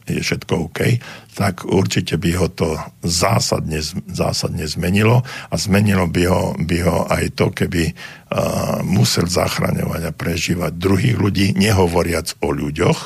je 0.10 0.22
všetko 0.26 0.54
OK, 0.68 0.98
tak 1.38 1.70
určite 1.70 2.18
by 2.18 2.32
ho 2.34 2.50
to 2.50 2.82
zásadne, 3.06 3.78
zásadne 4.10 4.66
zmenilo 4.66 5.22
a 5.22 5.56
zmenilo 5.56 6.10
by 6.10 6.24
ho, 6.26 6.58
by 6.58 6.78
ho 6.82 7.06
aj 7.06 7.38
to, 7.38 7.54
keby 7.54 7.94
uh, 7.94 8.82
musel 8.82 9.30
zachraňovať 9.30 10.02
a 10.10 10.18
prežívať 10.18 10.74
druhých 10.74 11.14
ľudí, 11.22 11.54
nehovoriac 11.54 12.42
o 12.42 12.50
ľuďoch, 12.50 13.00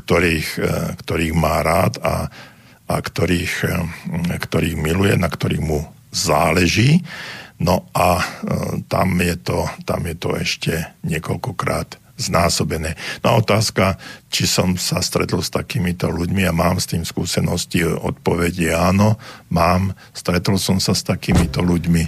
ktorých, 0.00 0.48
uh, 0.56 0.96
ktorých 0.96 1.34
má 1.36 1.60
rád 1.60 2.00
a, 2.00 2.32
a 2.88 2.96
ktorých, 2.96 3.54
uh, 3.68 3.84
ktorých 4.40 4.80
miluje, 4.80 5.12
na 5.20 5.28
ktorých 5.28 5.60
mu 5.60 5.84
záleží. 6.08 7.04
No 7.58 7.86
a 7.94 8.18
e, 8.18 8.24
tam 8.90 9.14
je 9.22 9.36
to, 9.38 9.66
tam 9.86 10.10
je 10.10 10.14
to 10.18 10.34
ešte 10.34 10.74
niekoľkokrát 11.06 12.03
znásobené. 12.14 12.94
No 13.26 13.34
a 13.34 13.38
otázka, 13.42 13.98
či 14.30 14.46
som 14.46 14.78
sa 14.78 15.02
stretol 15.02 15.42
s 15.42 15.50
takýmito 15.50 16.10
ľuďmi 16.10 16.46
a 16.46 16.54
mám 16.54 16.78
s 16.78 16.90
tým 16.90 17.02
skúsenosti, 17.02 17.82
odpoveď 17.86 18.52
je 18.54 18.72
áno, 18.74 19.18
mám, 19.50 19.94
stretol 20.14 20.58
som 20.58 20.78
sa 20.78 20.94
s 20.94 21.02
takýmito 21.02 21.62
ľuďmi. 21.62 22.02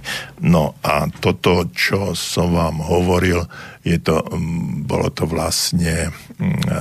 No 0.46 0.78
a 0.82 1.11
toto, 1.11 1.70
čo 1.74 2.14
som 2.14 2.54
vám 2.54 2.82
hovoril, 2.82 3.46
je 3.86 3.98
to, 4.02 4.22
bolo 4.82 5.11
to 5.14 5.30
vlastne, 5.30 6.11
e, 6.42 6.80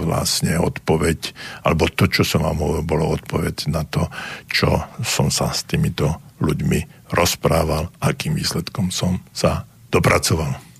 vlastne 0.00 0.56
odpoveď, 0.56 1.36
alebo 1.68 1.92
to, 1.92 2.08
čo 2.08 2.24
som 2.24 2.48
vám 2.48 2.60
hovoril, 2.60 2.84
bolo 2.84 3.04
odpoveď 3.12 3.68
na 3.68 3.84
to, 3.84 4.08
čo 4.48 4.84
som 5.04 5.28
sa 5.28 5.52
s 5.52 5.68
týmito 5.68 6.20
ľuďmi 6.40 7.08
rozprával, 7.12 7.92
akým 8.00 8.36
výsledkom 8.36 8.88
som 8.88 9.20
sa 9.36 9.68
dopracoval. 9.92 10.73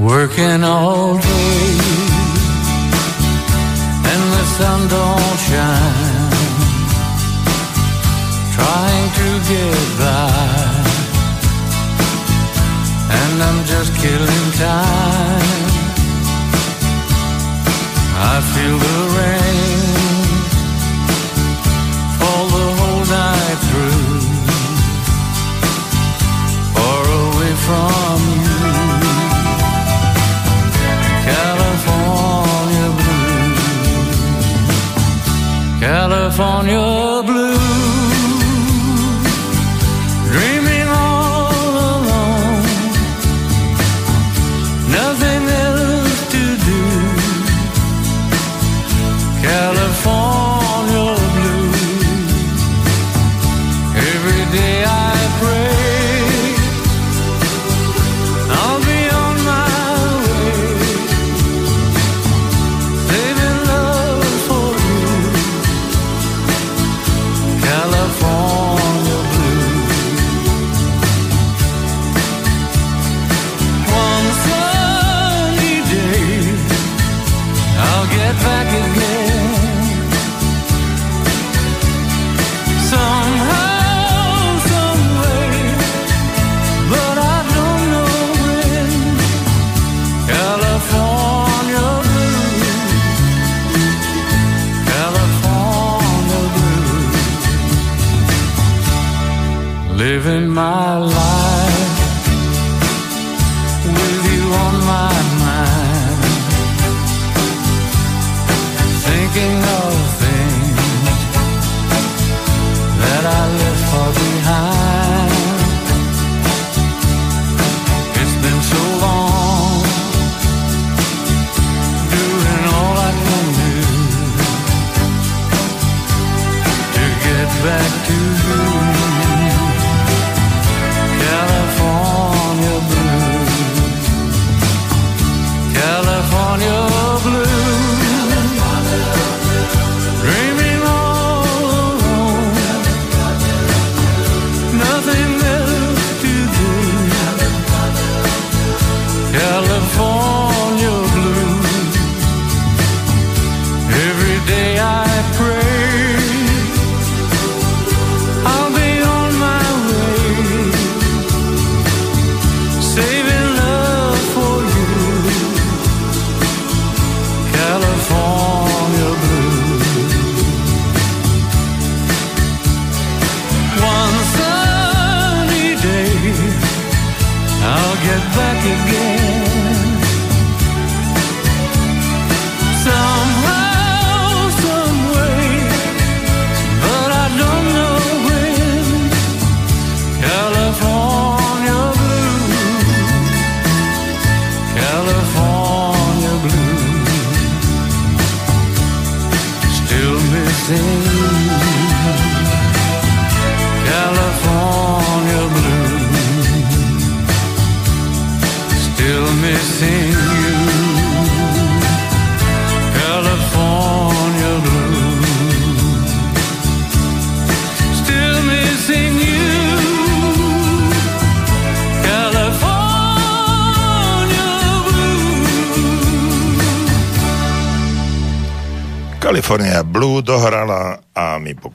Working 0.00 0.64
all 0.64 1.18
day 1.18 1.78
and 4.12 4.22
the 4.34 4.44
sun 4.56 4.88
don't 4.88 5.38
shine 5.46 6.30
Trying 8.60 9.10
to 9.20 9.28
get 9.50 9.80
by. 9.98 10.90
And 13.18 13.34
I'm 13.46 13.60
just 13.64 13.90
killing 14.02 14.46
time. 14.66 15.70
I 18.32 18.34
feel 18.52 18.76
the 18.86 18.98
rain 19.16 19.69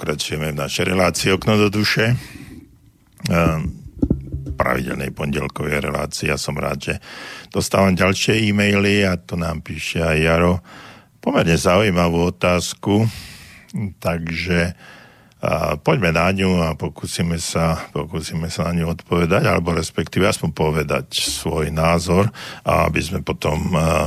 pokračujeme 0.05 0.53
v 0.53 0.61
našej 0.61 0.85
relácii 0.85 1.33
Okno 1.33 1.57
do 1.57 1.73
duše. 1.73 2.13
Pravidelnej 4.53 5.09
pondelkovej 5.09 5.81
relácii. 5.81 6.29
Ja 6.29 6.37
som 6.37 6.61
rád, 6.61 6.77
že 6.77 6.95
dostávam 7.49 7.97
ďalšie 7.97 8.37
e-maily 8.37 9.01
a 9.01 9.17
to 9.17 9.33
nám 9.33 9.65
píše 9.65 10.05
aj 10.05 10.17
Jaro. 10.21 10.61
Pomerne 11.17 11.57
zaujímavú 11.57 12.29
otázku, 12.29 13.09
takže 13.97 14.77
a 15.41 15.73
poďme 15.81 16.13
na 16.13 16.29
ňu 16.29 16.53
a 16.61 16.77
pokúsime 16.77 17.41
sa, 17.41 17.89
pokúsime 17.89 18.53
sa 18.53 18.69
na 18.69 18.77
ňu 18.77 18.93
odpovedať, 18.93 19.41
alebo 19.49 19.73
respektíve 19.73 20.29
aspoň 20.29 20.49
povedať 20.53 21.17
svoj 21.17 21.73
názor, 21.73 22.29
aby 22.61 23.01
sme 23.01 23.25
potom 23.25 23.57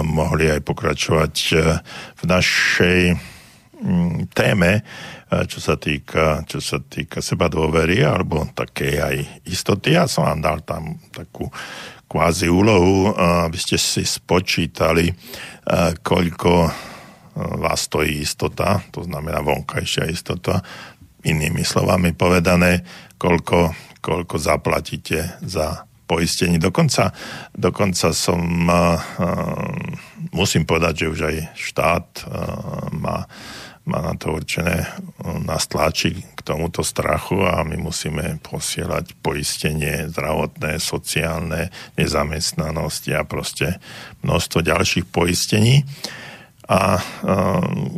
mohli 0.06 0.46
aj 0.46 0.62
pokračovať 0.62 1.34
e, 1.34 1.54
v 2.18 2.22
našej 2.22 2.98
téme, 4.34 4.70
e, 4.78 4.82
čo 5.28 5.60
sa 5.60 5.76
týka, 5.76 6.42
čo 6.48 6.58
sa 6.58 6.80
týka 6.80 7.20
seba 7.20 7.52
dôvery, 7.52 8.00
alebo 8.00 8.48
také 8.56 8.96
aj 9.00 9.44
istoty. 9.44 9.94
Ja 9.94 10.08
som 10.08 10.24
vám 10.24 10.40
dal 10.40 10.58
tam 10.64 10.96
takú 11.12 11.52
kvázi 12.08 12.48
úlohu, 12.48 13.12
aby 13.16 13.58
ste 13.60 13.76
si 13.76 14.08
spočítali, 14.08 15.12
koľko 16.00 16.50
vás 17.38 17.86
stojí 17.86 18.24
istota, 18.24 18.80
to 18.88 19.04
znamená 19.04 19.44
vonkajšia 19.44 20.08
istota, 20.08 20.64
Inými 21.18 21.66
slovami 21.66 22.14
povedané, 22.14 22.86
koľko, 23.18 23.74
koľko 23.98 24.38
zaplatíte 24.38 25.42
za 25.42 25.82
poistenie. 26.06 26.62
Dokonca, 26.62 27.10
dokonca 27.52 28.14
som, 28.14 28.40
uh, 28.70 28.96
musím 30.30 30.62
povedať, 30.62 31.04
že 31.04 31.10
už 31.10 31.20
aj 31.26 31.36
štát 31.58 32.06
uh, 32.22 32.30
má, 32.94 33.26
má 33.88 34.04
na 34.04 34.12
to 34.14 34.36
určené, 34.36 34.84
uh, 34.84 35.40
nás 35.40 35.64
tlačí 35.64 36.20
k 36.36 36.40
tomuto 36.44 36.84
strachu 36.84 37.40
a 37.48 37.64
my 37.64 37.80
musíme 37.80 38.36
posielať 38.44 39.16
poistenie 39.24 40.12
zdravotné, 40.12 40.76
sociálne, 40.76 41.72
nezamestnanosti 41.96 43.16
a 43.16 43.24
proste 43.24 43.80
množstvo 44.20 44.60
ďalších 44.60 45.08
poistení. 45.08 45.88
A 46.68 47.00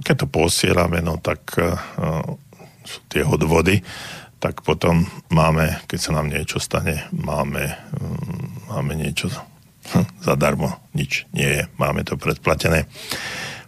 keď 0.07 0.15
to 0.15 0.27
posielame, 0.31 1.03
no 1.03 1.19
tak 1.19 1.59
sú 2.87 2.99
tie 3.11 3.27
odvody, 3.27 3.83
tak 4.41 4.65
potom 4.65 5.05
máme, 5.29 5.85
keď 5.85 5.99
sa 6.01 6.13
nám 6.17 6.33
niečo 6.33 6.57
stane, 6.57 7.05
máme, 7.13 7.77
mm, 7.93 8.73
máme 8.73 8.93
niečo 8.97 9.29
zadarmo, 10.27 10.81
nič 10.97 11.29
nie 11.37 11.61
je, 11.61 11.63
máme 11.77 12.03
to 12.09 12.17
predplatené. 12.17 12.89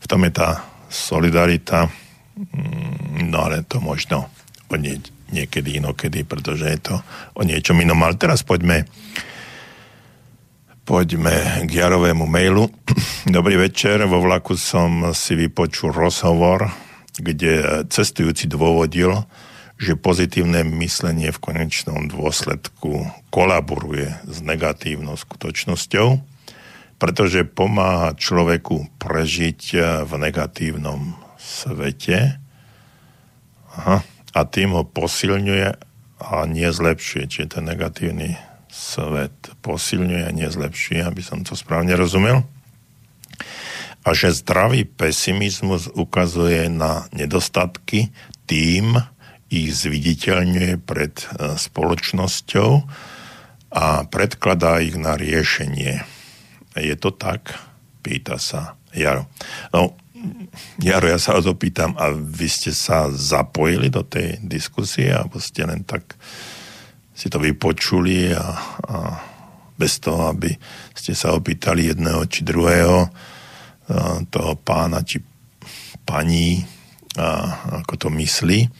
V 0.00 0.06
tom 0.08 0.24
je 0.24 0.32
tá 0.32 0.64
solidarita, 0.88 1.92
no 3.32 3.38
ale 3.44 3.64
to 3.68 3.80
možno 3.80 4.28
o 4.72 4.76
nie, 4.76 5.00
niekedy 5.32 5.80
inokedy, 5.80 6.24
pretože 6.24 6.64
je 6.64 6.80
to 6.80 6.94
o 7.36 7.42
niečom 7.44 7.76
inom. 7.80 8.00
Ale 8.00 8.16
teraz 8.16 8.40
poďme 8.40 8.88
poďme 10.82 11.64
k 11.68 11.70
Jarovému 11.70 12.26
mailu. 12.26 12.72
Dobrý 13.28 13.56
večer, 13.60 14.02
vo 14.08 14.18
vlaku 14.24 14.58
som 14.58 15.14
si 15.14 15.38
vypočul 15.38 15.94
rozhovor 15.94 16.72
kde 17.18 17.84
cestujúci 17.92 18.48
dôvodil, 18.48 19.28
že 19.76 19.98
pozitívne 19.98 20.64
myslenie 20.78 21.34
v 21.34 21.42
konečnom 21.42 22.08
dôsledku 22.08 23.10
kolaboruje 23.28 24.14
s 24.24 24.38
negatívnou 24.40 25.18
skutočnosťou, 25.18 26.22
pretože 26.96 27.42
pomáha 27.42 28.14
človeku 28.14 28.86
prežiť 28.96 29.60
v 30.06 30.12
negatívnom 30.22 31.18
svete 31.42 32.38
Aha. 33.74 34.06
a 34.32 34.40
tým 34.46 34.78
ho 34.78 34.86
posilňuje 34.86 35.68
a 36.22 36.46
nezlepšuje. 36.46 37.24
Čiže 37.26 37.58
ten 37.58 37.66
negatívny 37.66 38.38
svet 38.70 39.34
posilňuje 39.60 40.22
a 40.22 40.30
nezlepšuje, 40.30 41.02
aby 41.02 41.20
som 41.20 41.42
to 41.42 41.58
správne 41.58 41.98
rozumel 41.98 42.46
a 44.02 44.08
že 44.14 44.34
zdravý 44.34 44.82
pesimizmus 44.84 45.86
ukazuje 45.94 46.66
na 46.66 47.06
nedostatky, 47.14 48.10
tým 48.50 48.98
ich 49.52 49.70
zviditeľňuje 49.78 50.72
pred 50.82 51.14
e, 51.14 51.54
spoločnosťou 51.54 52.70
a 53.72 53.84
predkladá 54.10 54.82
ich 54.82 54.98
na 54.98 55.14
riešenie. 55.14 56.02
Je 56.74 56.96
to 56.98 57.14
tak? 57.14 57.54
Pýta 58.02 58.42
sa 58.42 58.74
Jaro. 58.90 59.30
No, 59.70 59.94
Jaro, 60.78 61.10
ja 61.10 61.18
sa 61.18 61.34
vás 61.34 61.46
opýtam, 61.50 61.98
a 61.98 62.14
vy 62.14 62.46
ste 62.46 62.70
sa 62.70 63.10
zapojili 63.10 63.90
do 63.90 64.06
tej 64.06 64.38
diskusie, 64.42 65.10
alebo 65.10 65.42
ste 65.42 65.66
len 65.66 65.82
tak 65.82 66.14
si 67.12 67.26
to 67.26 67.42
vypočuli 67.42 68.32
a, 68.32 68.46
a 68.86 68.96
bez 69.74 69.98
toho, 69.98 70.30
aby 70.30 70.54
ste 70.94 71.12
sa 71.12 71.34
opýtali 71.34 71.90
jedného 71.90 72.22
či 72.30 72.46
druhého, 72.46 73.10
toho 74.30 74.52
pána 74.62 75.02
či 75.02 75.18
paní, 76.06 76.62
ako 77.82 77.94
to 77.98 78.08
myslí. 78.14 78.70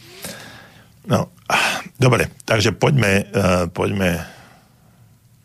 No, 1.11 1.34
dobre, 1.99 2.30
takže 2.47 2.70
poďme, 2.70 3.26
poďme 3.74 4.22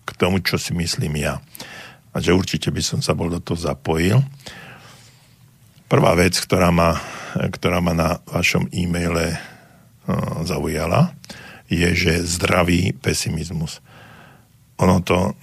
k 0.06 0.10
tomu, 0.16 0.40
čo 0.46 0.62
si 0.62 0.78
myslím 0.78 1.20
ja. 1.26 1.42
A 2.14 2.22
že 2.22 2.38
určite 2.38 2.70
by 2.70 2.82
som 2.82 3.00
sa 3.02 3.18
bol 3.18 3.28
do 3.28 3.42
toho 3.42 3.58
zapojil. 3.58 4.22
Prvá 5.88 6.12
vec, 6.20 6.36
ktorá 6.36 6.68
ma, 6.72 7.00
ktorá 7.36 7.80
ma 7.80 7.96
na 7.96 8.20
vašom 8.28 8.68
e-maile 8.76 9.40
zaujala, 10.44 11.16
je, 11.68 11.88
že 11.96 12.24
zdravý 12.28 12.96
pesimizmus. 12.96 13.80
Ono 14.80 15.00
to, 15.04 15.36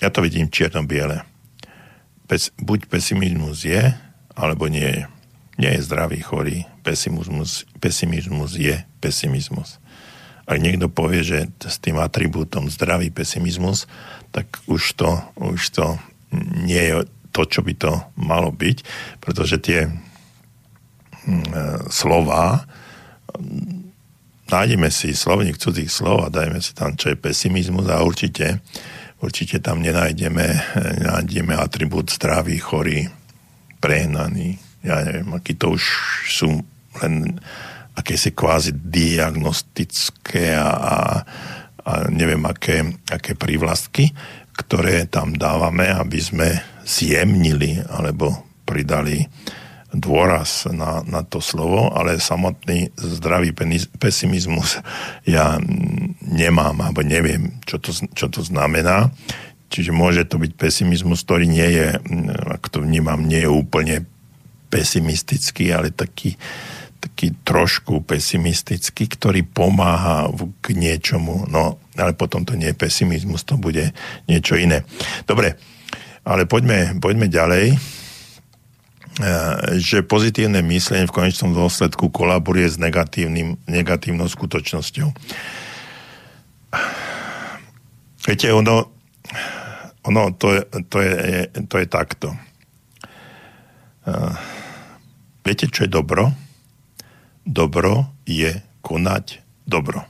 ja 0.00 0.08
to 0.08 0.24
vidím 0.24 0.48
čierno-biele 0.48 1.24
pes, 2.30 2.54
buď 2.62 2.86
pesimizmus 2.86 3.66
je, 3.66 3.90
alebo 4.38 4.70
nie 4.70 4.86
je. 4.86 5.02
Nie 5.58 5.74
je 5.74 5.84
zdravý, 5.90 6.22
chorý. 6.22 6.62
Pesimizmus, 6.86 7.66
pesimizmus 7.82 8.54
je 8.54 8.78
pesimizmus. 9.02 9.82
Ak 10.46 10.62
niekto 10.62 10.86
povie, 10.86 11.26
že 11.26 11.50
s 11.58 11.82
tým 11.82 11.98
atribútom 11.98 12.70
zdravý 12.70 13.10
pesimizmus, 13.10 13.90
tak 14.30 14.46
už 14.70 14.94
to, 14.94 15.10
už 15.42 15.60
to 15.74 15.98
nie 16.62 16.78
je 16.78 16.94
to, 17.30 17.46
čo 17.46 17.62
by 17.62 17.74
to 17.78 17.92
malo 18.18 18.50
byť, 18.50 18.78
pretože 19.22 19.56
tie 19.62 19.86
hm, 19.86 21.44
e, 21.50 21.62
slova 21.88 22.66
nájdeme 24.50 24.90
si 24.90 25.14
slovník 25.14 25.62
cudzích 25.62 25.90
slov 25.90 26.26
a 26.26 26.32
dajme 26.32 26.58
si 26.58 26.74
tam, 26.74 26.98
čo 26.98 27.14
je 27.14 27.16
pesimizmus 27.16 27.86
a 27.86 28.02
určite 28.02 28.58
určite 29.20 29.60
tam 29.60 29.84
nenájdeme, 29.84 30.46
nenájdeme 31.00 31.54
atribút 31.54 32.08
zdravý, 32.08 32.56
chorý, 32.56 33.08
prehnaný. 33.78 34.56
Ja 34.80 35.04
neviem, 35.04 35.28
aký 35.36 35.56
to 35.60 35.76
už 35.76 35.84
sú 36.28 36.64
len 37.04 37.36
akési 37.92 38.32
kvázi 38.32 38.72
diagnostické 38.72 40.56
a, 40.56 40.72
a, 40.72 40.96
a 41.84 41.92
neviem, 42.08 42.40
aké, 42.48 42.96
aké 43.12 43.36
prívlastky, 43.36 44.08
ktoré 44.56 45.04
tam 45.04 45.36
dávame, 45.36 45.88
aby 45.92 46.20
sme 46.20 46.48
zjemnili 46.90 47.78
alebo 47.86 48.34
pridali 48.66 49.30
dôraz 49.90 50.70
na, 50.70 51.02
na 51.02 51.26
to 51.26 51.42
slovo, 51.42 51.90
ale 51.90 52.22
samotný 52.22 52.94
zdravý 52.94 53.50
pesimizmus 53.98 54.78
ja 55.26 55.58
nemám, 56.22 56.78
alebo 56.78 57.02
neviem, 57.02 57.58
čo 57.66 57.82
to, 57.82 57.90
čo 58.14 58.30
to 58.30 58.46
znamená. 58.46 59.10
Čiže 59.70 59.94
môže 59.94 60.22
to 60.26 60.38
byť 60.38 60.52
pesimizmus, 60.54 61.22
ktorý 61.26 61.46
nie 61.46 61.68
je, 61.74 61.86
ak 62.50 62.70
to 62.70 62.82
vnímam, 62.82 63.22
nie 63.22 63.42
je 63.42 63.50
úplne 63.50 64.06
pesimistický, 64.70 65.74
ale 65.74 65.90
taký, 65.90 66.38
taký 67.02 67.34
trošku 67.42 68.02
pesimistický, 68.06 69.10
ktorý 69.10 69.42
pomáha 69.42 70.30
k 70.62 70.74
niečomu. 70.74 71.50
No, 71.50 71.82
ale 71.98 72.14
potom 72.14 72.46
to 72.46 72.54
nie 72.54 72.70
je 72.70 72.78
pesimizmus, 72.78 73.42
to 73.42 73.58
bude 73.58 73.90
niečo 74.30 74.54
iné. 74.54 74.86
Dobre, 75.26 75.58
ale 76.24 76.44
poďme, 76.46 76.98
poďme 77.00 77.26
ďalej 77.28 77.76
Eh, 79.20 79.76
že 79.76 80.00
pozitívne 80.00 80.64
myslenie 80.64 81.04
v 81.04 81.12
konečnom 81.12 81.52
dôsledku 81.52 82.08
kolaboruje 82.08 82.72
s 82.72 82.80
negatívnym, 82.80 83.60
negatívnou 83.68 84.24
skutočnosťou. 84.30 85.12
Viete, 88.24 88.46
ono, 88.54 88.88
ono 90.08 90.22
to, 90.32 90.62
to, 90.88 91.04
je, 91.04 91.52
to 91.68 91.74
je 91.82 91.86
takto. 91.90 92.32
Eh, 94.08 94.32
viete, 95.42 95.68
čo 95.68 95.84
je 95.84 95.90
dobro? 95.90 96.30
Dobro 97.44 98.14
je 98.24 98.62
konať 98.80 99.42
dobro. 99.68 100.06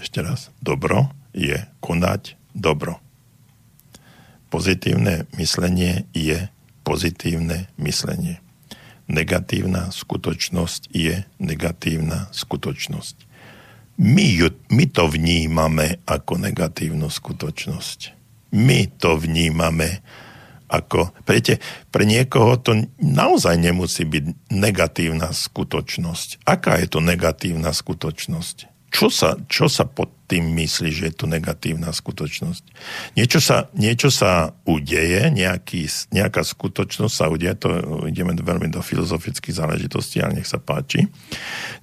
Ešte 0.00 0.24
raz. 0.24 0.50
Dobro 0.58 1.12
je 1.36 1.60
konať 1.78 2.40
dobro. 2.56 3.03
Pozitívne 4.54 5.26
myslenie 5.34 6.06
je 6.14 6.46
pozitívne 6.86 7.66
myslenie. 7.74 8.38
negatívna 9.10 9.90
skutočnosť 9.90 10.94
je 10.94 11.26
negatívna 11.42 12.30
skutočnosť. 12.30 13.16
My, 13.98 14.22
ju, 14.22 14.54
my 14.70 14.84
to 14.86 15.10
vnímame 15.10 15.98
ako 16.06 16.38
negatívnu 16.38 17.10
skutočnosť. 17.10 18.14
My 18.54 18.86
to 18.94 19.18
vnímame 19.18 20.06
ako... 20.70 21.10
Prete, 21.26 21.58
pre 21.90 22.06
niekoho 22.06 22.54
to 22.54 22.86
naozaj 23.02 23.58
nemusí 23.58 24.06
byť 24.06 24.54
negatívna 24.54 25.34
skutočnosť. 25.34 26.46
Aká 26.46 26.78
je 26.78 26.86
to 26.86 27.02
negatívna 27.02 27.74
skutočnosť? 27.74 28.73
Čo 28.94 29.10
sa, 29.10 29.34
čo 29.50 29.66
sa 29.66 29.90
pod 29.90 30.06
tým 30.30 30.54
myslí, 30.54 30.94
že 30.94 31.10
je 31.10 31.14
to 31.18 31.26
negatívna 31.26 31.90
skutočnosť? 31.90 32.62
Niečo 33.18 33.42
sa, 33.42 33.66
niečo 33.74 34.06
sa 34.06 34.54
udeje, 34.62 35.34
nejaký, 35.34 35.90
nejaká 36.14 36.46
skutočnosť 36.46 37.10
sa 37.10 37.26
udeje, 37.26 37.58
to 37.58 37.74
ideme 38.06 38.38
veľmi 38.38 38.70
do 38.70 38.78
filozofických 38.78 39.58
záležitostí, 39.58 40.22
ale 40.22 40.38
nech 40.38 40.46
sa 40.46 40.62
páči. 40.62 41.10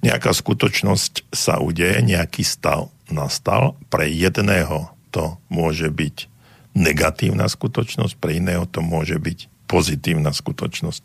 Nejaká 0.00 0.32
skutočnosť 0.32 1.28
sa 1.28 1.60
udeje, 1.60 2.00
nejaký 2.00 2.40
stav 2.48 2.88
nastal, 3.12 3.76
pre 3.92 4.08
jedného 4.08 4.88
to 5.12 5.36
môže 5.52 5.92
byť 5.92 6.32
negatívna 6.72 7.44
skutočnosť, 7.44 8.16
pre 8.16 8.40
iného 8.40 8.64
to 8.64 8.80
môže 8.80 9.20
byť 9.20 9.68
pozitívna 9.68 10.32
skutočnosť. 10.32 11.02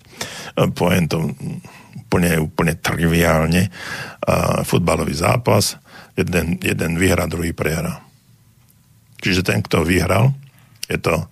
Poviem 0.71 1.07
to 1.11 1.35
úplne, 2.07 2.39
úplne 2.39 2.75
triviálne. 2.79 3.67
Futbalový 4.63 5.15
zápas, 5.15 5.79
jeden, 6.17 6.57
jeden 6.59 6.91
vyhra, 6.97 7.29
druhý 7.29 7.53
prehra. 7.53 8.01
Čiže 9.21 9.45
ten, 9.45 9.61
kto 9.61 9.85
vyhral, 9.85 10.33
je 10.89 10.97
to, 10.97 11.29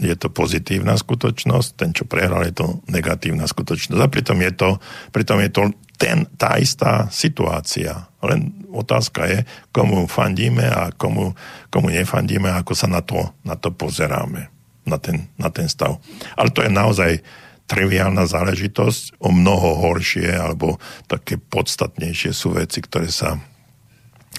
je 0.00 0.16
to 0.16 0.32
pozitívna 0.32 0.96
skutočnosť, 0.96 1.68
ten, 1.76 1.90
čo 1.92 2.08
prehral, 2.08 2.44
je 2.48 2.56
to 2.56 2.66
negatívna 2.88 3.44
skutočnosť. 3.44 4.00
A 4.00 4.08
pritom 4.08 4.40
je 4.40 4.52
to, 4.56 4.68
pritom 5.12 5.38
je 5.44 5.50
to 5.52 5.62
ten, 6.00 6.28
tá 6.36 6.56
istá 6.60 7.08
situácia. 7.12 8.08
Len 8.24 8.52
otázka 8.72 9.28
je, 9.28 9.38
komu 9.72 10.08
fandíme 10.08 10.64
a 10.64 10.92
komu, 10.92 11.36
komu 11.72 11.92
nefandíme, 11.92 12.52
ako 12.52 12.72
sa 12.76 12.88
na 12.88 13.00
to, 13.00 13.32
na 13.44 13.56
to 13.56 13.72
pozeráme, 13.72 14.48
na 14.84 14.96
ten, 15.00 15.28
na 15.40 15.48
ten 15.48 15.68
stav. 15.68 16.00
Ale 16.36 16.52
to 16.52 16.64
je 16.64 16.72
naozaj 16.72 17.24
triviálna 17.66 18.30
záležitosť, 18.30 19.18
o 19.18 19.34
mnoho 19.34 19.82
horšie 19.82 20.30
alebo 20.30 20.78
také 21.10 21.34
podstatnejšie 21.40 22.30
sú 22.30 22.54
veci, 22.54 22.78
ktoré 22.78 23.10
sa 23.10 23.42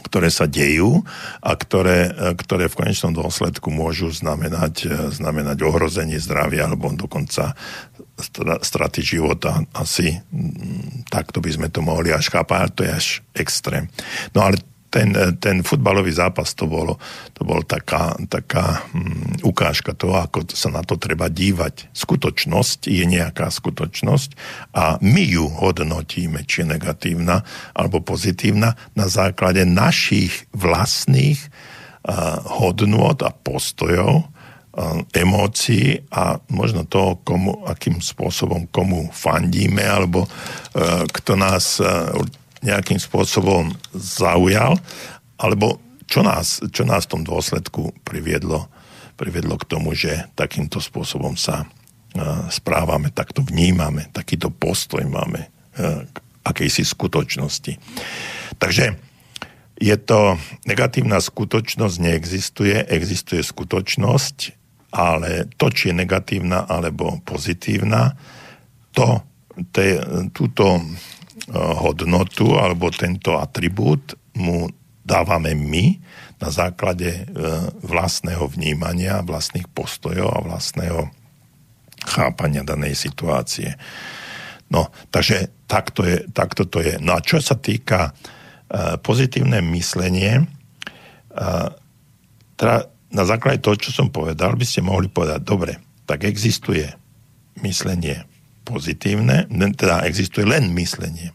ktoré 0.02 0.30
sa 0.30 0.46
dejú 0.46 1.04
a 1.42 1.52
ktoré, 1.58 2.14
ktoré 2.38 2.70
v 2.70 2.78
konečnom 2.84 3.14
dôsledku 3.14 3.70
môžu 3.74 4.14
znamenať, 4.14 4.90
znamenať 5.14 5.58
ohrozenie 5.66 6.22
zdravia 6.22 6.70
alebo 6.70 6.94
dokonca 6.94 7.58
straty 8.62 9.02
života. 9.06 9.62
Asi 9.78 10.18
mm, 10.18 11.10
takto 11.14 11.38
by 11.38 11.50
sme 11.54 11.68
to 11.70 11.86
mohli 11.86 12.10
až 12.10 12.34
chápať, 12.34 12.68
to 12.74 12.82
je 12.86 12.92
až 12.92 13.08
extrém. 13.38 13.86
No 14.34 14.50
ale 14.50 14.58
ten, 14.88 15.14
ten 15.38 15.64
futbalový 15.64 16.12
zápas 16.16 16.56
to 16.56 16.66
bolo, 16.68 16.96
to 17.36 17.44
bolo 17.44 17.64
taká, 17.64 18.16
taká 18.32 18.88
um, 18.96 19.12
ukážka 19.44 19.92
toho, 19.92 20.20
ako 20.24 20.48
sa 20.56 20.72
na 20.72 20.82
to 20.84 20.96
treba 20.96 21.28
dívať. 21.28 21.92
Skutočnosť 21.92 22.88
je 22.88 23.04
nejaká 23.04 23.52
skutočnosť 23.52 24.30
a 24.74 24.96
my 25.04 25.24
ju 25.28 25.46
hodnotíme, 25.52 26.48
či 26.48 26.64
je 26.64 26.72
negatívna 26.72 27.44
alebo 27.76 28.00
pozitívna 28.00 28.80
na 28.96 29.06
základe 29.12 29.68
našich 29.68 30.48
vlastných 30.56 31.40
uh, 31.44 32.40
hodnôt 32.64 33.20
a 33.20 33.32
postojov, 33.36 34.24
uh, 34.24 35.04
emócií 35.12 36.08
a 36.16 36.40
možno 36.48 36.88
toho, 36.88 37.20
komu, 37.28 37.68
akým 37.68 38.00
spôsobom 38.00 38.72
komu 38.72 39.12
fandíme 39.12 39.84
alebo 39.84 40.24
uh, 40.24 41.04
kto 41.12 41.36
nás 41.36 41.84
uh, 41.84 42.16
nejakým 42.62 42.98
spôsobom 42.98 43.74
zaujal, 43.94 44.78
alebo 45.38 45.78
čo 46.08 46.24
nás, 46.24 46.64
čo 46.72 46.88
nás 46.88 47.06
v 47.06 47.20
tom 47.20 47.22
dôsledku 47.28 47.94
priviedlo, 48.08 48.72
priviedlo 49.20 49.60
k 49.60 49.68
tomu, 49.68 49.94
že 49.94 50.30
takýmto 50.34 50.80
spôsobom 50.80 51.36
sa 51.36 51.68
správame, 52.50 53.14
takto 53.14 53.46
vnímame, 53.46 54.10
takýto 54.10 54.50
postoj 54.50 55.04
máme 55.06 55.52
k 56.10 56.16
akejsi 56.48 56.88
skutočnosti. 56.88 57.78
Takže 58.58 58.98
je 59.78 59.96
to, 60.02 60.42
negatívna 60.66 61.22
skutočnosť 61.22 61.96
neexistuje, 62.02 62.90
existuje 62.90 63.46
skutočnosť, 63.46 64.38
ale 64.96 65.46
to, 65.60 65.70
či 65.70 65.94
je 65.94 66.00
negatívna 66.02 66.66
alebo 66.66 67.22
pozitívna, 67.22 68.18
to, 68.96 69.22
te, 69.70 70.02
túto 70.34 70.82
hodnotu 71.56 72.60
alebo 72.60 72.92
tento 72.92 73.40
atribút 73.40 74.20
mu 74.36 74.68
dávame 75.08 75.56
my 75.56 75.96
na 76.38 76.50
základe 76.52 77.08
e, 77.08 77.22
vlastného 77.82 78.44
vnímania, 78.52 79.24
vlastných 79.24 79.66
postojov 79.72 80.28
a 80.28 80.44
vlastného 80.44 81.08
chápania 82.04 82.68
danej 82.68 83.00
situácie. 83.00 83.80
No, 84.68 84.92
takže 85.12 85.68
takto, 85.68 86.04
je, 86.04 86.28
takto 86.36 86.68
to 86.68 86.84
je. 86.84 87.00
No 87.00 87.16
a 87.16 87.24
čo 87.24 87.40
sa 87.40 87.56
týka 87.56 88.12
uh, 88.12 89.00
pozitívne 89.00 89.64
myslenie, 89.72 90.44
teda 92.60 92.76
na 93.14 93.24
základe 93.24 93.64
toho, 93.64 93.80
čo 93.80 93.96
som 93.96 94.12
povedal, 94.12 94.60
by 94.60 94.66
ste 94.68 94.84
mohli 94.84 95.08
povedať, 95.08 95.40
dobre, 95.40 95.80
tak 96.04 96.28
existuje 96.28 96.84
myslenie 97.64 98.28
pozitívne, 98.68 99.48
teda 99.78 100.04
existuje 100.04 100.44
len 100.44 100.76
myslenie 100.76 101.32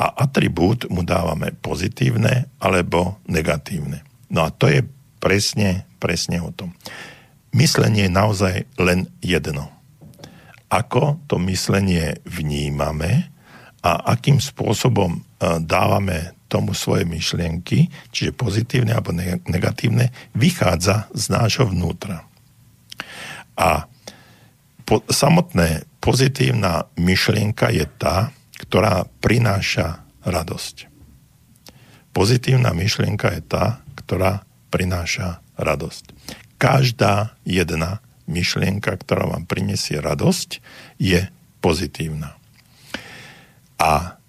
a 0.00 0.06
atribút 0.24 0.88
mu 0.88 1.04
dávame 1.04 1.52
pozitívne 1.60 2.48
alebo 2.56 3.20
negatívne. 3.28 4.00
No 4.32 4.48
a 4.48 4.48
to 4.48 4.72
je 4.72 4.80
presne, 5.20 5.84
presne 6.00 6.40
o 6.40 6.48
tom. 6.48 6.72
Myslenie 7.52 8.08
je 8.08 8.16
naozaj 8.16 8.56
len 8.80 9.12
jedno. 9.20 9.68
Ako 10.72 11.20
to 11.28 11.36
myslenie 11.44 12.16
vnímame 12.24 13.28
a 13.84 14.16
akým 14.16 14.40
spôsobom 14.40 15.18
e, 15.18 15.20
dávame 15.60 16.32
tomu 16.48 16.72
svoje 16.72 17.04
myšlienky, 17.04 17.92
čiže 18.08 18.32
pozitívne 18.32 18.96
alebo 18.96 19.12
negatívne, 19.46 20.14
vychádza 20.32 21.12
z 21.12 21.24
nášho 21.28 21.68
vnútra. 21.68 22.24
A 23.58 23.84
po, 24.88 25.04
samotné 25.06 25.84
pozitívna 26.00 26.88
myšlienka 26.96 27.70
je 27.70 27.86
tá, 27.98 28.34
ktorá 28.70 29.02
prináša 29.18 30.06
radosť. 30.22 30.86
Pozitívna 32.14 32.70
myšlienka 32.70 33.34
je 33.34 33.42
tá, 33.42 33.82
ktorá 33.98 34.46
prináša 34.70 35.42
radosť. 35.58 36.14
Každá 36.54 37.34
jedna 37.42 37.98
myšlienka, 38.30 38.94
ktorá 38.94 39.26
vám 39.26 39.50
prinesie 39.50 39.98
radosť, 39.98 40.62
je 41.02 41.26
pozitívna. 41.58 42.38
A 43.82 44.22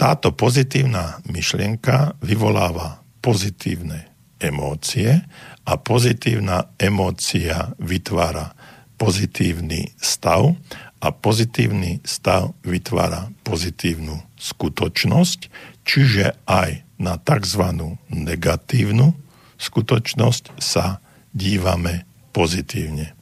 táto 0.00 0.32
pozitívna 0.32 1.20
myšlienka 1.28 2.16
vyvoláva 2.24 3.04
pozitívne 3.20 4.08
emócie 4.40 5.20
a 5.68 5.72
pozitívna 5.76 6.72
emócia 6.80 7.76
vytvára 7.76 8.56
pozitívny 8.96 9.92
stav 10.00 10.56
a 11.00 11.12
pozitívny 11.12 12.00
stav 12.02 12.56
vytvára 12.64 13.28
pozitívnu 13.44 14.16
skutočnosť, 14.36 15.40
čiže 15.84 16.34
aj 16.48 16.84
na 16.96 17.20
tzv. 17.20 17.62
negatívnu 18.08 19.12
skutočnosť 19.60 20.56
sa 20.56 21.04
dívame 21.36 22.08
pozitívne. 22.32 23.12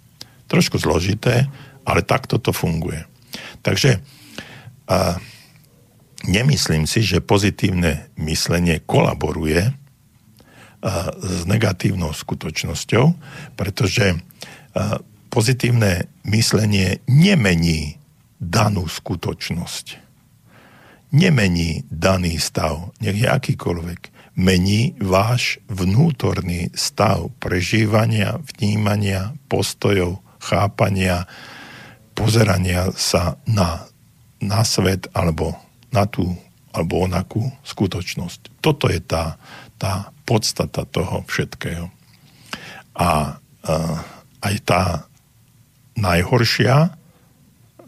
Trošku 0.46 0.78
zložité, 0.78 1.50
ale 1.82 2.06
takto 2.06 2.38
to 2.38 2.54
funguje. 2.54 3.02
Takže 3.66 3.98
a, 4.86 5.18
nemyslím 6.24 6.86
si, 6.86 7.02
že 7.02 7.24
pozitívne 7.24 8.08
myslenie 8.16 8.80
kolaboruje 8.84 9.72
s 11.16 11.48
negatívnou 11.48 12.12
skutočnosťou, 12.12 13.16
pretože 13.56 14.20
pozitívne 15.34 16.06
myslenie 16.30 17.02
nemení 17.10 17.98
danú 18.38 18.86
skutočnosť. 18.86 19.98
Nemení 21.10 21.82
daný 21.90 22.38
stav, 22.38 22.94
nech 23.02 23.18
je 23.18 23.26
akýkoľvek. 23.26 24.14
Mení 24.38 24.94
váš 25.02 25.58
vnútorný 25.66 26.70
stav 26.74 27.34
prežívania, 27.42 28.38
vnímania, 28.54 29.34
postojov, 29.50 30.22
chápania, 30.38 31.26
pozerania 32.14 32.94
sa 32.94 33.34
na, 33.46 33.90
na 34.38 34.62
svet 34.62 35.10
alebo 35.18 35.58
na 35.90 36.06
tú 36.06 36.30
alebo 36.74 37.06
onakú 37.06 37.54
skutočnosť. 37.62 38.58
Toto 38.58 38.90
je 38.90 38.98
tá, 38.98 39.38
tá 39.78 40.10
podstata 40.26 40.82
toho 40.82 41.22
všetkého. 41.30 41.86
A, 42.98 42.98
a 42.98 43.10
aj 44.42 44.54
tá 44.66 44.82
najhoršia 45.94 46.94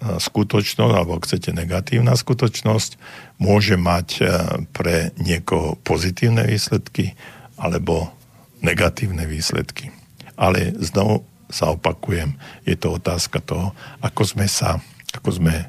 skutočnosť, 0.01 0.93
alebo 0.93 1.17
ak 1.17 1.27
chcete 1.27 1.51
negatívna 1.57 2.15
skutočnosť, 2.15 3.01
môže 3.41 3.77
mať 3.81 4.09
e, 4.21 4.25
pre 4.73 5.13
niekoho 5.17 5.81
pozitívne 5.81 6.45
výsledky 6.45 7.17
alebo 7.57 8.13
negatívne 8.61 9.25
výsledky. 9.25 9.93
Ale 10.37 10.77
znovu 10.77 11.25
sa 11.49 11.73
opakujem, 11.73 12.37
je 12.69 12.77
to 12.77 12.99
otázka 13.01 13.41
toho, 13.41 13.73
ako 14.03 14.23
sme 14.27 14.47
sa, 14.51 14.77
ako 15.17 15.31
sme 15.33 15.55
e, 15.57 15.67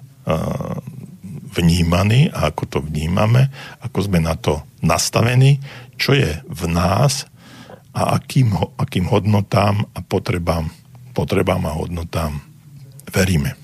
vnímaní 1.55 2.27
a 2.33 2.51
ako 2.51 2.63
to 2.67 2.79
vnímame, 2.83 3.47
ako 3.79 4.11
sme 4.11 4.19
na 4.19 4.35
to 4.35 4.59
nastavení, 4.83 5.63
čo 5.95 6.13
je 6.13 6.43
v 6.45 6.63
nás 6.67 7.25
a 7.95 8.19
akým, 8.19 8.53
akým 8.77 9.07
hodnotám 9.09 9.87
a 9.95 9.99
potrebám, 10.03 10.69
potrebám 11.17 11.65
a 11.65 11.73
hodnotám 11.73 12.37
veríme. 13.09 13.57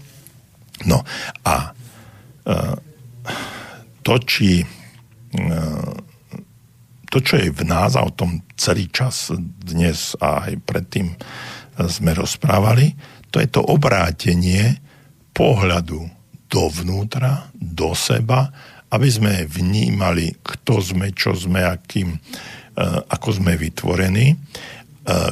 No 0.90 1.06
a 1.46 1.70
e, 1.70 2.54
to, 4.02 4.18
či 4.26 4.58
e, 4.58 4.68
to, 7.14 7.18
čo 7.22 7.38
je 7.38 7.54
v 7.54 7.62
nás, 7.62 7.94
a 7.94 8.02
o 8.02 8.10
tom 8.10 8.42
celý 8.58 8.90
čas 8.90 9.30
dnes 9.38 10.18
a 10.18 10.50
aj 10.50 10.66
predtým 10.66 11.14
sme 11.78 12.18
rozprávali, 12.18 12.98
to 13.30 13.38
je 13.38 13.50
to 13.54 13.62
obrátenie 13.62 14.82
pohľadu 15.38 16.10
dovnútra, 16.50 17.54
do 17.54 17.94
seba, 17.94 18.50
aby 18.94 19.10
sme 19.10 19.46
vnímali, 19.50 20.38
kto 20.42 20.82
sme, 20.82 21.14
čo 21.14 21.38
sme, 21.38 21.62
akým, 21.62 22.14
e, 22.14 22.20
ako 23.10 23.30
sme 23.30 23.54
vytvorení, 23.58 24.38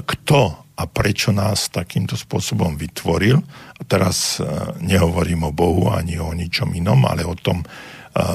kto 0.03 0.39
a 0.82 0.90
prečo 0.90 1.30
nás 1.30 1.70
takýmto 1.70 2.18
spôsobom 2.18 2.74
vytvoril. 2.74 3.38
A 3.78 3.82
teraz 3.86 4.41
e, 4.41 4.45
nehovorím 4.82 5.45
o 5.45 5.53
Bohu 5.53 5.94
ani 5.94 6.18
o 6.18 6.34
ničom 6.34 6.74
inom, 6.74 7.06
ale 7.06 7.22
o 7.22 7.38
tom, 7.38 7.62
e, 7.62 7.66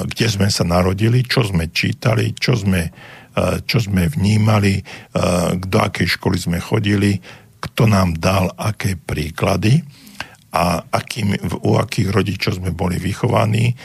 kde 0.07 0.27
sme 0.31 0.47
sa 0.47 0.63
narodili, 0.63 1.27
čo 1.27 1.43
sme 1.43 1.67
čítali, 1.75 2.31
čo 2.31 2.55
sme, 2.55 2.87
e, 2.87 2.91
čo 3.67 3.83
sme 3.83 4.07
vnímali, 4.07 4.79
do 5.59 5.77
akej 5.83 6.15
školy 6.15 6.37
sme 6.39 6.59
chodili, 6.63 7.19
kto 7.59 7.89
nám 7.89 8.15
dal 8.15 8.47
aké 8.55 8.95
príklady 8.95 9.83
a 10.55 10.79
akým, 10.87 11.35
u 11.67 11.75
akých 11.75 12.09
rodičov 12.13 12.63
sme 12.63 12.71
boli 12.71 12.95
vychovaní, 13.01 13.75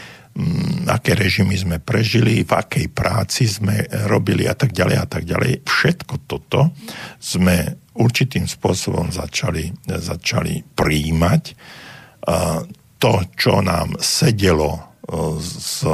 aké 0.88 1.12
režimy 1.12 1.56
sme 1.60 1.76
prežili, 1.78 2.44
v 2.44 2.52
akej 2.52 2.86
práci 2.88 3.44
sme 3.44 3.84
robili 4.08 4.48
a 4.48 4.56
tak 4.56 4.72
ďalej 4.72 4.96
a 4.96 5.06
tak 5.06 5.28
ďalej. 5.28 5.68
Všetko 5.68 6.14
toto 6.24 6.72
sme 7.20 7.84
určitým 7.92 8.48
spôsobom 8.48 9.12
začali, 9.12 9.68
začali 9.84 10.64
príjmať. 10.72 11.42
To, 13.02 13.12
čo 13.36 13.54
nám 13.60 13.98
sedelo 14.00 15.00
z 15.42 15.90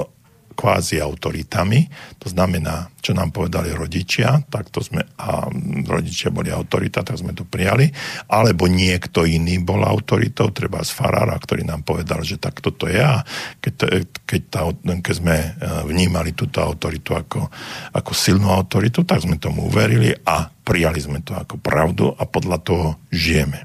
kvázi 0.58 0.98
autoritami, 0.98 1.86
to 2.18 2.26
znamená, 2.26 2.90
čo 2.98 3.14
nám 3.14 3.30
povedali 3.30 3.70
rodičia, 3.70 4.42
tak 4.50 4.74
to 4.74 4.82
sme, 4.82 5.06
a 5.14 5.46
rodičia 5.86 6.34
boli 6.34 6.50
autorita, 6.50 7.06
tak 7.06 7.14
sme 7.14 7.30
to 7.30 7.46
prijali, 7.46 7.86
alebo 8.26 8.66
niekto 8.66 9.22
iný 9.22 9.62
bol 9.62 9.86
autoritou, 9.86 10.50
treba 10.50 10.82
z 10.82 10.90
farára, 10.90 11.38
ktorý 11.38 11.62
nám 11.62 11.86
povedal, 11.86 12.26
že 12.26 12.42
tak 12.42 12.58
toto 12.58 12.90
je 12.90 12.98
a 12.98 13.22
keď, 13.62 14.02
keď, 14.26 14.42
tá, 14.50 14.66
keď 14.98 15.14
sme 15.14 15.36
e, 15.38 15.48
vnímali 15.86 16.34
túto 16.34 16.58
autoritu 16.58 17.14
ako, 17.14 17.46
ako 17.94 18.10
silnú 18.10 18.50
autoritu, 18.50 19.06
tak 19.06 19.22
sme 19.22 19.38
tomu 19.38 19.70
uverili 19.70 20.10
a 20.26 20.50
prijali 20.66 20.98
sme 20.98 21.22
to 21.22 21.38
ako 21.38 21.54
pravdu 21.62 22.10
a 22.18 22.26
podľa 22.26 22.58
toho 22.66 22.86
žijeme. 23.14 23.62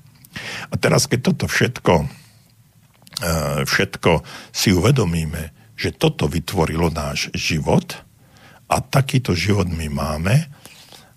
A 0.69 0.77
teraz, 0.77 1.09
keď 1.09 1.33
toto 1.33 1.49
všetko, 1.49 1.93
e, 1.97 2.05
všetko 3.65 4.11
si 4.53 4.69
uvedomíme, 4.69 5.62
že 5.73 5.95
toto 5.95 6.29
vytvorilo 6.29 6.93
náš 6.93 7.33
život 7.33 7.97
a 8.69 8.81
takýto 8.81 9.33
život 9.33 9.69
my 9.69 9.89
máme 9.89 10.47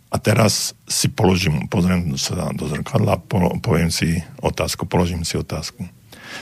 a 0.07 0.17
teraz 0.23 0.73
si 0.87 1.11
položím, 1.11 1.67
pozriem 1.69 2.15
sa 2.17 2.55
do 2.55 2.71
zrkadla, 2.71 3.21
poviem 3.61 3.91
si 3.93 4.23
otázku, 4.41 4.89
položím 4.89 5.27
si 5.27 5.37
otázku. 5.37 5.85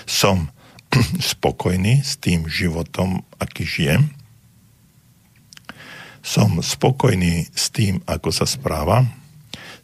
Som 0.05 0.53
spokojný 1.35 2.05
s 2.05 2.21
tým 2.21 2.47
životom, 2.47 3.25
aký 3.41 3.65
žijem? 3.67 4.13
Som 6.25 6.61
spokojný 6.61 7.51
s 7.53 7.69
tým, 7.75 8.01
ako 8.07 8.31
sa 8.33 8.47
správam? 8.47 9.11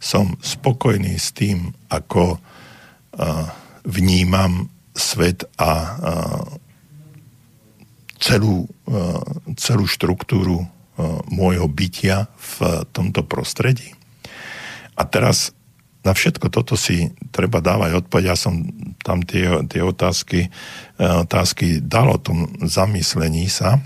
Som 0.01 0.39
spokojný 0.41 1.19
s 1.21 1.35
tým, 1.37 1.73
ako 1.93 2.37
uh, 2.37 3.47
vnímam 3.85 4.73
svet 4.97 5.45
a 5.61 5.71
uh, 5.73 6.60
celú, 8.21 8.69
e, 8.85 8.97
celú 9.57 9.89
štruktúru 9.89 10.63
e, 10.63 10.67
môjho 11.33 11.67
bytia 11.67 12.29
v 12.37 12.85
tomto 12.93 13.25
prostredí. 13.25 13.97
A 14.95 15.09
teraz 15.09 15.57
na 16.05 16.13
všetko 16.13 16.53
toto 16.53 16.77
si 16.77 17.13
treba 17.33 17.65
dávať 17.65 18.05
odpoveď. 18.05 18.33
Ja 18.33 18.37
som 18.37 18.65
tam 19.01 19.25
tie, 19.25 19.65
tie 19.67 19.81
otázky, 19.81 20.47
e, 20.47 20.51
otázky 21.01 21.81
dal 21.81 22.13
o 22.13 22.21
tom 22.21 22.47
zamyslení 22.61 23.49
sa. 23.49 23.81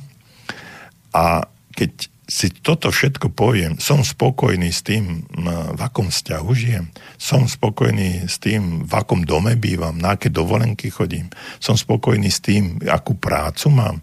A 1.15 1.47
keď 1.79 2.11
si 2.25 2.49
toto 2.51 2.89
všetko 2.89 3.37
poviem, 3.37 3.77
som 3.77 4.01
spokojný 4.01 4.73
s 4.73 4.81
tým, 4.81 5.29
v 5.77 5.81
akom 5.81 6.09
vzťahu 6.09 6.51
žijem, 6.57 6.89
som 7.21 7.45
spokojný 7.45 8.25
s 8.25 8.41
tým, 8.41 8.89
v 8.89 8.93
akom 8.97 9.29
dome 9.29 9.61
bývam, 9.61 10.01
na 10.01 10.17
aké 10.17 10.33
dovolenky 10.33 10.89
chodím, 10.89 11.29
som 11.61 11.77
spokojný 11.77 12.33
s 12.33 12.41
tým, 12.41 12.81
akú 12.89 13.21
prácu 13.21 13.69
mám, 13.69 14.01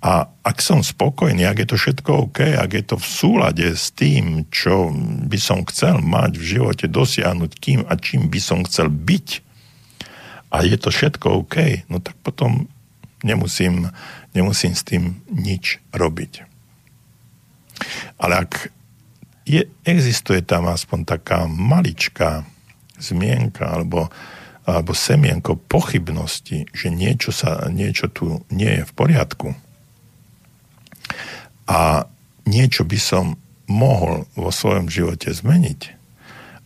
a 0.00 0.32
ak 0.32 0.64
som 0.64 0.80
spokojný, 0.80 1.44
ak 1.44 1.60
je 1.60 1.68
to 1.68 1.76
všetko 1.76 2.10
OK, 2.32 2.40
ak 2.56 2.70
je 2.72 2.84
to 2.88 2.96
v 2.96 3.04
súlade 3.06 3.68
s 3.68 3.92
tým, 3.92 4.48
čo 4.48 4.88
by 5.28 5.36
som 5.36 5.60
chcel 5.68 6.00
mať 6.00 6.40
v 6.40 6.44
živote 6.56 6.86
dosiahnuť, 6.88 7.52
kým 7.60 7.80
a 7.84 8.00
čím 8.00 8.32
by 8.32 8.40
som 8.40 8.64
chcel 8.64 8.88
byť, 8.88 9.28
a 10.50 10.56
je 10.64 10.76
to 10.80 10.88
všetko 10.88 11.44
OK, 11.44 11.84
no 11.92 12.00
tak 12.00 12.16
potom 12.24 12.66
nemusím, 13.20 13.92
nemusím 14.32 14.72
s 14.72 14.82
tým 14.88 15.20
nič 15.28 15.78
robiť. 15.92 16.48
Ale 18.16 18.34
ak 18.48 18.72
je, 19.44 19.68
existuje 19.84 20.40
tam 20.40 20.68
aspoň 20.72 21.04
taká 21.04 21.44
maličká 21.44 22.48
zmienka 22.96 23.68
alebo, 23.68 24.08
alebo 24.64 24.96
semienko 24.96 25.60
pochybnosti, 25.60 26.68
že 26.72 26.88
niečo, 26.88 27.36
sa, 27.36 27.68
niečo 27.68 28.08
tu 28.08 28.40
nie 28.48 28.80
je 28.80 28.84
v 28.88 28.92
poriadku, 28.96 29.52
a 31.70 32.04
niečo 32.48 32.82
by 32.82 32.98
som 32.98 33.38
mohol 33.70 34.26
vo 34.34 34.50
svojom 34.50 34.90
živote 34.90 35.30
zmeniť 35.30 35.80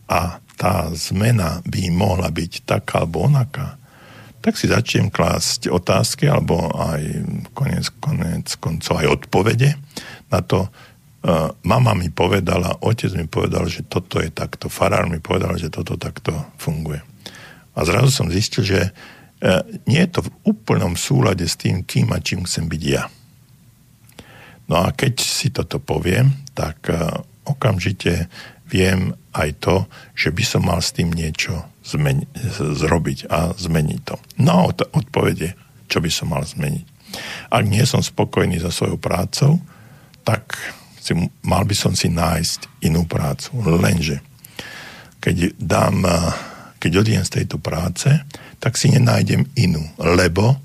a 0.08 0.40
tá 0.54 0.88
zmena 0.94 1.60
by 1.66 1.92
mohla 1.92 2.30
byť 2.30 2.64
taká 2.64 3.04
alebo 3.04 3.26
onaká, 3.28 3.76
tak 4.44 4.60
si 4.60 4.68
začnem 4.68 5.08
klásť 5.08 5.72
otázky 5.72 6.28
alebo 6.28 6.68
aj 6.72 7.02
konec, 7.56 7.88
konec 8.00 8.46
koncov 8.60 9.00
aj 9.00 9.08
odpovede 9.20 9.72
na 10.28 10.40
to. 10.44 10.68
Uh, 11.24 11.48
mama 11.64 11.96
mi 11.96 12.12
povedala, 12.12 12.84
otec 12.84 13.08
mi 13.16 13.24
povedal, 13.24 13.64
že 13.64 13.88
toto 13.88 14.20
je 14.20 14.28
takto, 14.28 14.68
farár 14.68 15.08
mi 15.08 15.24
povedal, 15.24 15.56
že 15.56 15.72
toto 15.72 15.96
takto 15.96 16.36
funguje. 16.60 17.00
A 17.72 17.80
zrazu 17.88 18.12
som 18.12 18.28
zistil, 18.28 18.60
že 18.60 18.80
uh, 18.92 19.64
nie 19.88 20.04
je 20.04 20.12
to 20.12 20.28
v 20.28 20.34
úplnom 20.44 20.92
súlade 20.92 21.48
s 21.48 21.56
tým, 21.56 21.80
kým 21.80 22.12
a 22.12 22.20
čím 22.20 22.44
chcem 22.44 22.68
byť 22.68 22.82
ja. 22.84 23.08
No 24.68 24.88
a 24.88 24.96
keď 24.96 25.14
si 25.20 25.52
toto 25.52 25.76
poviem, 25.76 26.32
tak 26.56 26.88
e, 26.88 26.96
okamžite 27.44 28.32
viem 28.64 29.12
aj 29.36 29.50
to, 29.60 29.76
že 30.16 30.32
by 30.32 30.44
som 30.44 30.62
mal 30.64 30.80
s 30.80 30.96
tým 30.96 31.12
niečo 31.12 31.68
zmeni- 31.84 32.28
zrobiť 32.56 33.28
a 33.28 33.52
zmeniť 33.52 34.00
to. 34.08 34.16
No 34.40 34.64
a 34.64 34.72
odpovede, 34.72 35.52
čo 35.86 36.00
by 36.00 36.10
som 36.10 36.32
mal 36.32 36.42
zmeniť. 36.48 36.86
Ak 37.52 37.64
nie 37.68 37.84
som 37.84 38.00
spokojný 38.00 38.58
so 38.58 38.72
svojou 38.72 38.96
prácou, 38.96 39.60
tak 40.24 40.56
si, 40.96 41.12
mal 41.44 41.68
by 41.68 41.76
som 41.76 41.92
si 41.92 42.08
nájsť 42.08 42.88
inú 42.88 43.04
prácu. 43.04 43.52
Lenže 43.60 44.24
keď 45.20 45.56
dám, 45.60 46.00
e, 46.08 46.16
keď 46.80 46.92
odjem 47.04 47.24
z 47.24 47.34
tejto 47.40 47.60
práce, 47.60 48.08
tak 48.64 48.80
si 48.80 48.88
nenájdem 48.88 49.44
inú, 49.60 49.84
lebo 50.00 50.63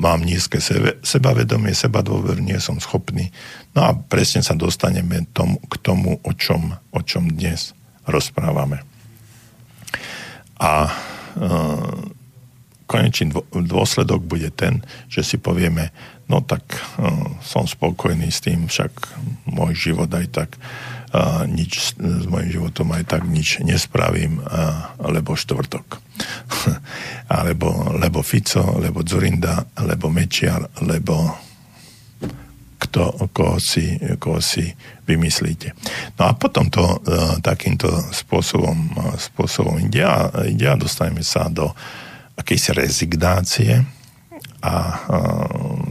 mám 0.00 0.24
nízke 0.24 0.60
sebe, 0.60 0.96
sebavedomie, 1.04 1.76
seba 1.76 2.00
dôver, 2.00 2.40
nie 2.40 2.56
som 2.60 2.80
schopný. 2.80 3.28
No 3.76 3.84
a 3.84 3.90
presne 3.92 4.40
sa 4.40 4.56
dostaneme 4.56 5.28
tomu, 5.32 5.60
k 5.68 5.74
tomu, 5.80 6.16
o 6.24 6.32
čom, 6.32 6.76
o 6.92 7.00
čom 7.04 7.28
dnes 7.28 7.76
rozprávame. 8.08 8.82
A 10.56 10.88
e, 10.88 10.92
konečný 12.86 13.32
dôsledok 13.52 14.20
bude 14.24 14.48
ten, 14.52 14.84
že 15.08 15.24
si 15.24 15.36
povieme, 15.36 15.90
no 16.28 16.40
tak 16.40 16.62
e, 16.72 16.78
som 17.44 17.68
spokojný 17.68 18.30
s 18.32 18.40
tým, 18.40 18.68
však 18.68 18.92
môj 19.48 19.92
život 19.92 20.10
aj 20.12 20.26
tak 20.32 20.50
a 21.12 21.44
nič 21.44 21.92
s 22.00 22.24
mojim 22.24 22.48
životom 22.48 22.88
aj 22.96 23.04
tak 23.04 23.22
nič 23.28 23.60
nespravím, 23.60 24.40
a, 24.48 24.96
lebo 25.12 25.36
štvrtok. 25.36 26.00
alebo 27.40 27.92
lebo 28.00 28.24
Fico, 28.24 28.80
lebo 28.80 29.04
Zurinda, 29.04 29.64
lebo 29.84 30.08
Mečiar, 30.08 30.64
lebo 30.80 31.36
kto, 32.82 33.30
koho, 33.30 33.56
si, 33.62 33.94
koho 34.18 34.42
si 34.42 34.66
vymyslíte. 35.06 35.70
No 36.18 36.28
a 36.28 36.32
potom 36.34 36.66
to 36.66 36.82
e, 36.82 36.96
takýmto 37.38 37.88
spôsobom, 38.10 38.74
e, 38.74 39.22
spôsobom 39.22 39.78
ide 39.78 40.02
a, 40.02 40.28
ide 40.50 40.66
a 40.66 40.74
dostaneme 40.74 41.22
sa 41.22 41.46
do 41.46 41.70
akejsi 42.34 42.74
rezignácie 42.74 43.86
a 44.66 44.74
e, 44.74 44.94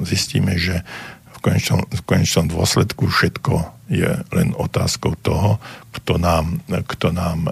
zistíme, 0.03 0.60
že 0.60 0.84
v 1.31 1.38
konečnom, 1.39 1.81
v 1.88 2.02
konečnom 2.03 2.52
dôsledku 2.52 3.07
všetko 3.07 3.81
je 3.92 4.08
len 4.32 4.56
otázkou 4.56 5.20
toho, 5.20 5.60
kto 5.92 6.16
nám, 6.16 6.64
kto 6.66 7.12
nám 7.12 7.52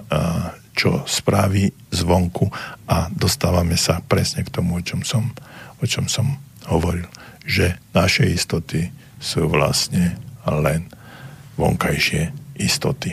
čo 0.72 1.04
spraví 1.04 1.68
zvonku 1.92 2.48
a 2.88 3.12
dostávame 3.12 3.76
sa 3.76 4.00
presne 4.00 4.40
k 4.40 4.48
tomu, 4.48 4.80
o 4.80 4.82
čom 4.82 5.04
som, 5.04 5.28
o 5.76 5.84
čom 5.84 6.08
som 6.08 6.40
hovoril, 6.72 7.04
že 7.44 7.76
naše 7.92 8.24
istoty 8.32 8.88
sú 9.20 9.44
vlastne 9.52 10.16
len 10.48 10.88
vonkajšie 11.60 12.32
istoty. 12.56 13.12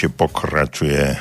Najlepšie 0.00 0.16
pokračuje 0.16 1.04
eh, 1.12 1.18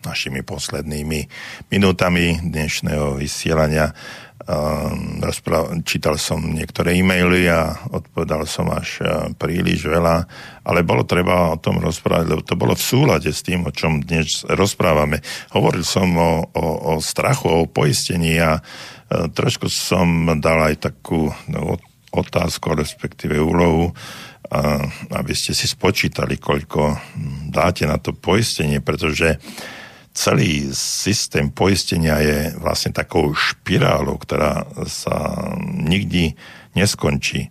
našimi 0.00 0.40
poslednými 0.40 1.28
minútami 1.68 2.40
dnešného 2.40 3.20
vysielania. 3.20 3.92
Eh, 4.40 5.84
čítal 5.84 6.16
som 6.16 6.40
niektoré 6.40 6.96
e-maily 6.96 7.52
a 7.52 7.84
odpovedal 7.92 8.48
som 8.48 8.72
až 8.72 9.04
eh, 9.04 9.08
príliš 9.36 9.84
veľa, 9.84 10.24
ale 10.64 10.88
bolo 10.88 11.04
treba 11.04 11.52
o 11.52 11.60
tom 11.60 11.84
rozprávať, 11.84 12.32
lebo 12.32 12.40
to 12.40 12.56
bolo 12.56 12.72
v 12.72 12.80
súlade 12.80 13.28
s 13.28 13.44
tým, 13.44 13.68
o 13.68 13.72
čom 13.76 14.00
dnes 14.00 14.40
rozprávame. 14.48 15.20
Hovoril 15.52 15.84
som 15.84 16.08
o, 16.16 16.48
o, 16.56 16.96
o 16.96 17.04
strachu, 17.04 17.44
o 17.44 17.68
poistení 17.68 18.40
a 18.40 18.64
trošku 19.10 19.66
som 19.66 20.38
dal 20.38 20.70
aj 20.70 20.86
takú 20.86 21.34
otázku, 22.10 22.74
respektíve 22.74 23.38
úlohu, 23.38 23.94
aby 25.14 25.32
ste 25.34 25.54
si 25.54 25.70
spočítali, 25.70 26.36
koľko 26.36 26.98
dáte 27.50 27.86
na 27.86 28.02
to 28.02 28.10
poistenie, 28.10 28.82
pretože 28.82 29.38
celý 30.10 30.74
systém 30.74 31.54
poistenia 31.54 32.18
je 32.18 32.38
vlastne 32.58 32.90
takou 32.90 33.30
špirálou, 33.30 34.18
ktorá 34.18 34.66
sa 34.90 35.46
nikdy 35.62 36.34
neskončí. 36.74 37.46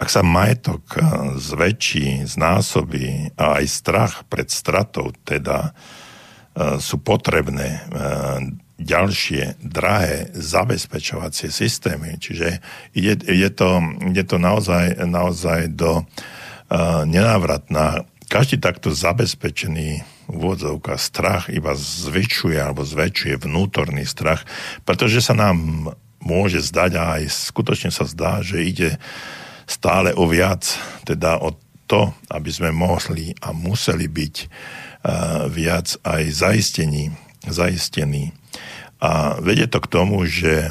Ak 0.00 0.10
sa 0.10 0.26
majetok 0.26 0.98
zväčší, 1.38 2.26
znásobí 2.26 3.38
a 3.38 3.62
aj 3.62 3.64
strach 3.70 4.14
pred 4.26 4.50
stratou, 4.50 5.14
teda 5.22 5.70
e, 5.70 5.70
sú 6.82 6.98
potrebné 6.98 7.68
e, 7.70 7.80
ďalšie 8.82 9.62
drahé 9.62 10.28
zabezpečovacie 10.34 11.48
systémy. 11.48 12.18
Čiže 12.18 12.58
ide, 12.92 13.14
ide, 13.24 13.50
to, 13.54 13.80
ide 14.02 14.26
to 14.26 14.36
naozaj, 14.36 14.98
naozaj 15.06 15.72
do 15.72 16.02
uh, 16.02 17.06
nenávratná. 17.06 18.04
Každý 18.26 18.58
takto 18.58 18.90
zabezpečený 18.90 20.02
úvodzovka 20.32 20.96
strach 20.96 21.52
iba 21.52 21.76
zväčšuje 21.76 22.58
alebo 22.58 22.82
zväčšuje 22.82 23.44
vnútorný 23.44 24.08
strach, 24.08 24.42
pretože 24.88 25.20
sa 25.20 25.36
nám 25.36 25.90
môže 26.22 26.62
zdať 26.62 26.92
a 26.96 27.02
aj 27.18 27.22
skutočne 27.50 27.90
sa 27.90 28.06
zdá, 28.06 28.40
že 28.40 28.62
ide 28.62 28.90
stále 29.66 30.14
o 30.14 30.24
viac, 30.26 30.64
teda 31.04 31.38
o 31.42 31.54
to, 31.90 32.14
aby 32.32 32.48
sme 32.48 32.70
mohli 32.72 33.36
a 33.42 33.52
museli 33.52 34.08
byť 34.08 34.36
uh, 34.40 34.48
viac 35.52 35.98
aj 36.06 36.22
zaistení, 36.32 37.12
zaistení 37.44 38.32
a 39.02 39.42
vedie 39.42 39.66
to 39.66 39.82
k 39.82 39.90
tomu, 39.90 40.22
že 40.30 40.70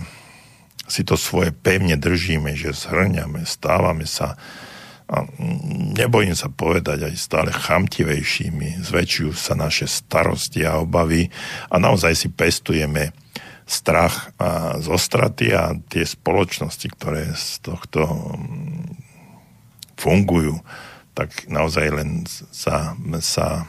si 0.87 1.03
to 1.03 1.19
svoje 1.19 1.51
pevne 1.51 1.99
držíme, 1.99 2.55
že 2.55 2.71
zhrňame, 2.71 3.43
stávame 3.43 4.07
sa 4.07 4.39
a 5.11 5.27
nebojím 5.91 6.31
sa 6.31 6.47
povedať 6.47 7.11
aj 7.11 7.15
stále 7.19 7.51
chamtivejšími, 7.51 8.79
zväčšujú 8.79 9.35
sa 9.35 9.59
naše 9.59 9.83
starosti 9.83 10.63
a 10.63 10.79
obavy 10.79 11.27
a 11.67 11.75
naozaj 11.75 12.15
si 12.15 12.31
pestujeme 12.31 13.11
strach 13.67 14.31
a 14.39 14.79
zo 14.79 14.95
straty 14.95 15.51
a 15.51 15.75
tie 15.91 16.07
spoločnosti, 16.07 16.87
ktoré 16.95 17.35
z 17.35 17.59
tohto 17.59 18.07
mm, 18.07 18.87
fungujú, 19.99 20.63
tak 21.11 21.51
naozaj 21.51 21.87
len 21.91 22.23
sa, 22.51 22.95
sa 23.19 23.67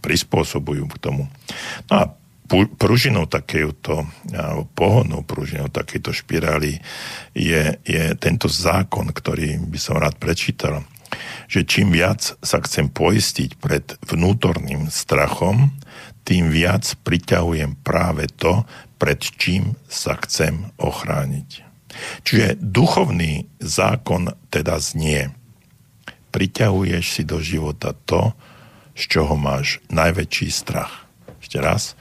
prispôsobujú 0.00 0.88
k 0.92 0.96
tomu. 1.00 1.28
No 1.88 1.92
a 1.92 2.04
pružinou 2.50 3.24
takéto, 3.24 4.04
alebo 4.30 4.68
pohodnou 4.76 5.24
pružinou 5.24 5.72
takéto 5.72 6.12
špirály 6.12 6.76
je, 7.32 7.62
je 7.82 8.04
tento 8.20 8.46
zákon, 8.52 9.08
ktorý 9.08 9.56
by 9.64 9.78
som 9.80 9.96
rád 9.96 10.20
prečítal, 10.20 10.84
že 11.48 11.64
čím 11.64 11.94
viac 11.94 12.36
sa 12.40 12.58
chcem 12.60 12.90
poistiť 12.90 13.56
pred 13.56 13.96
vnútorným 14.04 14.92
strachom, 14.92 15.72
tým 16.24 16.48
viac 16.48 16.96
priťahujem 17.04 17.80
práve 17.84 18.28
to, 18.32 18.64
pred 18.96 19.20
čím 19.20 19.76
sa 19.88 20.16
chcem 20.24 20.72
ochrániť. 20.80 21.64
Čiže 22.26 22.58
duchovný 22.58 23.46
zákon 23.60 24.32
teda 24.50 24.80
znie. 24.80 25.30
Priťahuješ 26.34 27.04
si 27.04 27.22
do 27.22 27.38
života 27.38 27.94
to, 28.08 28.34
z 28.98 29.02
čoho 29.10 29.34
máš 29.38 29.78
najväčší 29.90 30.48
strach. 30.50 31.06
Ešte 31.38 31.58
raz, 31.60 31.94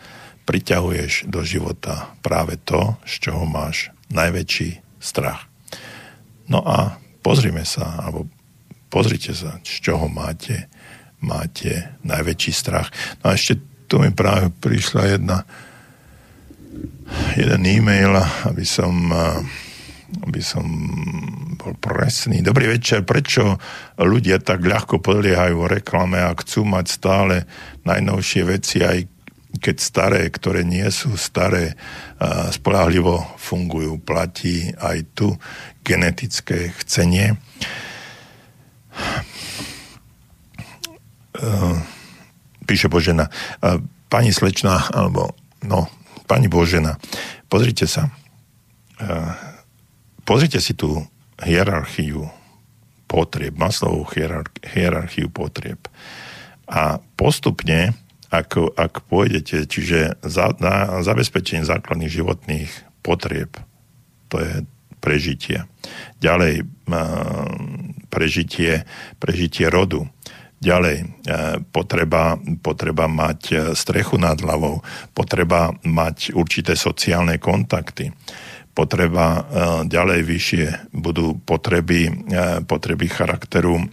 priťahuješ 0.44 1.28
do 1.32 1.41
života 1.44 2.11
práve 2.20 2.60
to, 2.61 2.99
z 3.07 3.30
čoho 3.30 3.44
máš 3.48 3.91
najväčší 4.11 4.84
strach. 4.99 5.48
No 6.52 6.61
a 6.64 6.99
pozrime 7.24 7.64
sa, 7.64 8.03
alebo 8.03 8.28
pozrite 8.91 9.32
sa, 9.32 9.57
z 9.64 9.74
čoho 9.80 10.11
máte, 10.11 10.68
máte 11.24 11.95
najväčší 12.03 12.52
strach. 12.52 12.91
No 13.24 13.32
a 13.32 13.40
ešte 13.40 13.60
tu 13.88 13.99
mi 14.03 14.11
práve 14.11 14.52
prišla 14.52 15.18
jedna 15.18 15.38
jeden 17.38 17.64
e-mail, 17.68 18.18
aby 18.48 18.65
som 18.65 19.11
aby 20.22 20.41
som 20.45 20.61
bol 21.57 21.74
presný. 21.82 22.45
Dobrý 22.45 22.70
večer, 22.70 23.02
prečo 23.02 23.57
ľudia 23.98 24.38
tak 24.38 24.61
ľahko 24.61 25.02
podliehajú 25.02 25.65
reklame 25.65 26.22
a 26.22 26.38
chcú 26.38 26.70
mať 26.70 26.86
stále 26.86 27.36
najnovšie 27.82 28.41
veci, 28.45 28.86
aj 28.86 29.10
keď 29.62 29.76
staré, 29.78 30.22
ktoré 30.30 30.66
nie 30.66 30.86
sú 30.90 31.14
staré, 31.18 31.78
spolahlivo 32.50 33.22
fungujú. 33.38 34.02
Platí 34.02 34.74
aj 34.78 34.98
tu 35.14 35.38
genetické 35.86 36.74
chcenie. 36.82 37.38
Píše 42.66 42.88
Božena. 42.90 43.30
Pani 44.10 44.32
Slečná, 44.34 44.90
alebo 44.94 45.34
no, 45.66 45.90
pani 46.26 46.50
Božena, 46.50 46.98
pozrite 47.50 47.86
sa 47.86 48.14
pozrite 50.24 50.60
si 50.64 50.74
tú 50.74 51.04
hierarchiu 51.44 52.32
potrieb, 53.08 53.54
maslovú 53.60 54.08
hierarchiu 54.74 55.30
potrieb. 55.30 55.80
A 56.66 56.98
postupne, 57.20 57.94
ak, 58.34 58.58
ak 58.74 58.94
pôjdete, 59.06 59.70
čiže 59.70 60.18
za, 60.26 60.58
na 60.58 61.06
zabezpečenie 61.06 61.62
základných 61.62 62.10
životných 62.10 62.72
potrieb, 63.06 63.54
to 64.34 64.42
je 64.42 64.54
prežitie. 64.98 65.70
Ďalej 66.18 66.66
prežitie, 68.10 68.90
prežitie 69.22 69.70
rodu. 69.70 70.10
Ďalej, 70.64 71.12
potreba, 71.76 72.40
potreba 72.64 73.12
mať 73.12 73.76
strechu 73.76 74.16
nad 74.16 74.40
hlavou, 74.40 74.80
potreba 75.12 75.76
mať 75.84 76.32
určité 76.32 76.80
sociálne 76.80 77.36
kontakty, 77.36 78.16
potreba 78.74 79.28
e, 79.38 79.42
ďalej 79.88 80.20
vyššie 80.26 80.66
budú 80.98 81.38
potreby, 81.46 82.10
e, 82.10 82.12
potreby 82.66 83.06
charakteru 83.06 83.80
e, 83.80 83.86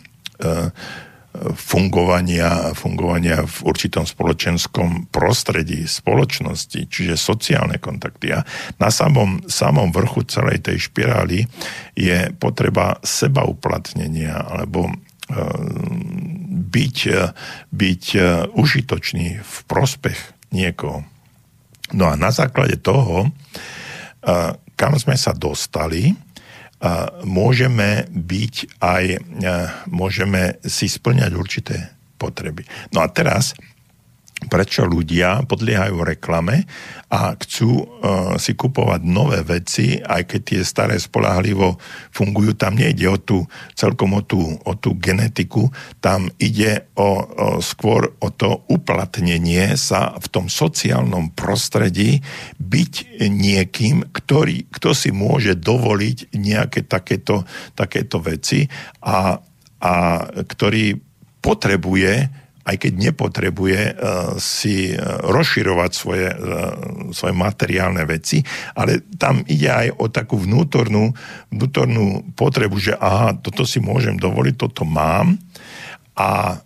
fungovania, 1.56 2.76
fungovania 2.76 3.44
v 3.44 3.56
určitom 3.64 4.04
spoločenskom 4.04 5.08
prostredí, 5.08 5.88
spoločnosti, 5.88 6.86
čiže 6.86 7.16
sociálne 7.16 7.80
kontakty. 7.80 8.36
A 8.36 8.44
na 8.76 8.92
samom, 8.92 9.40
samom 9.48 9.88
vrchu 9.88 10.28
celej 10.28 10.60
tej 10.64 10.90
špirály 10.90 11.48
je 11.96 12.28
potreba 12.36 13.00
seba 13.00 13.48
uplatnenia 13.48 14.36
alebo 14.36 14.92
byť, 16.50 16.98
byť 17.70 18.04
užitočný 18.50 19.26
v 19.40 19.56
prospech 19.70 20.18
niekoho. 20.50 21.06
No 21.94 22.10
a 22.10 22.18
na 22.18 22.34
základe 22.34 22.82
toho 22.82 23.30
kam 24.74 24.96
sme 24.96 25.16
sa 25.16 25.36
dostali, 25.36 26.12
môžeme 27.28 28.08
byť 28.08 28.54
aj, 28.80 29.04
môžeme 29.92 30.56
si 30.64 30.88
splňať 30.88 31.32
určité 31.36 31.76
potreby. 32.16 32.64
No 32.92 33.04
a 33.04 33.08
teraz 33.08 33.56
prečo 34.48 34.88
ľudia 34.88 35.44
podliehajú 35.44 36.00
reklame 36.00 36.64
a 37.12 37.36
chcú 37.36 37.70
uh, 37.76 37.86
si 38.40 38.56
kupovať 38.56 39.04
nové 39.04 39.44
veci, 39.44 40.00
aj 40.00 40.24
keď 40.24 40.40
tie 40.40 40.60
staré 40.64 40.96
spolahlivo 40.96 41.76
fungujú. 42.14 42.56
Tam 42.56 42.78
nejde 42.78 43.04
o 43.10 43.18
tú, 43.20 43.44
celkom 43.76 44.16
o 44.16 44.22
tú, 44.24 44.40
o 44.64 44.72
tú 44.78 44.96
genetiku, 44.96 45.68
tam 46.00 46.32
ide 46.40 46.88
o, 46.96 47.02
o, 47.02 47.14
skôr 47.60 48.14
o 48.22 48.28
to 48.32 48.64
uplatnenie 48.70 49.76
sa 49.76 50.16
v 50.16 50.26
tom 50.30 50.46
sociálnom 50.48 51.34
prostredí 51.34 52.22
byť 52.56 53.20
niekým, 53.28 54.08
ktorý, 54.14 54.70
kto 54.70 54.94
si 54.94 55.10
môže 55.12 55.58
dovoliť 55.58 56.32
nejaké 56.32 56.86
takéto, 56.86 57.44
takéto 57.74 58.22
veci 58.22 58.70
a, 59.04 59.36
a 59.82 59.92
ktorý 60.46 60.96
potrebuje 61.40 62.39
aj 62.64 62.76
keď 62.76 62.92
nepotrebuje 63.10 63.80
uh, 63.80 63.94
si 64.36 64.92
uh, 64.92 65.24
rozširovať 65.26 65.90
svoje, 65.90 66.28
uh, 66.28 66.74
svoje 67.10 67.34
materiálne 67.34 68.04
veci, 68.04 68.44
ale 68.76 69.04
tam 69.16 69.40
ide 69.48 69.68
aj 69.68 69.88
o 69.96 70.06
takú 70.12 70.36
vnútornú, 70.40 71.12
vnútornú 71.48 72.34
potrebu, 72.36 72.76
že 72.76 72.94
aha, 72.96 73.36
toto 73.38 73.64
si 73.64 73.80
môžem 73.80 74.16
dovoliť, 74.20 74.54
toto 74.60 74.84
mám 74.84 75.40
a 76.20 76.60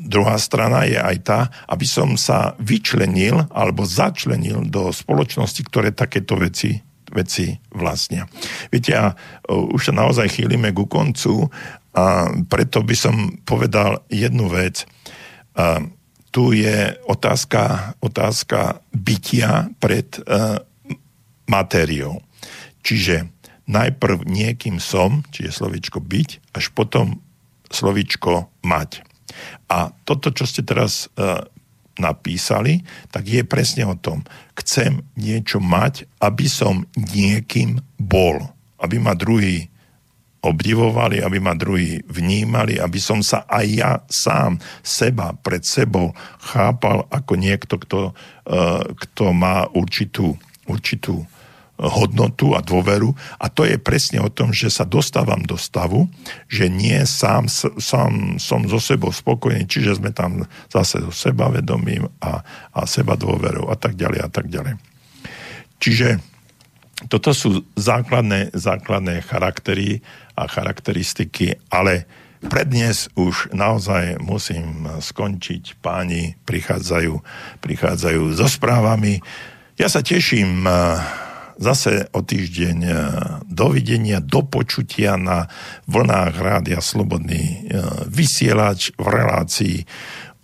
druhá 0.00 0.40
strana 0.40 0.88
je 0.88 0.96
aj 0.96 1.16
tá, 1.20 1.40
aby 1.68 1.84
som 1.84 2.16
sa 2.16 2.56
vyčlenil 2.56 3.52
alebo 3.52 3.84
začlenil 3.84 4.64
do 4.64 4.88
spoločnosti, 4.88 5.60
ktoré 5.68 5.92
takéto 5.92 6.40
veci 6.40 6.80
veci 7.12 7.52
vlastnia. 7.76 8.24
Viete, 8.72 8.96
a 8.96 9.12
už 9.52 9.92
sa 9.92 9.94
naozaj 9.94 10.32
chýlime 10.32 10.72
ku 10.72 10.88
koncu 10.88 11.52
a 11.92 12.32
preto 12.48 12.80
by 12.80 12.96
som 12.96 13.16
povedal 13.44 14.00
jednu 14.08 14.48
vec. 14.48 14.88
A 15.52 15.84
tu 16.32 16.56
je 16.56 16.96
otázka, 17.04 17.92
otázka 18.00 18.80
bytia 18.96 19.68
pred 19.76 20.08
uh, 20.24 20.56
matériou. 21.44 22.24
Čiže 22.80 23.28
najprv 23.68 24.24
niekým 24.24 24.80
som, 24.80 25.20
čiže 25.28 25.60
slovičko 25.60 26.00
byť, 26.00 26.56
až 26.56 26.72
potom 26.72 27.20
slovičko 27.68 28.48
mať. 28.64 29.04
A 29.68 29.92
toto, 30.08 30.32
čo 30.32 30.48
ste 30.48 30.64
teraz 30.64 31.12
uh, 31.20 31.44
napísali, 32.00 32.80
tak 33.12 33.28
je 33.28 33.44
presne 33.44 33.84
o 33.84 33.96
tom. 33.96 34.24
Chcem 34.56 35.04
niečo 35.20 35.60
mať, 35.60 36.08
aby 36.24 36.48
som 36.48 36.88
niekým 36.96 37.84
bol. 38.00 38.40
Aby 38.80 38.96
ma 39.04 39.12
druhý 39.12 39.71
obdivovali, 40.42 41.22
aby 41.22 41.38
ma 41.38 41.54
druhý 41.54 42.02
vnímali, 42.10 42.74
aby 42.82 42.98
som 42.98 43.22
sa 43.22 43.46
aj 43.46 43.66
ja 43.70 43.92
sám 44.10 44.58
seba 44.82 45.38
pred 45.38 45.62
sebou 45.62 46.10
chápal 46.42 47.06
ako 47.14 47.32
niekto, 47.38 47.78
kto, 47.78 48.10
uh, 48.10 48.82
kto 48.98 49.24
má 49.30 49.70
určitú, 49.70 50.34
určitú 50.66 51.22
hodnotu 51.82 52.54
a 52.54 52.62
dôveru 52.62 53.10
a 53.42 53.46
to 53.50 53.66
je 53.66 53.80
presne 53.80 54.22
o 54.22 54.30
tom, 54.30 54.54
že 54.54 54.70
sa 54.70 54.86
dostávam 54.86 55.42
do 55.42 55.58
stavu, 55.58 56.06
že 56.46 56.70
nie 56.70 56.98
sám, 57.02 57.50
sám 57.78 58.36
som 58.38 58.60
so 58.70 58.78
sebou 58.78 59.10
spokojný, 59.10 59.66
čiže 59.66 59.98
sme 59.98 60.14
tam 60.14 60.46
zase 60.70 61.02
so 61.02 61.10
sebavedomím 61.10 62.06
a, 62.22 62.44
a 62.70 62.80
seba 62.86 63.18
dôverou 63.18 63.66
a 63.72 63.76
tak 63.78 63.98
ďalej 63.98 64.20
a 64.22 64.28
tak 64.30 64.46
ďalej. 64.46 64.78
Čiže 65.82 66.22
toto 67.10 67.34
sú 67.34 67.66
základné, 67.74 68.54
základné 68.54 69.26
charaktery 69.26 70.04
a 70.42 70.50
charakteristiky, 70.50 71.54
ale 71.70 72.10
prednes 72.42 73.06
už 73.14 73.54
naozaj 73.54 74.18
musím 74.18 74.90
skončiť. 74.98 75.78
Páni 75.78 76.34
prichádzajú, 76.42 77.14
prichádzajú 77.62 78.22
so 78.34 78.50
správami. 78.50 79.22
Ja 79.78 79.86
sa 79.86 80.02
teším 80.02 80.66
eh, 80.66 80.74
zase 81.62 82.10
o 82.10 82.20
týždeň 82.26 82.78
eh, 82.82 82.96
dovidenia, 83.46 84.18
do 84.18 84.42
počutia 84.42 85.14
na 85.14 85.46
vlnách 85.86 86.34
Rádia 86.34 86.82
Slobodný 86.82 87.42
eh, 87.42 87.80
vysielač 88.10 88.90
v 88.98 89.06
relácii 89.06 89.76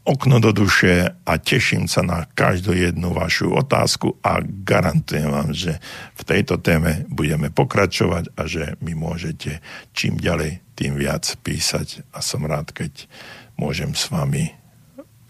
okno 0.09 0.40
do 0.40 0.56
duše 0.56 1.12
a 1.12 1.32
teším 1.36 1.85
sa 1.85 2.01
na 2.01 2.24
každú 2.24 2.72
jednu 2.72 3.12
vašu 3.12 3.52
otázku 3.52 4.16
a 4.24 4.40
garantujem 4.40 5.28
vám, 5.28 5.52
že 5.52 5.76
v 6.16 6.22
tejto 6.24 6.56
téme 6.56 7.05
budeme 7.12 7.52
pokračovať 7.52 8.32
a 8.32 8.48
že 8.48 8.80
mi 8.80 8.97
môžete 8.97 9.60
čím 9.93 10.16
ďalej, 10.16 10.64
tým 10.72 10.97
viac 10.97 11.28
písať 11.44 12.09
a 12.16 12.24
som 12.24 12.48
rád, 12.48 12.72
keď 12.72 13.05
môžem 13.60 13.93
s 13.93 14.09
vami 14.09 14.48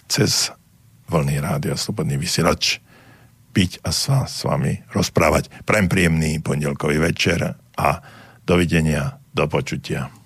cez 0.06 0.54
vlny 1.10 1.42
rádia 1.42 1.74
Slobodný 1.74 2.14
vysielač 2.14 2.78
byť 3.50 3.82
a 3.82 3.90
sa 3.90 4.30
s 4.30 4.46
vami 4.46 4.86
rozprávať. 4.94 5.50
Prajem 5.66 5.90
príjemný 5.90 6.38
pondelkový 6.38 7.02
večer 7.02 7.58
a 7.74 7.88
dovidenia, 8.46 9.18
do 9.34 9.50
počutia. 9.50 10.17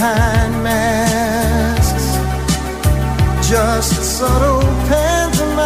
behind 0.00 0.62
masks, 0.62 2.06
just 3.46 3.92
a 3.98 4.02
subtle 4.02 4.62
pantomime. 4.88 5.60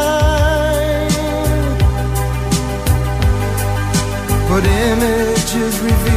But 4.49 4.65
images 4.65 5.79
reveal. 5.79 6.14